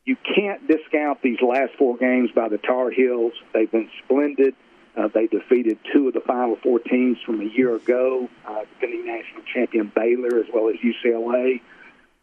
You 0.07 0.17
can't 0.17 0.67
discount 0.67 1.21
these 1.21 1.43
last 1.43 1.75
four 1.79 1.99
games 1.99 2.31
by 2.35 2.49
the 2.49 2.57
Tar 2.57 2.91
Heels. 2.91 3.35
They've 3.53 3.71
been 3.71 3.91
splendid. 4.03 4.55
Uh, 4.97 5.09
they 5.13 5.27
defeated 5.27 5.79
two 5.93 6.09
of 6.09 6.15
the 6.15 6.21
Final 6.21 6.57
Four 6.63 6.79
teams 6.79 7.19
from 7.27 7.43
a 7.43 7.45
year 7.45 7.77
ago, 7.77 8.31
uh, 8.49 8.65
defending 8.75 9.07
national 9.07 9.43
champion 9.53 9.93
Baylor 9.95 10.39
as 10.39 10.47
well 10.55 10.71
as 10.71 10.77
UCLA. 10.77 11.61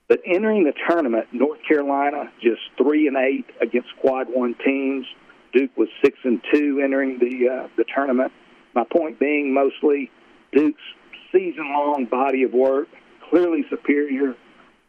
But 0.10 0.22
entering 0.26 0.64
the 0.64 0.74
tournament, 0.90 1.28
North 1.32 1.60
Carolina 1.68 2.32
just 2.42 2.62
three 2.78 3.08
and 3.08 3.16
eight 3.16 3.46
against 3.62 3.90
Quad 4.02 4.28
One 4.28 4.56
teams. 4.66 5.06
Duke 5.54 5.76
was 5.78 5.88
six 6.04 6.18
and 6.24 6.42
two 6.52 6.82
entering 6.84 7.20
the 7.20 7.48
uh, 7.48 7.68
the 7.78 7.86
tournament. 7.96 8.34
My 8.74 8.84
point 8.84 9.20
being, 9.20 9.54
mostly 9.54 10.12
Duke's 10.52 10.82
season-long 11.32 12.06
body 12.06 12.44
of 12.44 12.54
work 12.54 12.88
clearly 13.30 13.64
superior. 13.70 14.36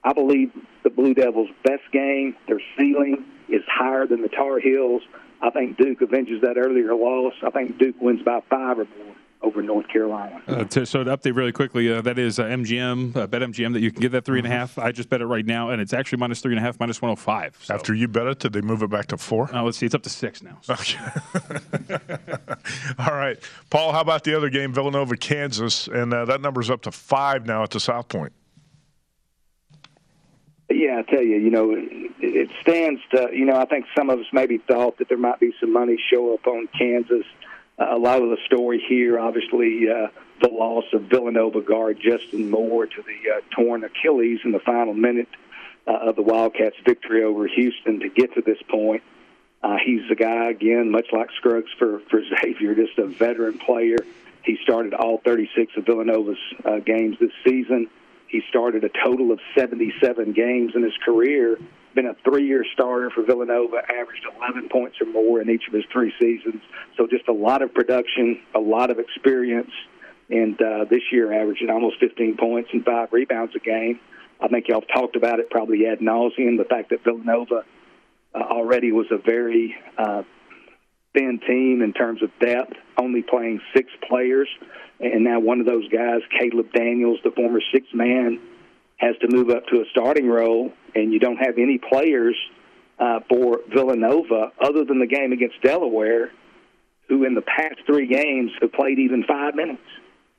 I 0.03 0.15
believe 0.15 0.51
the 0.83 0.91
Blue 0.91 1.13
Devils' 1.13 1.51
best 1.65 1.83
game, 1.93 2.35
their 2.49 2.61
ceiling 2.79 3.27
is 3.51 3.63
higher 3.69 4.07
than 4.07 4.23
the 4.23 4.29
Tar 4.29 4.59
Heels. 4.59 5.03
I 5.43 5.51
think 5.51 5.77
Duke 5.77 6.01
avenges 6.01 6.41
that 6.43 6.57
earlier 6.57 6.95
loss. 6.95 7.35
I 7.47 7.51
think 7.51 7.79
Duke 7.79 8.01
wins 8.01 8.23
by 8.23 8.41
five 8.49 8.79
or 8.79 8.87
more 8.87 9.17
over 9.43 9.63
North 9.63 9.89
Carolina. 9.89 10.41
Uh, 10.47 10.65
to, 10.65 10.85
so 10.85 11.03
to 11.03 11.17
update 11.17 11.35
really 11.35 11.53
quickly, 11.53 11.93
uh, 11.93 12.03
that 12.03 12.19
is 12.19 12.39
uh, 12.39 12.45
MGM, 12.45 13.17
uh, 13.17 13.27
bet 13.27 13.43
MGM 13.43 13.73
that 13.73 13.81
you 13.81 13.91
can 13.91 14.01
get 14.01 14.13
that 14.13 14.25
three 14.25 14.39
and 14.39 14.47
a 14.47 14.51
half. 14.51 14.79
I 14.79 14.93
just 14.93 15.09
bet 15.09 15.21
it 15.21 15.27
right 15.27 15.47
now, 15.47 15.71
and 15.71 15.81
it's 15.81 15.93
actually 15.93 16.19
minus 16.19 16.41
three 16.41 16.53
and 16.53 16.59
a 16.59 16.63
half, 16.63 16.79
minus 16.79 17.01
105. 17.01 17.59
So. 17.63 17.75
After 17.75 17.95
you 17.95 18.09
bet 18.09 18.27
it, 18.27 18.39
did 18.39 18.53
they 18.53 18.61
move 18.61 18.83
it 18.83 18.91
back 18.91 19.07
to 19.07 19.17
four? 19.17 19.55
Uh, 19.55 19.63
let's 19.63 19.79
see, 19.79 19.87
it's 19.87 19.95
up 19.95 20.03
to 20.03 20.11
six 20.11 20.43
now. 20.43 20.59
So. 20.63 20.75
Okay. 20.75 20.99
All 22.99 23.15
right. 23.15 23.39
Paul, 23.71 23.93
how 23.93 24.01
about 24.01 24.25
the 24.25 24.37
other 24.37 24.51
game, 24.51 24.73
Villanova, 24.75 25.17
Kansas? 25.17 25.89
And 25.89 26.13
uh, 26.13 26.27
that 26.27 26.41
number's 26.41 26.71
up 26.71 26.83
to 26.83 26.93
five 26.93 27.47
now 27.47 27.63
at 27.63 27.71
the 27.71 27.81
South 27.81 28.09
Point. 28.09 28.33
Yeah, 30.71 31.01
I 31.01 31.11
tell 31.11 31.23
you, 31.23 31.37
you 31.37 31.51
know, 31.51 31.75
it 32.21 32.49
stands 32.63 33.01
to, 33.13 33.29
you 33.33 33.45
know, 33.45 33.57
I 33.57 33.65
think 33.65 33.87
some 33.97 34.09
of 34.09 34.21
us 34.21 34.27
maybe 34.33 34.59
thought 34.59 34.99
that 34.99 35.09
there 35.09 35.19
might 35.19 35.41
be 35.41 35.53
some 35.59 35.73
money 35.73 35.97
show 36.13 36.35
up 36.35 36.47
on 36.47 36.69
Kansas. 36.79 37.25
A 37.81 37.97
lot 37.97 38.23
of 38.23 38.29
the 38.29 38.37
story 38.45 38.85
here, 38.87 39.19
obviously, 39.19 39.89
uh, 39.89 40.09
the 40.43 40.49
loss 40.49 40.85
of 40.93 41.05
Villanova 41.05 41.63
guard 41.63 41.99
Justin 41.99 42.51
Moore 42.51 42.87
to 42.87 43.03
the 43.03 43.31
uh, 43.31 43.41
torn 43.53 43.85
Achilles 43.85 44.41
in 44.45 44.53
the 44.53 44.59
final 44.61 44.93
minute 44.93 45.29
uh, 45.87 45.93
of 45.93 46.17
the 46.17 46.23
Wildcats' 46.23 46.77
victory 46.85 47.25
over 47.25 47.47
Houston 47.47 48.01
to 48.01 48.11
get 48.11 48.35
to 48.35 48.43
this 48.43 48.61
point. 48.69 49.03
Uh, 49.63 49.77
he's 49.85 50.03
a 50.11 50.15
guy, 50.15 50.51
again, 50.51 50.91
much 50.91 51.07
like 51.13 51.31
Scruggs 51.37 51.71
for, 51.79 52.01
for 52.11 52.23
Xavier, 52.43 52.75
just 52.75 52.99
a 52.99 53.07
veteran 53.07 53.59
player. 53.59 53.97
He 54.45 54.59
started 54.63 54.93
all 54.93 55.19
36 55.19 55.73
of 55.77 55.87
Villanova's 55.87 56.39
uh, 56.65 56.79
games 56.79 57.17
this 57.19 57.33
season. 57.47 57.89
He 58.27 58.43
started 58.49 58.85
a 58.85 58.91
total 58.91 59.33
of 59.33 59.41
77 59.55 60.33
games 60.33 60.73
in 60.75 60.83
his 60.83 60.97
career. 61.05 61.59
Been 61.95 62.07
a 62.07 62.15
three-year 62.25 62.65
starter 62.73 63.11
for 63.11 63.23
Villanova, 63.25 63.79
averaged 63.79 64.25
11 64.39 64.69
points 64.69 64.97
or 65.01 65.07
more 65.07 65.41
in 65.41 65.51
each 65.51 65.67
of 65.67 65.75
his 65.75 65.85
three 65.93 66.13
seasons. 66.21 66.63
So 66.97 67.07
just 67.07 67.27
a 67.29 67.33
lot 67.33 67.63
of 67.63 67.75
production, 67.75 68.41
a 68.55 68.61
lot 68.61 68.91
of 68.91 68.99
experience, 68.99 69.73
and 70.29 70.61
uh, 70.63 70.85
this 70.89 71.03
year 71.11 71.33
averaging 71.33 71.69
almost 71.71 71.99
15 71.99 72.37
points 72.37 72.71
and 72.73 72.85
five 72.85 73.13
rebounds 73.13 73.55
a 73.57 73.59
game. 73.59 73.99
I 74.41 74.49
think 74.49 74.69
y'all 74.69 74.81
talked 74.83 75.17
about 75.17 75.41
it 75.41 75.51
probably 75.51 75.87
ad 75.87 75.99
nauseum. 75.99 76.57
The 76.57 76.67
fact 76.69 76.91
that 76.91 77.05
Villanova 77.05 77.65
uh, 78.35 78.39
already 78.39 78.93
was 78.93 79.07
a 79.11 79.19
very 79.19 79.75
uh, 79.99 80.23
thin 81.15 81.41
team 81.47 81.83
in 81.83 81.93
terms 81.93 82.23
of 82.23 82.31
depth, 82.41 82.75
only 82.99 83.23
playing 83.23 83.61
six 83.75 83.91
players. 84.09 84.49
And 85.01 85.25
now 85.25 85.41
one 85.41 85.61
of 85.61 85.67
those 85.67 85.89
guys, 85.89 86.21
Caleb 86.39 86.73
Daniels, 86.73 87.19
the 87.25 87.31
former 87.33 87.61
six 87.73 87.87
man, 87.93 88.41
has 88.99 89.17
to 89.19 89.29
move 89.29 89.51
up 89.51 89.67
to 89.69 89.81
a 89.81 89.85
starting 89.91 90.29
role, 90.29 90.73
and 90.95 91.13
you 91.13 91.19
don't 91.19 91.37
have 91.37 91.59
any 91.59 91.79
players 91.79 92.37
uh, 92.99 93.21
for 93.29 93.61
Villanova 93.75 94.53
other 94.61 94.85
than 94.85 94.99
the 94.99 95.07
game 95.07 95.33
against 95.33 95.61
Delaware, 95.63 96.31
who 97.09 97.25
in 97.25 97.35
the 97.35 97.43
past 97.43 97.77
three 97.87 98.07
games 98.07 98.51
have 98.61 98.73
played 98.73 98.99
even 98.99 99.25
five 99.25 99.55
minutes. 99.55 99.83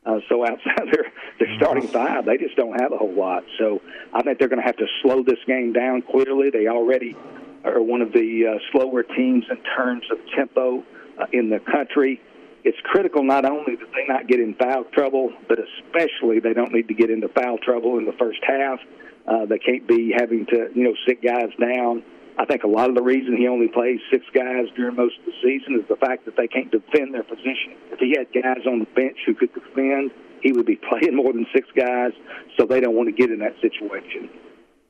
Uh, 0.06 0.18
so 0.30 0.44
outside 0.44 0.88
their 0.92 1.12
their 1.40 1.56
starting 1.58 1.88
five, 1.88 2.26
they 2.26 2.38
just 2.38 2.56
don't 2.56 2.80
have 2.80 2.92
a 2.92 2.98
whole 2.98 3.14
lot. 3.14 3.44
So 3.60 3.82
I 4.14 4.24
think 4.24 4.40
they're 4.40 4.48
going 4.48 4.62
to 4.62 4.66
have 4.66 4.78
to 4.78 4.88
slow 5.02 5.24
this 5.24 5.40
game 5.46 5.74
down. 5.74 6.02
Clearly, 6.02 6.50
they 6.52 6.68
already 6.68 7.16
are 7.64 7.82
one 7.82 8.02
of 8.02 8.12
the 8.12 8.56
uh, 8.56 8.60
slower 8.72 9.04
teams 9.04 9.46
in 9.50 9.58
terms 9.76 10.04
of 10.12 10.18
tempo 10.36 10.84
uh, 11.20 11.26
in 11.32 11.50
the 11.50 11.60
country. 11.60 12.20
It's 12.64 12.78
critical 12.84 13.24
not 13.24 13.46
only 13.46 13.76
that 13.76 13.88
they 13.94 14.06
not 14.08 14.28
get 14.28 14.40
in 14.40 14.54
foul 14.56 14.86
trouble, 14.94 15.34
but 15.48 15.58
especially 15.60 16.40
they 16.40 16.54
don't 16.54 16.72
need 16.72 16.88
to 16.88 16.94
get 16.94 17.10
into 17.10 17.28
foul 17.30 17.58
trouble 17.58 17.98
in 17.98 18.06
the 18.06 18.14
first 18.14 18.40
half. 18.44 18.80
Uh, 18.80 19.11
they 19.48 19.60
can't 19.60 19.88
be 19.88 20.14
having 20.16 20.46
to, 20.48 20.70
you 20.74 20.84
know, 20.84 20.94
sit 21.08 21.22
guys 21.24 21.50
down. 21.60 22.04
I 22.38 22.46
think 22.46 22.64
a 22.64 22.68
lot 22.68 22.90
of 22.90 22.96
the 22.96 23.04
reason 23.04 23.38
he 23.38 23.48
only 23.48 23.68
plays 23.68 24.00
six 24.10 24.26
guys 24.34 24.66
during 24.76 24.96
most 24.96 25.20
of 25.20 25.26
the 25.26 25.34
season 25.44 25.80
is 25.80 25.88
the 25.90 25.98
fact 25.98 26.26
that 26.26 26.36
they 26.38 26.48
can't 26.48 26.72
defend 26.72 27.14
their 27.14 27.24
position. 27.24 27.76
If 27.92 28.00
he 28.00 28.16
had 28.18 28.32
guys 28.34 28.66
on 28.66 28.80
the 28.80 28.88
bench 28.96 29.18
who 29.26 29.36
could 29.36 29.54
defend, 29.54 30.12
he 30.42 30.52
would 30.52 30.66
be 30.66 30.76
playing 30.90 31.16
more 31.16 31.34
than 31.34 31.46
six 31.54 31.68
guys, 31.76 32.12
so 32.58 32.66
they 32.66 32.80
don't 32.80 32.96
want 32.96 33.10
to 33.10 33.16
get 33.16 33.32
in 33.32 33.40
that 33.40 33.56
situation. 33.62 34.30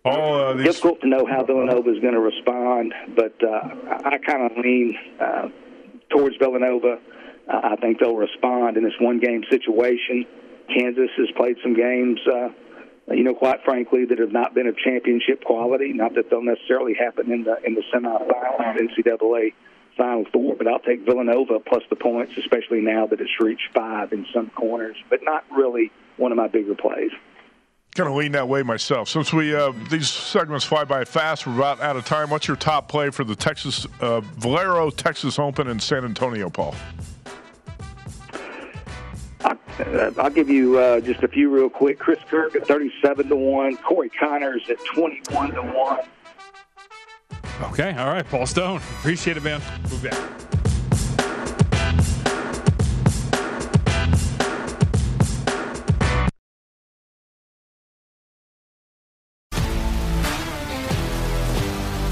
All, 0.04 0.34
uh, 0.34 0.54
these... 0.54 0.66
Difficult 0.66 1.02
to 1.02 1.08
know 1.08 1.26
how 1.26 1.44
Villanova 1.44 1.90
is 1.92 2.00
going 2.00 2.14
to 2.14 2.22
respond, 2.22 2.94
but 3.16 3.36
uh, 3.44 3.76
I, 4.06 4.16
I 4.16 4.18
kind 4.18 4.50
of 4.50 4.58
lean 4.58 4.98
uh, 5.20 5.50
towards 6.10 6.36
Villanova. 6.38 7.00
Uh, 7.48 7.62
I 7.64 7.76
think 7.78 8.00
they'll 8.00 8.16
respond 8.16 8.78
in 8.78 8.84
this 8.84 8.98
one-game 9.00 9.44
situation. 9.50 10.26
Kansas 10.74 11.10
has 11.18 11.28
played 11.36 11.58
some 11.62 11.74
games, 11.74 12.20
uh, 12.28 12.50
you 13.16 13.24
know, 13.24 13.34
quite 13.34 13.64
frankly, 13.64 14.06
that 14.06 14.20
have 14.20 14.32
not 14.32 14.54
been 14.54 14.68
of 14.68 14.78
championship 14.78 15.44
quality. 15.44 15.94
Not 15.94 16.16
that 16.16 16.30
they'll 16.30 16.44
necessarily 16.44 16.94
happen 16.94 17.32
in 17.32 17.44
the 17.44 17.58
in 17.66 17.76
the 17.76 17.84
semifinals 17.94 18.78
NCAA 18.78 19.54
Final 19.98 20.26
Four, 20.32 20.56
but 20.56 20.68
I'll 20.68 20.80
take 20.80 21.06
Villanova 21.06 21.60
plus 21.60 21.84
the 21.90 21.96
points, 21.96 22.34
especially 22.38 22.82
now 22.82 23.08
that 23.08 23.20
it's 23.20 23.40
reached 23.40 23.70
five 23.74 24.14
in 24.14 24.26
some 24.34 24.50
corners. 24.52 24.98
But 25.10 25.20
not 25.24 25.44
really 25.52 25.92
one 26.18 26.32
of 26.32 26.38
my 26.38 26.48
bigger 26.48 26.76
plays 26.76 27.12
kind 27.96 28.10
of 28.10 28.16
lean 28.16 28.32
that 28.32 28.48
way 28.48 28.64
myself. 28.64 29.10
Since 29.10 29.34
we 29.34 29.54
uh, 29.54 29.74
these 29.90 30.10
segments 30.10 30.66
fly 30.66 30.86
by 30.86 31.04
fast, 31.04 31.46
we're 31.46 31.56
about 31.56 31.82
out 31.82 31.96
of 31.96 32.06
time. 32.06 32.30
What's 32.30 32.48
your 32.48 32.58
top 32.58 32.88
play 32.88 33.10
for 33.10 33.24
the 33.24 33.36
Texas 33.36 33.86
uh, 34.00 34.22
Valero 34.22 34.90
Texas 34.90 35.38
Open 35.38 35.68
in 35.68 35.80
San 35.80 36.06
Antonio, 36.06 36.50
Paul? 36.50 36.76
I'll 40.18 40.30
give 40.30 40.50
you 40.50 40.80
uh, 40.80 41.00
just 41.02 41.24
a 41.24 41.28
few 41.28 41.50
real 41.50 41.70
quick. 41.70 42.00
Chris 42.00 42.20
Kirk 42.30 42.56
at 42.56 42.68
37 42.68 43.30
to 43.30 43.36
1, 43.36 43.78
Corey 43.78 44.10
Conners 44.10 44.70
at 44.70 44.78
21 44.86 45.52
to 45.54 45.62
1. 45.62 46.00
Okay, 47.64 47.96
all 47.96 48.08
right, 48.08 48.28
Paul 48.28 48.46
Stone. 48.46 48.78
Appreciate 49.00 49.38
it, 49.38 49.44
man. 49.44 49.62
Move 49.90 50.04
back. 50.04 50.61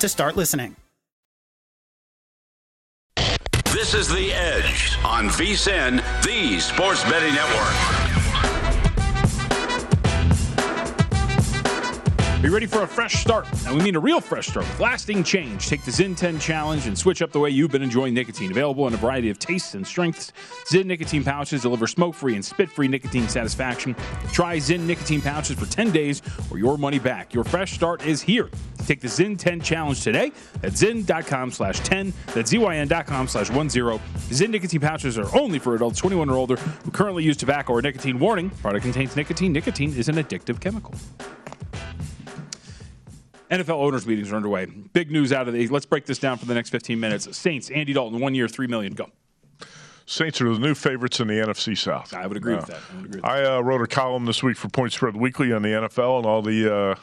to 0.00 0.08
start 0.08 0.36
listening. 0.36 0.76
This 3.72 3.94
is 3.94 4.08
The 4.08 4.32
Edge 4.32 4.98
on 5.04 5.28
VSIN, 5.28 6.02
the 6.24 6.58
sports 6.58 7.04
betting 7.04 7.34
network. 7.34 8.07
You 12.40 12.54
ready 12.54 12.66
for 12.66 12.82
a 12.82 12.86
fresh 12.86 13.14
start? 13.14 13.48
And 13.66 13.76
we 13.76 13.82
mean 13.82 13.96
a 13.96 14.00
real 14.00 14.20
fresh 14.20 14.46
start 14.46 14.64
lasting 14.78 15.24
change. 15.24 15.66
Take 15.66 15.84
the 15.84 15.90
Zyn 15.90 16.16
10 16.16 16.38
challenge 16.38 16.86
and 16.86 16.96
switch 16.96 17.20
up 17.20 17.32
the 17.32 17.40
way 17.40 17.50
you've 17.50 17.72
been 17.72 17.82
enjoying 17.82 18.14
nicotine. 18.14 18.52
Available 18.52 18.86
in 18.86 18.94
a 18.94 18.96
variety 18.96 19.28
of 19.28 19.40
tastes 19.40 19.74
and 19.74 19.84
strengths, 19.84 20.32
Zyn 20.70 20.84
nicotine 20.86 21.24
pouches 21.24 21.62
deliver 21.62 21.88
smoke-free 21.88 22.36
and 22.36 22.44
spit-free 22.44 22.86
nicotine 22.86 23.28
satisfaction. 23.28 23.96
Try 24.32 24.58
Zyn 24.58 24.82
nicotine 24.82 25.20
pouches 25.20 25.58
for 25.58 25.66
10 25.66 25.90
days 25.90 26.22
or 26.48 26.58
your 26.58 26.78
money 26.78 27.00
back. 27.00 27.34
Your 27.34 27.42
fresh 27.42 27.72
start 27.72 28.06
is 28.06 28.22
here. 28.22 28.48
Take 28.86 29.00
the 29.00 29.08
Zyn 29.08 29.36
10 29.36 29.60
challenge 29.60 30.04
today 30.04 30.30
at 30.62 30.74
zyn.com 30.74 31.50
slash 31.50 31.80
10. 31.80 32.12
That's 32.34 32.52
zyn.com 32.52 33.26
slash 33.26 33.48
10. 33.48 33.56
Zyn 33.56 34.50
nicotine 34.50 34.80
pouches 34.80 35.18
are 35.18 35.36
only 35.36 35.58
for 35.58 35.74
adults 35.74 35.98
21 35.98 36.30
or 36.30 36.36
older 36.36 36.54
who 36.54 36.92
currently 36.92 37.24
use 37.24 37.36
tobacco 37.36 37.72
or 37.72 37.82
nicotine. 37.82 38.20
Warning, 38.20 38.50
product 38.50 38.84
contains 38.84 39.16
nicotine. 39.16 39.52
Nicotine 39.52 39.92
is 39.94 40.08
an 40.08 40.14
addictive 40.14 40.60
chemical. 40.60 40.94
NFL 43.50 43.80
owners 43.80 44.06
meetings 44.06 44.32
are 44.32 44.36
underway. 44.36 44.66
Big 44.66 45.10
news 45.10 45.32
out 45.32 45.48
of 45.48 45.54
the. 45.54 45.68
Let's 45.68 45.86
break 45.86 46.06
this 46.06 46.18
down 46.18 46.38
for 46.38 46.46
the 46.46 46.54
next 46.54 46.70
15 46.70 46.98
minutes. 46.98 47.36
Saints, 47.36 47.70
Andy 47.70 47.92
Dalton, 47.92 48.20
one 48.20 48.34
year, 48.34 48.48
three 48.48 48.66
million. 48.66 48.94
Go. 48.94 49.10
Saints 50.06 50.40
are 50.40 50.50
the 50.52 50.58
new 50.58 50.74
favorites 50.74 51.20
in 51.20 51.28
the 51.28 51.34
NFC 51.34 51.76
South. 51.76 52.14
I 52.14 52.26
would 52.26 52.36
agree 52.36 52.54
with 52.54 52.66
that. 52.66 52.80
I, 52.90 52.96
would 52.96 53.04
agree 53.04 53.20
with 53.20 53.24
I 53.26 53.44
uh, 53.44 53.60
wrote 53.60 53.82
a 53.82 53.86
column 53.86 54.24
this 54.24 54.42
week 54.42 54.56
for 54.56 54.68
Point 54.68 54.92
Spread 54.94 55.14
Weekly 55.14 55.52
on 55.52 55.60
the 55.60 55.68
NFL 55.68 56.18
and 56.18 56.26
all 56.26 56.40
the 56.40 56.74
uh, 56.74 56.94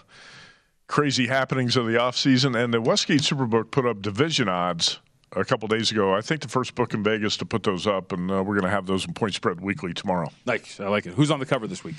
crazy 0.88 1.28
happenings 1.28 1.78
of 1.78 1.86
the 1.86 1.94
offseason. 1.94 2.62
And 2.62 2.74
the 2.74 2.82
Westgate 2.82 3.22
Superbook 3.22 3.70
put 3.70 3.86
up 3.86 4.02
division 4.02 4.50
odds 4.50 5.00
a 5.36 5.46
couple 5.46 5.68
days 5.68 5.92
ago. 5.92 6.16
I 6.16 6.22
think 6.22 6.42
the 6.42 6.48
first 6.48 6.74
book 6.74 6.96
in 6.96 7.04
Vegas 7.04 7.38
to 7.38 7.46
put 7.46 7.62
those 7.62 7.86
up, 7.86 8.12
and 8.12 8.32
uh, 8.32 8.44
we're 8.44 8.56
going 8.56 8.64
to 8.66 8.72
have 8.72 8.88
those 8.88 9.06
in 9.06 9.14
Point 9.14 9.36
Spread 9.36 9.62
Weekly 9.62 9.94
tomorrow. 9.94 10.32
Nice. 10.48 10.80
I 10.80 10.88
like 10.88 11.06
it. 11.06 11.14
Who's 11.14 11.30
on 11.30 11.40
the 11.40 11.46
cover 11.46 11.68
this 11.68 11.84
week? 11.84 11.98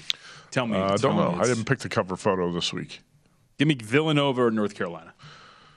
Tell 0.51 0.67
me. 0.67 0.77
I 0.77 0.89
Tell 0.97 0.97
don't 0.99 1.17
know. 1.17 1.41
I 1.41 1.45
didn't 1.45 1.67
pick 1.67 1.79
the 1.79 1.89
cover 1.89 2.17
photo 2.17 2.51
this 2.53 2.73
week. 2.73 3.01
Give 3.59 3.69
me 3.69 3.75
Villanova 3.75 4.43
or 4.43 4.51
North 4.51 4.75
Carolina. 4.75 5.15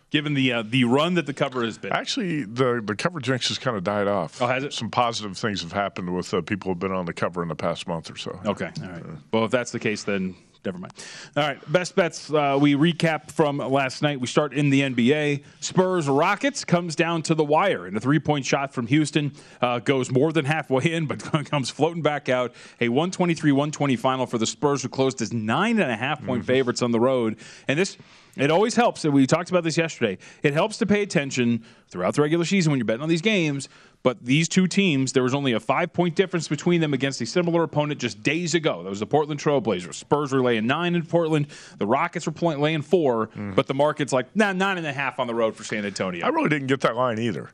Given 0.10 0.34
the 0.34 0.52
uh, 0.52 0.64
the 0.64 0.86
run 0.86 1.14
that 1.16 1.28
the 1.28 1.36
cover 1.36 1.64
has 1.64 1.78
been. 1.78 1.94
Actually, 1.94 2.44
the 2.44 2.82
the 2.84 2.96
cover 2.96 3.20
jinx 3.20 3.50
has 3.50 3.60
kind 3.60 3.78
of 3.78 3.84
died 3.84 4.08
off. 4.08 4.42
Oh, 4.42 4.48
has 4.48 4.64
it? 4.64 4.74
Some 4.74 4.90
positive 4.90 5.38
things 5.38 5.62
have 5.62 5.72
happened 5.72 6.16
with 6.16 6.34
uh, 6.34 6.42
people 6.42 6.72
who've 6.72 6.80
been 6.80 6.92
on 6.92 7.06
the 7.06 7.14
cover 7.14 7.44
in 7.44 7.48
the 7.48 7.56
past 7.56 7.88
month 7.88 8.10
or 8.10 8.18
so. 8.18 8.40
Okay. 8.44 8.72
All 8.82 8.90
right. 8.90 9.04
Well, 9.32 9.46
if 9.46 9.52
that's 9.52 9.72
the 9.72 9.80
case, 9.80 10.04
then 10.04 10.36
never 10.66 10.78
mind. 10.78 10.94
All 11.36 11.44
right. 11.44 11.72
Best 11.72 11.96
bets. 11.96 12.32
Uh, 12.32 12.58
we 12.60 12.74
recap 12.74 13.32
from 13.32 13.58
last 13.58 14.02
night. 14.02 14.20
We 14.20 14.28
start 14.28 14.54
in 14.54 14.70
the 14.70 14.82
NBA. 14.82 15.44
Spurs 15.60 16.08
Rockets 16.08 16.66
comes 16.66 16.96
down 16.96 17.22
to 17.24 17.36
the 17.36 17.44
wire, 17.44 17.86
and 17.86 17.96
a 17.96 18.00
three 18.00 18.20
point 18.20 18.46
shot 18.46 18.74
from 18.74 18.88
Houston 18.88 19.32
uh, 19.62 19.80
goes 19.80 20.12
more 20.12 20.32
than 20.32 20.46
halfway 20.46 20.92
in, 20.94 21.06
but 21.06 21.20
comes 21.50 21.70
floating 21.70 22.02
back 22.02 22.30
out. 22.30 22.54
A 22.82 22.90
123 22.90 23.52
120 23.52 23.96
final 23.96 24.26
for 24.26 24.38
the 24.38 24.48
Spurs, 24.48 24.82
who 24.82 24.90
closed 24.90 25.22
as 25.22 25.32
nine 25.34 25.80
and 25.80 25.92
a 25.92 25.98
half 25.98 26.24
point 26.26 26.46
favorites 26.46 26.82
on 26.82 26.92
the 26.92 27.00
road. 27.00 27.38
And 27.68 27.80
this. 27.80 27.98
It 28.38 28.52
always 28.52 28.74
helps, 28.76 29.04
and 29.04 29.14
we 29.14 29.28
talked 29.28 29.50
about 29.50 29.66
this 29.66 29.76
yesterday. 29.76 30.18
It 30.44 30.54
helps 30.54 30.78
to 30.78 30.86
pay 30.86 31.02
attention 31.02 31.66
throughout 31.90 32.14
the 32.14 32.22
regular 32.22 32.46
season 32.46 32.72
when 32.72 32.80
you're 32.80 32.86
betting 32.86 33.02
on 33.02 33.10
these 33.10 33.22
games. 33.22 33.68
But 34.02 34.24
these 34.24 34.48
two 34.48 34.66
teams, 34.68 35.12
there 35.12 35.24
was 35.24 35.34
only 35.34 35.52
a 35.54 35.60
five 35.60 35.92
point 35.92 36.16
difference 36.16 36.48
between 36.48 36.80
them 36.80 36.94
against 36.94 37.20
a 37.20 37.26
similar 37.26 37.64
opponent 37.64 38.00
just 38.00 38.24
days 38.24 38.56
ago. 38.56 38.82
That 38.84 38.90
was 38.90 39.02
the 39.02 39.06
Portland 39.06 39.42
Trailblazers. 39.42 39.96
Spurs 39.96 40.32
were 40.32 40.42
laying 40.42 40.66
nine 40.68 40.96
in 40.96 41.06
Portland. 41.06 41.48
The 41.80 41.86
Rockets 41.86 42.26
were 42.26 42.32
playing, 42.32 42.62
laying 42.62 42.82
four, 42.82 43.28
Mm. 43.28 43.56
but 43.56 43.68
the 43.68 43.74
market's 43.74 44.14
like, 44.14 44.34
nah, 44.36 44.54
nine 44.54 44.78
and 44.78 44.88
a 44.88 44.94
half 44.94 45.20
on 45.20 45.28
the 45.28 45.36
road 45.36 45.56
for 45.56 45.64
San 45.66 45.86
Antonio. 45.86 46.26
I 46.26 46.30
really 46.30 46.48
didn't 46.50 46.68
get 46.68 46.80
that 46.82 46.96
line 46.96 47.20
either. 47.20 47.50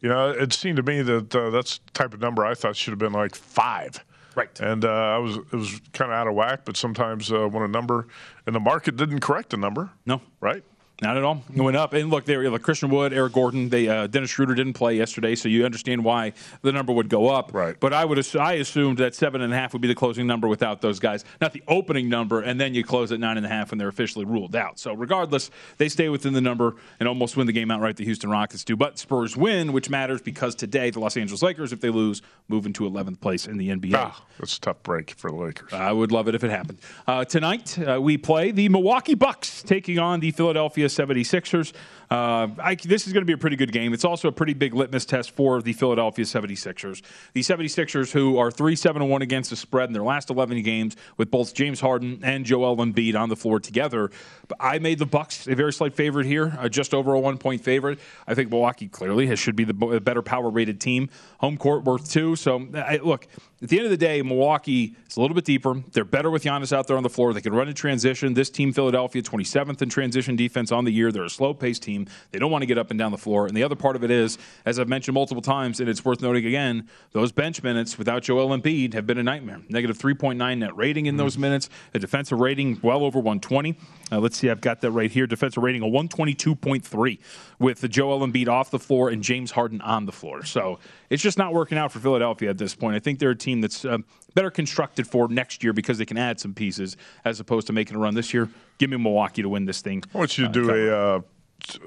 You 0.00 0.10
know, 0.10 0.28
it 0.30 0.52
seemed 0.52 0.76
to 0.76 0.82
me 0.82 1.00
that 1.00 1.34
uh, 1.34 1.48
that's 1.48 1.78
the 1.78 1.90
type 1.92 2.12
of 2.12 2.20
number 2.20 2.44
I 2.44 2.54
thought 2.54 2.76
should 2.76 2.92
have 2.92 2.98
been 2.98 3.12
like 3.14 3.34
five. 3.34 4.04
Right. 4.34 4.60
And 4.60 4.84
uh, 4.84 4.90
I 4.90 5.16
was 5.16 5.36
it 5.38 5.52
was 5.52 5.80
kind 5.94 6.12
of 6.12 6.16
out 6.18 6.26
of 6.28 6.34
whack. 6.34 6.66
But 6.66 6.76
sometimes 6.76 7.32
uh, 7.32 7.48
when 7.48 7.62
a 7.62 7.68
number 7.68 8.06
and 8.46 8.54
the 8.54 8.60
market 8.60 8.96
didn't 8.96 9.20
correct 9.20 9.48
the 9.48 9.56
number, 9.56 9.88
no, 10.04 10.20
right? 10.40 10.62
Not 11.02 11.18
at 11.18 11.24
all. 11.24 11.42
It 11.54 11.60
went 11.60 11.76
up. 11.76 11.92
And 11.92 12.08
look, 12.08 12.24
there, 12.24 12.48
like 12.50 12.62
Christian 12.62 12.88
Wood, 12.88 13.12
Eric 13.12 13.34
Gordon, 13.34 13.68
they 13.68 13.86
uh, 13.86 14.06
Dennis 14.06 14.30
Schroeder 14.30 14.54
didn't 14.54 14.72
play 14.72 14.96
yesterday, 14.96 15.34
so 15.34 15.46
you 15.46 15.66
understand 15.66 16.02
why 16.02 16.32
the 16.62 16.72
number 16.72 16.90
would 16.90 17.10
go 17.10 17.28
up. 17.28 17.52
Right. 17.52 17.78
But 17.78 17.92
I 17.92 18.06
would 18.06 18.18
ass- 18.18 18.34
I 18.34 18.54
assumed 18.54 18.96
that 18.96 19.14
seven 19.14 19.42
and 19.42 19.52
a 19.52 19.56
half 19.56 19.74
would 19.74 19.82
be 19.82 19.88
the 19.88 19.94
closing 19.94 20.26
number 20.26 20.48
without 20.48 20.80
those 20.80 20.98
guys, 20.98 21.22
not 21.38 21.52
the 21.52 21.62
opening 21.68 22.08
number, 22.08 22.40
and 22.40 22.58
then 22.58 22.72
you 22.72 22.82
close 22.82 23.12
at 23.12 23.20
nine 23.20 23.36
and 23.36 23.44
a 23.44 23.48
half 23.48 23.70
when 23.72 23.78
they're 23.78 23.88
officially 23.88 24.24
ruled 24.24 24.56
out. 24.56 24.78
So 24.78 24.94
regardless, 24.94 25.50
they 25.76 25.90
stay 25.90 26.08
within 26.08 26.32
the 26.32 26.40
number 26.40 26.76
and 26.98 27.06
almost 27.06 27.36
win 27.36 27.46
the 27.46 27.52
game 27.52 27.70
outright. 27.70 27.96
The 27.96 28.04
Houston 28.04 28.30
Rockets 28.30 28.64
do, 28.64 28.74
but 28.74 28.98
Spurs 28.98 29.36
win, 29.36 29.74
which 29.74 29.90
matters 29.90 30.22
because 30.22 30.54
today 30.54 30.88
the 30.88 31.00
Los 31.00 31.18
Angeles 31.18 31.42
Lakers, 31.42 31.74
if 31.74 31.80
they 31.82 31.90
lose, 31.90 32.22
move 32.48 32.64
into 32.64 32.84
11th 32.88 33.20
place 33.20 33.46
in 33.46 33.58
the 33.58 33.68
NBA. 33.68 33.92
Ah, 33.94 34.24
that's 34.38 34.56
a 34.56 34.60
tough 34.62 34.82
break 34.82 35.10
for 35.10 35.30
the 35.30 35.36
Lakers. 35.36 35.74
I 35.74 35.92
would 35.92 36.10
love 36.10 36.26
it 36.26 36.34
if 36.34 36.42
it 36.42 36.50
happened. 36.50 36.78
Uh, 37.06 37.26
tonight, 37.26 37.78
uh, 37.78 38.00
we 38.00 38.16
play 38.16 38.50
the 38.50 38.70
Milwaukee 38.70 39.14
Bucks 39.14 39.62
taking 39.62 39.98
on 39.98 40.20
the 40.20 40.30
Philadelphia 40.30 40.85
76ers. 40.88 41.72
Uh, 42.10 42.48
I, 42.62 42.74
this 42.76 43.06
is 43.06 43.12
going 43.12 43.22
to 43.22 43.26
be 43.26 43.32
a 43.32 43.38
pretty 43.38 43.56
good 43.56 43.72
game. 43.72 43.92
It's 43.92 44.04
also 44.04 44.28
a 44.28 44.32
pretty 44.32 44.54
big 44.54 44.74
litmus 44.74 45.04
test 45.04 45.32
for 45.32 45.62
the 45.62 45.72
Philadelphia 45.72 46.24
76ers. 46.24 47.02
The 47.32 47.40
76ers, 47.40 48.12
who 48.12 48.38
are 48.38 48.50
3 48.50 48.76
7 48.76 49.08
1 49.08 49.22
against 49.22 49.50
the 49.50 49.56
spread 49.56 49.88
in 49.88 49.92
their 49.92 50.02
last 50.02 50.30
11 50.30 50.62
games, 50.62 50.96
with 51.16 51.30
both 51.30 51.54
James 51.54 51.80
Harden 51.80 52.20
and 52.22 52.44
Joel 52.44 52.76
Embiid 52.76 53.18
on 53.18 53.28
the 53.28 53.36
floor 53.36 53.60
together. 53.60 54.10
But 54.48 54.58
I 54.60 54.78
made 54.78 54.98
the 54.98 55.06
Bucks 55.06 55.46
a 55.46 55.54
very 55.54 55.72
slight 55.72 55.94
favorite 55.94 56.26
here, 56.26 56.56
uh, 56.58 56.68
just 56.68 56.94
over 56.94 57.14
a 57.14 57.20
one 57.20 57.38
point 57.38 57.62
favorite. 57.62 57.98
I 58.26 58.34
think 58.34 58.50
Milwaukee 58.50 58.88
clearly 58.88 59.26
has, 59.26 59.38
should 59.38 59.56
be 59.56 59.64
the 59.64 59.74
better 59.74 60.22
power 60.22 60.50
rated 60.50 60.80
team. 60.80 61.08
Home 61.38 61.56
court 61.56 61.84
worth 61.84 62.10
two. 62.10 62.36
So, 62.36 62.66
I, 62.74 62.98
look, 62.98 63.26
at 63.62 63.70
the 63.70 63.78
end 63.78 63.86
of 63.86 63.90
the 63.90 63.96
day, 63.96 64.20
Milwaukee 64.22 64.94
is 65.08 65.16
a 65.16 65.20
little 65.20 65.34
bit 65.34 65.44
deeper. 65.44 65.82
They're 65.92 66.04
better 66.04 66.30
with 66.30 66.44
Giannis 66.44 66.72
out 66.72 66.86
there 66.86 66.96
on 66.96 67.02
the 67.02 67.08
floor. 67.08 67.32
They 67.32 67.40
can 67.40 67.54
run 67.54 67.68
in 67.68 67.74
transition. 67.74 68.34
This 68.34 68.50
team, 68.50 68.72
Philadelphia, 68.72 69.22
27th 69.22 69.80
in 69.80 69.88
transition 69.88 70.36
defense 70.36 70.70
on 70.76 70.84
the 70.84 70.92
year. 70.92 71.10
They're 71.10 71.24
a 71.24 71.30
slow 71.30 71.54
paced 71.54 71.82
team. 71.82 72.06
They 72.30 72.38
don't 72.38 72.50
want 72.50 72.62
to 72.62 72.66
get 72.66 72.78
up 72.78 72.90
and 72.90 72.98
down 72.98 73.10
the 73.10 73.18
floor. 73.18 73.46
And 73.46 73.56
the 73.56 73.62
other 73.62 73.74
part 73.74 73.96
of 73.96 74.04
it 74.04 74.10
is, 74.10 74.38
as 74.64 74.78
I've 74.78 74.88
mentioned 74.88 75.14
multiple 75.14 75.42
times, 75.42 75.80
and 75.80 75.88
it's 75.88 76.04
worth 76.04 76.20
noting 76.20 76.46
again, 76.46 76.88
those 77.12 77.32
bench 77.32 77.62
minutes 77.62 77.98
without 77.98 78.22
Joel 78.22 78.56
Embiid 78.56 78.94
have 78.94 79.06
been 79.06 79.18
a 79.18 79.22
nightmare. 79.22 79.60
Negative 79.68 79.96
3.9 79.96 80.58
net 80.58 80.76
rating 80.76 81.06
in 81.06 81.16
those 81.16 81.36
minutes, 81.36 81.68
a 81.94 81.98
defensive 81.98 82.38
rating 82.38 82.78
well 82.82 83.02
over 83.02 83.18
120. 83.18 83.76
Uh, 84.12 84.20
let's 84.20 84.36
see, 84.36 84.50
I've 84.50 84.60
got 84.60 84.80
that 84.82 84.90
right 84.92 85.10
here. 85.10 85.26
Defensive 85.26 85.62
rating 85.62 85.82
a 85.82 85.86
122.3 85.86 87.18
with 87.58 87.90
Joel 87.90 88.26
Embiid 88.26 88.48
off 88.48 88.70
the 88.70 88.78
floor 88.78 89.08
and 89.08 89.22
James 89.22 89.50
Harden 89.50 89.80
on 89.80 90.06
the 90.06 90.12
floor. 90.12 90.44
So 90.44 90.78
it's 91.10 91.22
just 91.22 91.38
not 91.38 91.52
working 91.52 91.78
out 91.78 91.92
for 91.92 91.98
Philadelphia 91.98 92.50
at 92.50 92.58
this 92.58 92.74
point. 92.74 92.96
I 92.96 92.98
think 92.98 93.18
they're 93.18 93.30
a 93.30 93.36
team 93.36 93.60
that's 93.60 93.84
uh, 93.84 93.98
better 94.36 94.50
constructed 94.50 95.06
for 95.06 95.26
next 95.28 95.64
year 95.64 95.72
because 95.72 95.96
they 95.98 96.04
can 96.04 96.18
add 96.18 96.38
some 96.38 96.54
pieces 96.54 96.96
as 97.24 97.40
opposed 97.40 97.66
to 97.66 97.72
making 97.72 97.96
a 97.96 97.98
run 97.98 98.14
this 98.14 98.32
year. 98.32 98.48
Give 98.78 98.90
me 98.90 98.98
Milwaukee 98.98 99.42
to 99.42 99.48
win 99.48 99.64
this 99.64 99.80
thing. 99.80 100.04
I 100.14 100.18
want 100.18 100.38
you 100.38 100.46
to 100.46 100.52
do 100.52 100.70
a 100.70 101.16
uh, 101.16 101.20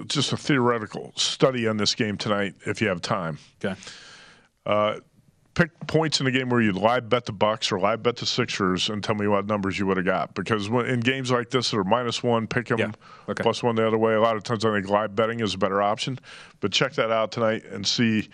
just 0.08 0.34
a 0.34 0.38
theoretical 0.38 1.14
study 1.16 1.68
on 1.68 1.78
this 1.78 1.93
game 1.95 2.18
tonight 2.18 2.56
if 2.66 2.82
you 2.82 2.89
have 2.89 3.02
time. 3.02 3.38
Okay. 3.64 3.80
Uh, 4.66 4.95
pick 5.54 5.72
points 5.88 6.20
in 6.20 6.26
the 6.26 6.32
game 6.32 6.50
where 6.50 6.60
you 6.60 6.72
live 6.72 7.08
bet 7.08 7.26
the 7.26 7.32
Bucks 7.32 7.72
or 7.72 7.80
live 7.80 8.02
bet 8.02 8.16
the 8.16 8.26
Sixers 8.26 8.89
and 8.89 9.04
tell 9.04 9.16
me 9.16 9.28
what 9.28 9.45
numbers 9.45 9.78
you 9.78 9.86
would 9.86 9.97
have 9.97 10.06
got. 10.08 10.34
Because 10.34 10.70
when, 10.70 10.88
in 10.88 11.02
games 11.02 11.30
like 11.30 11.52
this 11.52 11.70
that 11.70 11.78
are 11.78 11.84
minus 11.84 12.24
one, 12.24 12.47
pick 12.47 12.68
them 12.68 12.95
plus 13.36 13.62
one 13.62 13.76
the 13.76 13.86
other 13.86 13.97
way. 13.97 14.16
A 14.16 14.22
lot 14.22 14.36
of 14.36 14.43
times 14.43 14.66
I 14.66 14.74
think 14.74 14.89
live 14.89 15.16
betting 15.16 15.39
is 15.39 15.54
a 15.54 15.60
better 15.60 15.84
option. 15.84 16.18
But 16.62 16.72
check 16.72 16.93
that 16.93 17.12
out 17.12 17.32
tonight 17.32 17.64
and 17.66 17.86
see, 17.86 18.28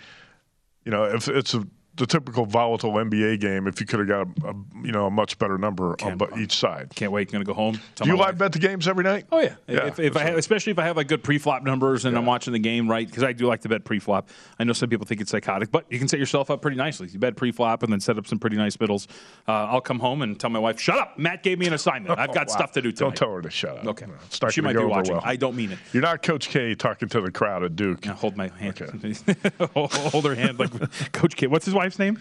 you 0.84 0.90
know, 0.90 1.04
if 1.04 1.28
it's 1.28 1.52
a 1.52 1.66
the 1.96 2.06
typical 2.06 2.44
volatile 2.46 2.92
NBA 2.92 3.40
game, 3.40 3.66
if 3.66 3.80
you 3.80 3.86
could 3.86 4.00
have 4.00 4.08
got 4.08 4.44
a, 4.44 4.50
a 4.50 4.54
you 4.84 4.92
know 4.92 5.06
a 5.06 5.10
much 5.10 5.38
better 5.38 5.58
number 5.58 5.96
on 6.02 6.20
each 6.40 6.56
side. 6.56 6.92
Can't 6.94 7.12
wait. 7.12 7.30
Going 7.32 7.44
to 7.44 7.46
go 7.46 7.54
home. 7.54 7.80
Do 7.96 8.08
you 8.08 8.16
live 8.16 8.38
bet 8.38 8.52
the 8.52 8.58
games 8.58 8.86
every 8.88 9.04
night? 9.04 9.26
Oh 9.32 9.40
yeah. 9.40 9.54
Yeah, 9.66 9.86
if, 9.86 9.98
if 9.98 10.16
I 10.16 10.22
have, 10.24 10.36
especially 10.38 10.72
if 10.72 10.78
I 10.78 10.84
have 10.84 10.96
like 10.96 11.08
good 11.08 11.22
pre-flop 11.24 11.62
numbers 11.62 12.04
and 12.04 12.16
I'm 12.16 12.26
watching 12.26 12.52
the 12.52 12.58
game 12.58 12.88
right, 12.90 13.06
because 13.06 13.22
I 13.24 13.32
do 13.32 13.46
like 13.46 13.62
to 13.62 13.68
bet 13.68 13.84
pre-flop. 13.84 14.28
I 14.58 14.64
know 14.64 14.72
some 14.72 14.88
people 14.88 15.06
think 15.06 15.20
it's 15.20 15.30
psychotic, 15.30 15.70
but 15.70 15.84
you 15.90 15.98
can 15.98 16.08
set 16.08 16.20
yourself 16.20 16.50
up 16.50 16.62
pretty 16.62 16.76
nicely. 16.76 17.08
You 17.08 17.18
bet 17.18 17.36
pre-flop 17.36 17.82
and 17.82 17.92
then 17.92 18.00
set 18.00 18.18
up 18.18 18.26
some 18.26 18.38
pretty 18.38 18.56
nice 18.56 18.78
middles. 18.78 19.08
Uh, 19.48 19.52
I'll 19.52 19.80
come 19.80 19.98
home 19.98 20.22
and 20.22 20.38
tell 20.38 20.50
my 20.50 20.58
wife, 20.58 20.80
"Shut 20.80 20.98
up! 20.98 21.18
Matt 21.18 21.42
gave 21.42 21.58
me 21.58 21.66
an 21.66 21.72
assignment. 21.72 22.18
I've 22.18 22.32
got 22.34 22.48
Wow. 22.48 22.54
stuff 22.56 22.72
to 22.72 22.82
do 22.82 22.92
tonight." 22.92 23.06
Don't 23.06 23.16
tell 23.16 23.32
her 23.34 23.42
to 23.42 23.50
shut 23.50 23.78
up. 23.78 23.86
Okay. 23.86 24.06
Not 24.42 24.52
she 24.52 24.60
might 24.60 24.76
be 24.76 24.84
watching. 24.84 25.14
well. 25.14 25.22
I 25.24 25.36
don't 25.36 25.56
mean 25.56 25.72
it. 25.72 25.78
You're 25.92 26.02
not 26.02 26.22
Coach 26.22 26.48
K 26.48 26.74
talking 26.74 27.08
to 27.08 27.20
the 27.20 27.30
crowd 27.30 27.64
at 27.64 27.74
Duke. 27.76 28.04
hold 28.04 28.36
my 28.36 28.48
hand. 28.48 28.76
Hold 29.74 30.24
her 30.24 30.34
hand 30.34 30.58
like 30.58 30.70
Coach 31.12 31.36
K. 31.36 31.46
What's 31.46 31.64
his 31.64 31.74
wife's 31.86 32.00
name? 32.00 32.18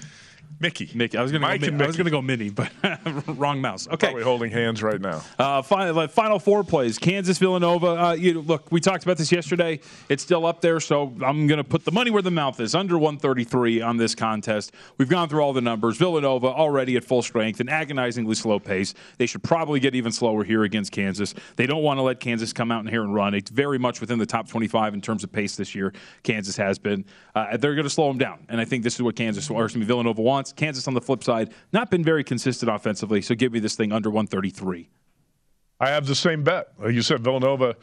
Mickey. 0.60 0.90
Mickey. 0.94 1.18
I 1.18 1.22
was 1.22 1.32
going 1.32 1.42
to 1.42 1.48
Mike 1.48 1.62
go. 1.62 1.68
and 1.68 1.82
I 1.82 1.88
was 1.88 1.98
going 1.98 2.06
to 2.06 2.12
go 2.12 2.22
Minnie, 2.22 2.50
but 2.50 2.72
wrong 3.28 3.60
mouse. 3.60 3.88
Okay. 3.88 4.08
Probably 4.08 4.24
holding 4.24 4.52
hands 4.52 4.82
right 4.82 5.02
now. 5.02 5.22
Uh, 5.38 5.62
final, 5.62 6.08
final 6.08 6.40
four 6.40 6.64
plays: 6.64 6.98
Kansas, 6.98 7.38
Villanova. 7.38 7.88
Uh, 7.88 8.14
you 8.14 8.42
look, 8.42 8.72
we 8.72 8.80
talked 8.80 9.04
about 9.04 9.18
this 9.18 9.32
yesterday. 9.32 9.80
It's 10.10 10.24
still 10.24 10.46
up 10.46 10.62
there, 10.62 10.80
so 10.80 11.14
I'm 11.26 11.48
going 11.48 11.58
to 11.58 11.64
put 11.64 11.84
the 11.84 11.92
money 11.92 12.10
where 12.12 12.22
the 12.22 12.32
mouth 12.32 12.60
is. 12.60 12.74
Under 12.74 12.98
133 12.98 13.82
on 13.82 13.98
this 13.98 14.16
contest. 14.16 14.72
We've 14.98 15.10
gone 15.10 15.28
through 15.28 15.42
all 15.42 15.54
the 15.54 15.62
numbers. 15.62 15.98
Villanova 15.98 16.48
already 16.48 16.96
at 16.96 17.04
full 17.04 17.22
strength 17.22 17.60
and 17.60 17.70
agonizingly 17.70 18.36
slow 18.36 18.60
pace. 18.60 18.94
They 19.18 19.26
should 19.26 19.44
probably 19.44 19.80
get 19.80 19.94
even 19.94 20.12
slower 20.12 20.44
here 20.44 20.64
against 20.64 20.92
Kansas. 20.92 21.34
They 21.58 21.66
don't 21.66 21.84
want 21.84 21.98
to 21.98 22.02
let 22.02 22.20
Kansas 22.20 22.54
come 22.54 22.72
out 22.72 22.82
in 22.82 22.88
here 22.88 23.04
and 23.04 23.14
run. 23.14 23.34
It's 23.34 23.52
very 23.52 23.78
much 23.78 24.00
within 24.00 24.20
the 24.20 24.26
top 24.26 24.48
25 24.48 24.94
in 24.94 25.02
terms 25.02 25.24
of 25.24 25.32
pace 25.32 25.56
this 25.56 25.76
year. 25.76 25.94
Kansas 26.24 26.56
has 26.58 26.80
been. 26.80 27.04
Uh, 27.34 27.58
they're 27.58 27.76
going 27.76 27.84
to 27.84 27.90
slow 27.90 28.08
them 28.08 28.18
down, 28.18 28.46
and 28.48 28.62
I 28.62 28.66
think 28.66 28.84
this 28.84 28.96
is 28.96 29.02
what 29.02 29.16
Kansas, 29.16 29.50
or 29.50 29.66
excuse 29.66 29.82
me, 29.82 29.86
Villanova 29.86 30.22
wants. 30.22 30.35
Kansas 30.56 30.88
on 30.88 30.94
the 30.94 31.02
flip 31.02 31.24
side, 31.24 31.54
not 31.72 31.90
been 31.90 32.04
very 32.04 32.24
consistent 32.24 32.72
offensively. 32.72 33.22
So 33.22 33.36
give 33.36 33.52
me 33.52 33.60
this 33.60 33.76
thing 33.76 33.92
under 33.92 34.10
133. 34.10 34.90
I 35.80 35.90
have 35.90 36.08
the 36.08 36.16
same 36.16 36.44
bet. 36.44 36.70
You 36.84 37.02
said, 37.02 37.22
Villanova. 37.22 37.76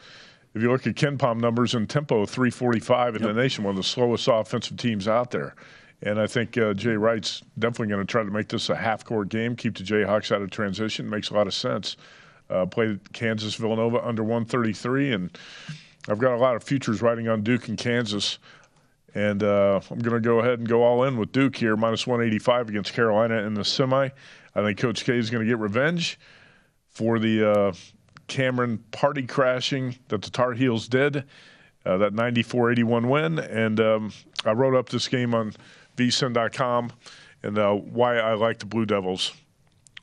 If 0.55 0.61
you 0.61 0.71
look 0.71 0.85
at 0.85 0.93
KenPom 0.93 1.39
numbers 1.39 1.73
and 1.73 1.89
tempo, 1.89 2.25
345 2.27 3.15
in 3.15 3.21
the 3.23 3.33
nation, 3.33 3.63
one 3.63 3.71
of 3.71 3.77
the 3.77 3.83
slowest 3.83 4.27
offensive 4.31 4.77
teams 4.77 5.07
out 5.07 5.31
there. 5.31 5.55
And 6.03 6.19
I 6.19 6.27
think 6.27 6.57
uh, 6.57 6.73
Jay 6.73 6.95
Wright's 6.95 7.41
definitely 7.57 7.87
going 7.87 8.05
to 8.05 8.11
try 8.11 8.23
to 8.23 8.29
make 8.29 8.49
this 8.49 8.69
a 8.69 8.75
half-court 8.75 9.29
game, 9.29 9.55
keep 9.55 9.77
the 9.77 9.83
Jayhawks 9.83 10.31
out 10.31 10.41
of 10.41 10.51
transition. 10.51 11.09
Makes 11.09 11.29
a 11.29 11.33
lot 11.33 11.47
of 11.47 11.53
sense. 11.53 11.95
Uh, 12.49 12.65
played 12.65 13.13
Kansas 13.13 13.55
Villanova 13.55 14.05
under 14.05 14.21
133, 14.21 15.13
and 15.13 15.37
I've 16.09 16.19
got 16.19 16.33
a 16.33 16.37
lot 16.37 16.55
of 16.55 16.63
futures 16.63 17.01
riding 17.01 17.29
on 17.29 17.41
Duke 17.41 17.69
and 17.69 17.77
Kansas. 17.77 18.37
And 19.15 19.43
uh, 19.43 19.79
I'm 19.91 19.99
going 19.99 20.15
to 20.15 20.27
go 20.27 20.39
ahead 20.39 20.59
and 20.59 20.67
go 20.67 20.83
all 20.83 21.03
in 21.03 21.17
with 21.17 21.31
Duke 21.31 21.55
here, 21.55 21.75
minus 21.75 22.07
185 22.07 22.69
against 22.69 22.93
Carolina 22.93 23.35
in 23.43 23.53
the 23.53 23.63
semi. 23.63 24.09
I 24.55 24.61
think 24.61 24.79
Coach 24.79 25.05
K 25.05 25.17
is 25.17 25.29
going 25.29 25.43
to 25.43 25.49
get 25.49 25.59
revenge 25.59 26.19
for 26.89 27.19
the 27.19 27.51
uh, 27.51 27.73
Cameron 28.27 28.79
party 28.91 29.23
crashing 29.23 29.97
that 30.07 30.21
the 30.21 30.29
Tar 30.31 30.53
Heels 30.53 30.87
did, 30.87 31.25
uh, 31.85 31.97
that 31.97 32.13
94 32.13 32.71
81 32.71 33.09
win. 33.09 33.39
And 33.39 33.79
um, 33.79 34.13
I 34.45 34.51
wrote 34.51 34.75
up 34.75 34.89
this 34.89 35.07
game 35.07 35.35
on 35.35 35.53
vsin.com 35.97 36.91
and 37.43 37.57
uh, 37.57 37.73
why 37.73 38.17
I 38.17 38.33
like 38.33 38.59
the 38.59 38.65
Blue 38.65 38.85
Devils. 38.85 39.33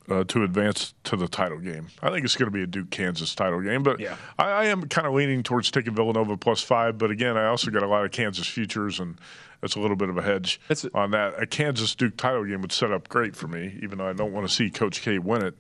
Uh, 0.09 0.25
to 0.25 0.43
advance 0.43 0.93
to 1.05 1.15
the 1.15 1.29
title 1.29 1.59
game, 1.59 1.87
I 2.03 2.11
think 2.11 2.25
it's 2.25 2.35
going 2.35 2.51
to 2.51 2.57
be 2.57 2.63
a 2.65 2.67
Duke 2.67 2.91
Kansas 2.91 3.33
title 3.33 3.61
game. 3.61 3.85
But 3.85 4.01
Yeah. 4.01 4.17
I, 4.41 4.49
I 4.51 4.65
am 4.65 4.89
kind 4.89 5.07
of 5.07 5.13
leaning 5.15 5.45
towards 5.45 5.71
taking 5.71 5.95
Villanova 5.95 6.37
plus 6.37 6.61
five. 6.63 6.99
But 6.99 7.13
again, 7.13 7.37
I 7.37 7.47
also 7.47 7.71
got 7.71 7.85
a 7.85 7.87
lot 7.87 8.05
of 8.05 8.11
Kansas 8.11 8.49
futures, 8.49 8.99
and 8.99 9.19
that's 9.61 9.77
a 9.77 9.81
little 9.81 9.97
bit 9.97 10.09
of 10.09 10.19
a 10.19 10.23
hedge 10.23 10.61
on 10.95 11.13
that. 11.13 11.41
A 11.41 11.47
Kansas 11.47 11.95
Duke 11.95 12.17
title 12.17 12.45
game 12.45 12.61
would 12.63 12.73
set 12.73 12.91
up 12.91 13.09
great 13.09 13.37
for 13.37 13.47
me, 13.47 13.79
even 13.83 13.99
though 13.99 14.09
I 14.09 14.13
don't 14.13 14.33
want 14.33 14.49
to 14.49 14.53
see 14.53 14.69
Coach 14.69 15.01
K 15.03 15.21
win 15.21 15.45
it. 15.45 15.55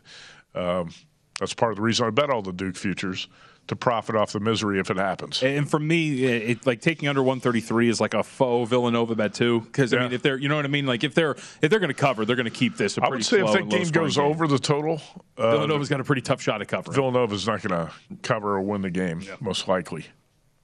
Um, 0.54 0.90
that's 1.38 1.54
part 1.54 1.70
of 1.70 1.76
the 1.76 1.82
reason 1.82 2.06
I 2.06 2.10
bet 2.10 2.28
all 2.30 2.42
the 2.42 2.52
Duke 2.52 2.76
futures 2.76 3.28
to 3.68 3.76
profit 3.76 4.16
off 4.16 4.32
the 4.32 4.40
misery 4.40 4.80
if 4.80 4.90
it 4.90 4.96
happens. 4.96 5.42
And 5.42 5.70
for 5.70 5.78
me, 5.78 6.24
it, 6.24 6.66
like 6.66 6.80
taking 6.80 7.08
under 7.08 7.22
133 7.22 7.88
is 7.88 8.00
like 8.00 8.14
a 8.14 8.22
faux 8.22 8.68
Villanova 8.68 9.14
bet 9.14 9.32
too. 9.32 9.60
Because 9.60 9.94
I 9.94 10.00
mean, 10.00 10.12
if 10.12 10.22
they're, 10.22 10.36
you 10.36 10.48
know 10.48 10.56
what 10.56 10.64
I 10.64 10.68
mean, 10.68 10.86
like 10.86 11.04
if 11.04 11.14
they're 11.14 11.36
if 11.62 11.70
they're 11.70 11.78
going 11.78 11.88
to 11.88 11.94
cover, 11.94 12.24
they're 12.24 12.36
going 12.36 12.44
to 12.44 12.50
keep 12.50 12.76
this. 12.76 12.98
A 12.98 13.04
I 13.04 13.08
would 13.08 13.24
say 13.24 13.40
if 13.40 13.52
that 13.52 13.68
game 13.68 13.88
goes 13.90 14.18
over 14.18 14.48
the 14.48 14.58
total, 14.58 15.00
uh, 15.36 15.52
Villanova's 15.52 15.88
got 15.88 16.00
a 16.00 16.04
pretty 16.04 16.22
tough 16.22 16.42
shot 16.42 16.60
at 16.60 16.68
covering. 16.68 16.94
Villanova's 16.94 17.46
not 17.46 17.62
going 17.62 17.86
to 17.86 17.92
cover 18.22 18.56
or 18.56 18.60
win 18.60 18.82
the 18.82 18.90
game, 18.90 19.22
most 19.40 19.68
likely. 19.68 20.06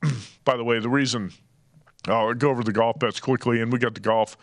By 0.44 0.56
the 0.56 0.64
way, 0.64 0.80
the 0.80 0.88
reason 0.88 1.32
I'll 2.06 2.34
go 2.34 2.50
over 2.50 2.64
the 2.64 2.72
golf 2.72 2.98
bets 2.98 3.20
quickly, 3.20 3.60
and 3.60 3.72
we 3.72 3.78
got 3.78 3.94
the 3.94 4.00
golf 4.00 4.36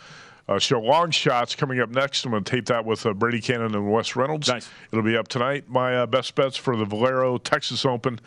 uh, 0.48 0.60
show 0.60 0.80
long 0.80 1.12
shots 1.12 1.56
coming 1.56 1.80
up 1.80 1.89
next. 1.89 2.26
I'm 2.26 2.32
going 2.32 2.44
to 2.44 2.52
tape 2.52 2.66
that 2.68 2.86
with 2.86 3.06
uh, 3.06 3.14
Brady 3.14 3.39
Kannon 3.39 3.76
and 3.76 3.91
Wes 3.91 4.16
Reynolds. 4.16 4.48
Nice. 4.48 4.70
It'll 4.91 5.04
be 5.04 5.18
up 5.18 5.28
tonight. 5.28 5.70
My 5.70 5.96
uh, 5.96 6.06
best 6.06 6.36
bets 6.36 6.58
for 6.58 6.76
the 6.76 6.86
Valero 6.86 7.38
Texas 7.38 7.86
Open 7.86 8.20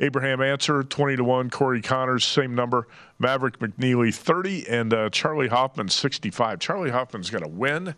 Abraham 0.00 0.40
Ancer, 0.40 0.82
20 0.82 1.16
to 1.16 1.24
1. 1.24 1.50
Corey 1.50 1.82
Conners, 1.82 2.24
same 2.24 2.54
number. 2.54 2.88
Maverick 3.18 3.58
McNealy, 3.58 4.14
30. 4.14 4.66
And 4.68 4.94
uh, 4.94 5.10
Charley 5.10 5.48
Hoffman, 5.48 5.88
65. 5.88 6.58
Charley 6.58 6.90
Hoffman's 6.90 7.28
got 7.28 7.44
a 7.44 7.48
win. 7.48 7.94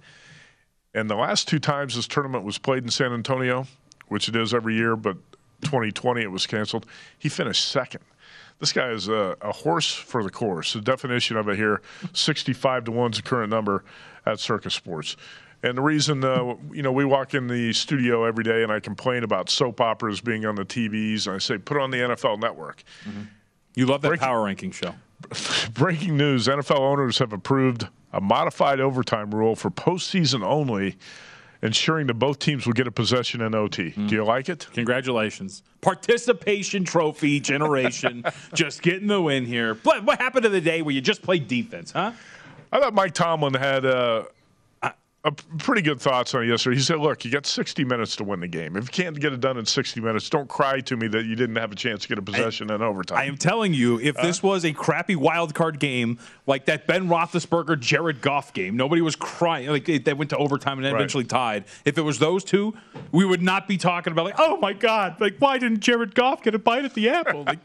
And 0.95 1.09
the 1.09 1.15
last 1.15 1.49
two 1.49 1.59
times 1.59 1.95
this 1.95 2.09
tournament 2.09 2.45
was 2.45 2.59
played 2.59 2.83
in 2.83 2.91
San 2.91 3.13
Antonio, 3.13 3.67
which 4.09 4.29
it 4.29 4.37
is 4.37 4.53
every 4.53 4.75
year, 4.75 4.97
but 4.97 5.17
2020 5.63 6.23
it 6.23 6.31
was 6.31 6.47
canceled, 6.47 6.87
he 7.19 7.29
finished 7.29 7.67
second. 7.67 8.03
This 8.63 8.73
guy 8.73 8.91
is 8.91 9.09
a, 9.09 9.37
a 9.41 9.51
horse 9.51 9.93
for 9.93 10.23
the 10.23 10.31
course. 10.31 10.75
The 10.75 10.81
definition 10.81 11.37
of 11.37 11.49
it 11.49 11.57
here 11.57 11.83
65 12.13 12.85
to 12.85 12.93
1 12.93 13.11
is 13.11 13.17
the 13.17 13.23
current 13.25 13.51
number 13.51 13.83
at 14.25 14.39
Circa 14.39 14.71
Sports. 14.71 15.17
And 15.65 15.77
the 15.77 15.83
reason, 15.83 16.23
uh, 16.23 16.55
you 16.73 16.81
know, 16.81 16.93
we 16.93 17.05
walk 17.05 17.35
in 17.35 17.49
the 17.49 17.73
studio 17.73 18.23
every 18.23 18.45
day 18.45 18.63
and 18.63 18.71
I 18.71 18.79
complain 18.79 19.25
about 19.25 19.51
soap 19.51 19.81
operas 19.81 20.21
being 20.21 20.47
on 20.47 20.55
the 20.55 20.65
TVs, 20.65 21.27
and 21.27 21.35
I 21.35 21.39
say, 21.39 21.59
put 21.59 21.77
on 21.77 21.91
the 21.91 21.97
NFL 21.97 22.39
network. 22.41 22.85
Mm-hmm. 23.05 23.23
You 23.75 23.87
love 23.87 24.03
that 24.03 24.09
Breaking- 24.11 24.27
power 24.29 24.45
ranking 24.45 24.71
show. 24.71 24.95
Breaking 25.75 26.17
news 26.17 26.47
NFL 26.47 26.79
owners 26.79 27.19
have 27.19 27.33
approved 27.33 27.89
a 28.13 28.21
modified 28.21 28.79
overtime 28.79 29.35
rule 29.35 29.57
for 29.57 29.71
postseason 29.71 30.45
only, 30.45 30.97
ensuring 31.63 32.09
that 32.09 32.15
both 32.15 32.39
teams 32.39 32.67
would 32.67 32.77
get 32.77 32.87
a 32.87 32.91
possession 32.91 33.41
in 33.41 33.55
OT. 33.55 33.91
Mm-hmm. 33.91 34.09
Do 34.09 34.15
you 34.17 34.25
like 34.25 34.49
it? 34.49 34.67
Congratulations. 34.73 35.63
Participation 35.81 36.85
trophy 36.85 37.41
generation. 37.41 38.25
just 38.55 38.83
getting 38.83 39.09
the 39.09 39.21
win 39.21 39.47
here. 39.47 39.75
What, 39.83 40.05
what 40.05 40.21
happened 40.21 40.43
to 40.43 40.49
the 40.49 40.61
day 40.61 40.83
where 40.83 40.95
you 40.95 41.01
just 41.01 41.23
played 41.23 41.49
defense, 41.49 41.93
huh? 41.93 42.13
I 42.73 42.81
thought 42.81 42.95
Mike 42.95 43.15
Tomlin 43.15 43.55
had 43.55 43.85
uh, 43.85 44.25
a 45.25 45.31
pretty 45.31 45.83
good 45.83 46.01
thoughts 46.01 46.35
on 46.35 46.43
it 46.43 46.47
yesterday. 46.49 46.75
He 46.77 46.83
said, 46.83 46.99
"Look, 46.99 47.25
you 47.25 47.31
got 47.31 47.47
60 47.47 47.85
minutes 47.85 48.17
to 48.17 48.25
win 48.25 48.41
the 48.41 48.49
game. 48.49 48.77
If 48.77 48.85
you 48.85 49.05
can't 49.05 49.19
get 49.21 49.33
it 49.33 49.39
done 49.41 49.57
in 49.57 49.65
60 49.65 50.01
minutes, 50.01 50.29
don't 50.29 50.49
cry 50.49 50.81
to 50.81 50.97
me 50.97 51.07
that 51.09 51.27
you 51.27 51.37
didn't 51.37 51.55
have 51.55 51.71
a 51.71 51.77
chance 51.77 52.03
to 52.03 52.09
get 52.09 52.19
a 52.19 52.23
possession 52.23 52.71
in 52.73 52.83
overtime." 52.83 53.19
I 53.19 53.25
am 53.27 53.37
telling 53.37 53.73
you, 53.73 54.01
if 54.01 54.17
this 54.17 54.43
was 54.43 54.65
a 54.65 54.73
crappy 54.73 55.15
wild 55.15 55.55
card 55.55 55.79
game 55.79 56.19
like 56.49 56.65
that 56.67 56.89
Ben 56.89 57.09
Roethlisberger 57.09 57.79
Jared 57.79 58.21
Goff 58.21 58.53
game, 58.53 58.77
nobody 58.77 59.01
was 59.01 59.15
crying. 59.15 59.69
Like 59.69 59.89
it, 59.89 60.07
that 60.07 60.19
went 60.19 60.31
to 60.31 60.37
overtime 60.39 60.79
and 60.79 60.87
Right. 60.87 60.95
eventually 60.97 61.25
tied. 61.25 61.67
If 61.85 61.99
it 61.99 62.03
was 62.03 62.19
those 62.19 62.43
two, 62.43 62.75
we 63.13 63.25
would 63.25 63.43
not 63.43 63.69
be 63.69 63.77
talking 63.77 64.13
about 64.13 64.25
like, 64.25 64.35
oh 64.39 64.57
my 64.57 64.73
god, 64.73 65.21
like 65.21 65.37
why 65.39 65.57
didn't 65.59 65.81
Jared 65.81 66.17
Goff 66.17 66.43
get 66.43 66.57
a 66.57 66.59
bite 66.59 66.85
at 66.85 66.95
the 66.95 67.09
apple? 67.11 67.45
Like, 67.45 67.61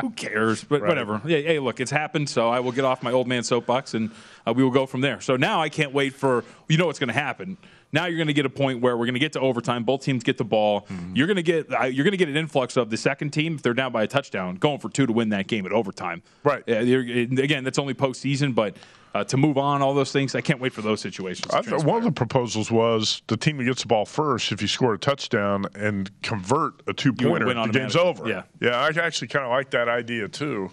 who 0.00 0.10
cares? 0.16 0.62
But 0.62 0.82
Right. 0.82 0.88
whatever. 0.90 1.20
Yeah, 1.24 1.38
hey, 1.38 1.58
look, 1.58 1.80
it's 1.80 1.90
happened. 1.90 2.28
So 2.30 2.48
I 2.50 2.60
will 2.60 2.70
get 2.72 2.84
off 2.84 3.02
my 3.02 3.10
old 3.10 3.26
man 3.26 3.42
soapbox 3.42 3.94
and 3.94 4.12
uh, 4.46 4.52
we 4.52 4.62
will 4.62 4.70
go 4.70 4.86
from 4.86 5.00
there. 5.00 5.20
So 5.20 5.34
now 5.36 5.60
I 5.60 5.68
can't 5.68 5.92
wait 5.92 6.14
for 6.14 6.44
you 6.68 6.76
know 6.76 6.86
what's 6.86 6.99
going 7.00 7.08
to 7.08 7.14
happen. 7.14 7.56
Now 7.92 8.06
you're 8.06 8.16
going 8.18 8.28
to 8.28 8.32
get 8.32 8.46
a 8.46 8.50
point 8.50 8.80
where 8.80 8.96
we're 8.96 9.06
going 9.06 9.14
to 9.14 9.20
get 9.20 9.32
to 9.32 9.40
overtime. 9.40 9.82
Both 9.82 10.02
teams 10.02 10.22
get 10.22 10.38
the 10.38 10.44
ball. 10.44 10.82
Mm-hmm. 10.82 11.16
You're 11.16 11.26
going 11.26 11.36
to 11.36 11.42
get 11.42 11.72
uh, 11.72 11.84
you're 11.86 12.04
going 12.04 12.12
to 12.12 12.16
get 12.16 12.28
an 12.28 12.36
influx 12.36 12.76
of 12.76 12.90
the 12.90 12.96
second 12.96 13.30
team 13.30 13.56
if 13.56 13.62
they're 13.62 13.74
down 13.74 13.90
by 13.90 14.04
a 14.04 14.06
touchdown, 14.06 14.54
going 14.54 14.78
for 14.78 14.88
two 14.88 15.06
to 15.06 15.12
win 15.12 15.30
that 15.30 15.48
game 15.48 15.66
at 15.66 15.72
overtime. 15.72 16.22
Right. 16.44 16.62
You're- 16.68 17.22
again, 17.22 17.64
that's 17.64 17.78
only 17.78 17.94
postseason, 17.94 18.54
but 18.54 18.76
uh, 19.12 19.24
to 19.24 19.36
move 19.36 19.58
on, 19.58 19.82
all 19.82 19.92
those 19.92 20.12
things, 20.12 20.34
I 20.34 20.40
can't 20.40 20.60
wait 20.60 20.72
for 20.72 20.82
those 20.82 21.00
situations. 21.00 21.52
thought 21.52 21.84
one 21.84 21.98
of 21.98 22.04
the 22.04 22.12
proposals 22.12 22.70
was 22.70 23.22
the 23.26 23.36
team 23.36 23.56
that 23.56 23.64
gets 23.64 23.82
the 23.82 23.88
ball 23.88 24.04
first, 24.04 24.52
if 24.52 24.62
you 24.62 24.68
score 24.68 24.94
a 24.94 24.98
touchdown 24.98 25.66
and 25.74 26.10
convert 26.22 26.82
a 26.86 26.92
two 26.92 27.12
pointer, 27.12 27.52
the 27.52 27.68
game's 27.72 27.96
over. 27.96 28.28
Yeah. 28.28 28.42
yeah, 28.60 28.78
I 28.78 28.88
actually 28.88 29.28
kind 29.28 29.44
of 29.44 29.50
like 29.50 29.70
that 29.70 29.88
idea 29.88 30.28
too. 30.28 30.70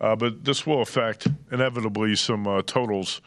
Uh, 0.00 0.16
but 0.16 0.44
this 0.44 0.66
will 0.66 0.82
affect 0.82 1.28
inevitably 1.52 2.16
some 2.16 2.46
uh, 2.46 2.62
totals 2.62 3.20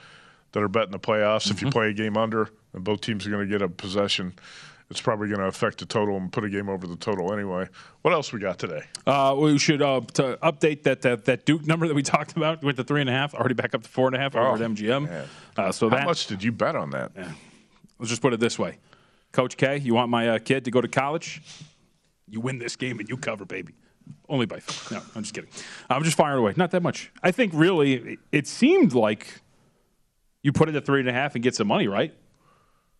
that 0.57 0.63
are 0.63 0.67
betting 0.67 0.91
the 0.91 0.99
playoffs. 0.99 1.51
If 1.51 1.61
you 1.61 1.69
play 1.69 1.89
a 1.89 1.93
game 1.93 2.17
under 2.17 2.49
and 2.73 2.83
both 2.83 3.01
teams 3.01 3.27
are 3.27 3.29
going 3.29 3.47
to 3.47 3.51
get 3.51 3.61
a 3.61 3.69
possession, 3.69 4.33
it's 4.89 4.99
probably 4.99 5.27
going 5.27 5.39
to 5.39 5.45
affect 5.45 5.77
the 5.77 5.85
total 5.85 6.17
and 6.17 6.31
put 6.31 6.43
a 6.45 6.49
game 6.49 6.67
over 6.67 6.87
the 6.87 6.95
total 6.95 7.31
anyway. 7.31 7.67
What 8.01 8.11
else 8.15 8.33
we 8.33 8.39
got 8.39 8.57
today? 8.57 8.81
Uh, 9.05 9.35
we 9.37 9.59
should 9.59 9.83
uh, 9.83 10.01
to 10.15 10.39
update 10.41 10.81
that, 10.83 11.03
that 11.03 11.25
that 11.25 11.45
Duke 11.45 11.67
number 11.67 11.87
that 11.87 11.93
we 11.93 12.01
talked 12.17 12.35
about 12.35 12.63
went 12.63 12.75
to 12.77 12.83
three 12.83 13.01
and 13.01 13.09
a 13.09 13.13
half, 13.13 13.35
already 13.35 13.53
back 13.53 13.75
up 13.75 13.83
to 13.83 13.89
four 13.89 14.07
and 14.07 14.15
a 14.15 14.19
half 14.19 14.35
over 14.35 14.47
Oh, 14.47 14.55
at 14.55 14.61
MGM. 14.61 15.27
Uh, 15.55 15.71
so 15.71 15.89
How 15.91 15.97
that 15.97 16.05
much 16.07 16.25
did 16.25 16.41
you 16.43 16.51
bet 16.51 16.75
on 16.75 16.89
that? 16.89 17.11
let's 17.99 18.09
just 18.09 18.23
put 18.23 18.33
it 18.33 18.39
this 18.39 18.57
way, 18.57 18.79
Coach 19.31 19.57
K, 19.57 19.77
you 19.77 19.93
want 19.93 20.09
my 20.09 20.27
uh, 20.29 20.39
kid 20.39 20.65
to 20.65 20.71
go 20.71 20.81
to 20.81 20.87
college? 20.87 21.43
You 22.27 22.41
win 22.41 22.57
this 22.57 22.75
game 22.75 22.99
and 22.99 23.07
you 23.07 23.15
cover, 23.17 23.45
baby. 23.45 23.75
Only 24.27 24.47
by 24.47 24.59
no, 24.89 25.01
I'm 25.15 25.21
just 25.21 25.35
kidding. 25.35 25.49
I'm 25.89 26.03
just 26.03 26.17
firing 26.17 26.39
away. 26.39 26.53
Not 26.57 26.71
that 26.71 26.81
much. 26.81 27.11
I 27.21 27.29
think 27.31 27.51
really 27.53 28.17
it 28.31 28.47
seemed 28.47 28.93
like 28.93 29.41
you 30.47 30.53
put 30.53 30.69
it 30.69 30.75
at 30.75 30.85
three 30.85 31.01
and 31.01 31.09
a 31.09 31.11
half 31.11 31.35
and 31.35 31.43
get 31.43 31.55
some 31.55 31.67
money, 31.67 31.89
right? 31.89 32.13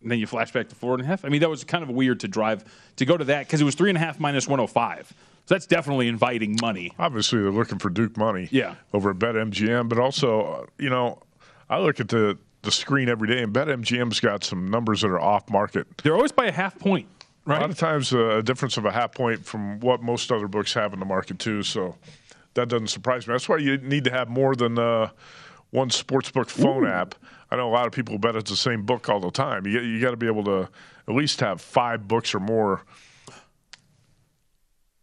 And 0.02 0.12
then 0.12 0.20
you 0.20 0.28
flash 0.28 0.52
back 0.52 0.68
to 0.68 0.76
four 0.76 0.96
and 0.96 1.02
a 1.02 1.06
half. 1.06 1.24
I 1.24 1.30
mean, 1.30 1.40
that 1.40 1.50
was 1.50 1.64
kind 1.64 1.82
of 1.82 1.90
weird 1.90 2.20
to 2.20 2.28
drive 2.28 2.66
to 2.98 3.06
go 3.06 3.16
to 3.16 3.24
that 3.24 3.48
because 3.48 3.62
it 3.62 3.64
was 3.64 3.74
three 3.74 3.90
and 3.90 3.96
a 3.96 4.02
half 4.02 4.20
minus 4.20 4.50
105. 4.50 5.08
So 5.08 5.16
that's 5.56 5.66
definitely 5.66 6.10
inviting 6.10 6.58
money. 6.62 6.92
Obviously, 7.00 7.40
they're 7.40 7.52
looking 7.52 7.80
for 7.80 7.90
Duke 7.90 8.18
money. 8.18 8.50
Yeah. 8.52 8.76
Over 8.94 9.12
at 9.12 9.16
BetMGM, 9.16 9.88
but 9.88 9.98
also, 9.98 10.42
uh, 10.42 10.66
you 10.78 10.90
know, 10.90 11.20
I 11.70 11.80
look 11.80 12.02
at 12.02 12.10
the 12.10 12.38
the 12.64 12.72
screen 12.72 13.08
every 13.08 13.30
day, 13.30 13.42
and 13.42 13.54
BetMGM's 13.54 14.20
got 14.20 14.44
some 14.44 14.68
numbers 14.68 15.00
that 15.02 15.08
are 15.08 15.22
off 15.22 15.50
market. 15.50 15.88
They're 16.04 16.16
always 16.16 16.34
by 16.34 16.48
a 16.48 16.52
half 16.52 16.78
point, 16.78 17.08
right? 17.46 17.60
A 17.60 17.62
lot 17.62 17.70
of 17.70 17.78
times, 17.78 18.12
uh, 18.12 18.40
a 18.40 18.44
difference 18.44 18.76
of 18.76 18.84
a 18.84 18.92
half 18.92 19.14
point 19.14 19.46
from 19.46 19.80
what 19.80 20.04
most 20.04 20.34
other 20.34 20.50
books 20.50 20.74
have 20.74 20.92
in 20.92 21.00
the 21.00 21.06
market 21.06 21.40
too. 21.40 21.64
So 21.64 21.96
that 22.56 22.68
doesn't 22.68 22.88
surprise 22.88 23.26
me. 23.26 23.36
That's 23.36 23.48
why 23.48 23.58
you 23.58 23.78
need 23.78 24.04
to 24.04 24.12
have 24.12 24.28
more 24.28 24.54
than 24.54 24.78
uh, 24.78 25.12
one 25.72 25.90
sportsbook 25.90 26.50
phone 26.50 26.88
app. 26.88 27.16
I 27.52 27.56
know 27.56 27.70
a 27.70 27.72
lot 27.72 27.88
of 27.88 27.94
people 27.94 28.18
bet 28.18 28.36
it's 28.36 28.50
the 28.50 28.58
same 28.58 28.84
book 28.84 29.10
all 29.10 29.20
the 29.20 29.32
time. 29.32 29.66
You 29.66 29.80
you 29.80 30.02
got 30.02 30.12
to 30.12 30.18
be 30.18 30.28
able 30.28 30.44
to 30.46 30.70
at 31.08 31.16
least 31.16 31.40
have 31.42 31.62
five 31.62 32.08
books 32.08 32.36
or 32.36 32.40
more 32.40 32.84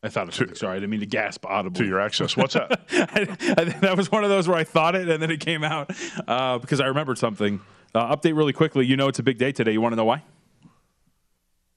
I 0.04 0.10
thought 0.10 0.28
of 0.28 0.34
something. 0.34 0.54
Sorry, 0.54 0.72
I 0.72 0.80
didn't 0.80 0.90
mean 0.90 1.00
to 1.00 1.06
gasp 1.06 1.46
audibly. 1.46 1.84
to 1.84 1.88
your 1.88 1.98
access. 1.98 2.36
What's 2.36 2.52
that? 2.54 2.82
I, 2.92 3.54
I, 3.58 3.64
that 3.80 3.96
was 3.96 4.12
one 4.12 4.22
of 4.22 4.28
those 4.28 4.46
where 4.46 4.58
I 4.58 4.64
thought 4.64 4.94
it 4.94 5.08
and 5.08 5.22
then 5.22 5.30
it 5.30 5.40
came 5.40 5.64
out 5.64 5.90
uh, 6.28 6.58
because 6.58 6.78
I 6.78 6.86
remembered 6.86 7.16
something. 7.16 7.60
Uh, 7.94 8.14
update 8.14 8.36
really 8.36 8.52
quickly. 8.52 8.84
You 8.84 8.98
know 8.98 9.08
it's 9.08 9.18
a 9.18 9.22
big 9.22 9.38
day 9.38 9.50
today. 9.50 9.72
You 9.72 9.80
want 9.80 9.92
to 9.92 9.96
know 9.96 10.04
why? 10.04 10.22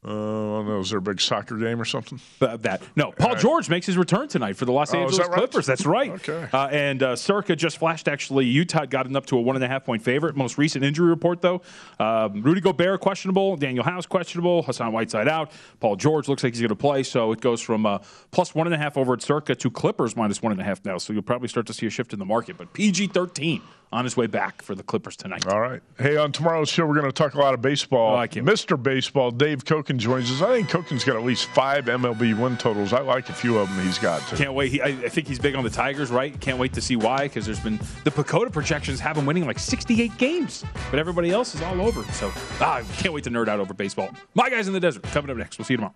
Uh, 0.05 0.09
I 0.09 0.13
don't 0.59 0.67
know. 0.67 0.79
Is 0.79 0.91
there 0.91 0.99
a 0.99 1.01
big 1.01 1.19
soccer 1.19 1.57
game 1.57 1.81
or 1.81 1.85
something? 1.85 2.19
Uh, 2.39 2.55
that 2.57 2.81
no. 2.95 3.11
Paul 3.11 3.35
George 3.35 3.67
makes 3.67 3.87
his 3.87 3.97
return 3.97 4.27
tonight 4.27 4.55
for 4.55 4.65
the 4.65 4.71
Los 4.71 4.93
Oh, 4.93 4.99
Angeles 4.99 5.17
that 5.17 5.29
right? 5.29 5.37
Clippers. 5.39 5.65
That's 5.65 5.85
right. 5.87 6.11
Okay. 6.11 6.47
Uh, 6.53 6.67
and 6.67 7.01
uh, 7.01 7.15
Circa 7.15 7.55
just 7.55 7.77
flashed. 7.79 8.07
Actually, 8.07 8.45
Utah 8.45 8.81
got 8.81 8.89
gotten 8.97 9.15
up 9.15 9.25
to 9.27 9.37
a 9.37 9.41
one 9.41 9.55
and 9.55 9.65
a 9.65 9.67
half 9.67 9.85
point 9.85 10.03
favorite. 10.03 10.35
Most 10.35 10.57
recent 10.57 10.85
injury 10.85 11.09
report 11.09 11.41
though: 11.41 11.61
um, 11.99 12.41
Rudy 12.41 12.61
Gobert 12.61 12.99
questionable, 13.01 13.57
Danuel 13.57 13.83
House 13.85 14.05
questionable, 14.05 14.61
Hassan 14.63 14.91
Whiteside 14.91 15.27
out. 15.27 15.51
Paul 15.79 15.95
George 15.95 16.27
looks 16.27 16.43
like 16.43 16.53
he's 16.53 16.61
going 16.61 16.69
to 16.69 16.75
play. 16.75 17.03
So 17.03 17.31
it 17.31 17.41
goes 17.41 17.61
from 17.61 17.85
uh, 17.85 17.99
plus 18.31 18.53
one 18.55 18.67
and 18.67 18.73
a 18.75 18.77
half 18.77 18.97
over 18.97 19.13
at 19.13 19.21
Circa 19.21 19.55
to 19.55 19.71
Clippers 19.71 20.15
minus 20.15 20.41
one 20.41 20.51
and 20.51 20.61
a 20.61 20.63
half 20.63 20.85
now. 20.85 20.97
So 20.99 21.11
you'll 21.11 21.21
probably 21.23 21.47
start 21.47 21.65
to 21.67 21.73
see 21.73 21.85
a 21.87 21.89
shift 21.89 22.13
in 22.13 22.19
the 22.19 22.25
market. 22.25 22.57
But 22.57 22.71
PG 22.73 23.07
thirteen 23.07 23.61
on 23.91 24.03
his 24.03 24.17
way 24.17 24.27
back 24.27 24.61
for 24.61 24.75
the 24.75 24.83
Clippers 24.83 25.15
tonight. 25.15 25.47
All 25.47 25.61
right. 25.61 25.81
Hey, 25.97 26.17
on 26.17 26.33
tomorrow's 26.33 26.67
show, 26.67 26.85
we're 26.85 26.95
going 26.95 27.05
to 27.05 27.11
talk 27.13 27.35
a 27.35 27.39
lot 27.39 27.53
of 27.53 27.61
baseball. 27.61 28.15
Oh, 28.15 28.17
I 28.17 28.27
can't 28.27 28.45
Mr. 28.45 28.81
Baseball, 28.81 29.31
Dave 29.31 29.63
Joins 29.95 30.29
us. 30.29 30.41
I 30.41 30.53
think 30.53 30.69
Cokin's 30.69 31.05
got 31.05 31.15
at 31.15 31.23
least 31.23 31.45
five 31.45 31.85
MLB 31.85 32.37
win 32.37 32.57
totals. 32.57 32.91
I 32.91 32.99
like 32.99 33.29
a 33.29 33.33
few 33.33 33.57
of 33.57 33.73
them 33.73 33.85
he's 33.85 33.97
got. 33.97 34.27
Too. 34.27 34.35
Can't 34.35 34.53
wait. 34.53 34.71
He, 34.71 34.81
I, 34.81 34.87
I 34.87 35.09
think 35.09 35.27
he's 35.27 35.39
big 35.39 35.55
on 35.55 35.63
the 35.63 35.69
Tigers, 35.69 36.11
right? 36.11 36.37
Can't 36.41 36.59
wait 36.59 36.73
to 36.73 36.81
see 36.81 36.97
why 36.97 37.23
because 37.23 37.45
there's 37.45 37.59
been 37.59 37.79
the 38.03 38.11
PECOTA 38.11 38.51
projections 38.51 38.99
have 38.99 39.17
him 39.17 39.25
winning 39.25 39.45
like 39.45 39.59
68 39.59 40.17
games, 40.17 40.65
but 40.91 40.99
everybody 40.99 41.31
else 41.31 41.55
is 41.55 41.61
all 41.61 41.79
over. 41.79 42.03
So 42.11 42.31
ah, 42.59 42.83
can't 42.97 43.13
wait 43.13 43.23
to 43.23 43.29
nerd 43.29 43.47
out 43.47 43.59
over 43.61 43.73
baseball. 43.73 44.09
My 44.33 44.49
guys 44.49 44.67
in 44.67 44.73
the 44.73 44.79
desert 44.79 45.03
coming 45.03 45.31
up 45.31 45.37
next. 45.37 45.57
We'll 45.57 45.65
see 45.65 45.75
you 45.75 45.77
tomorrow. 45.77 45.95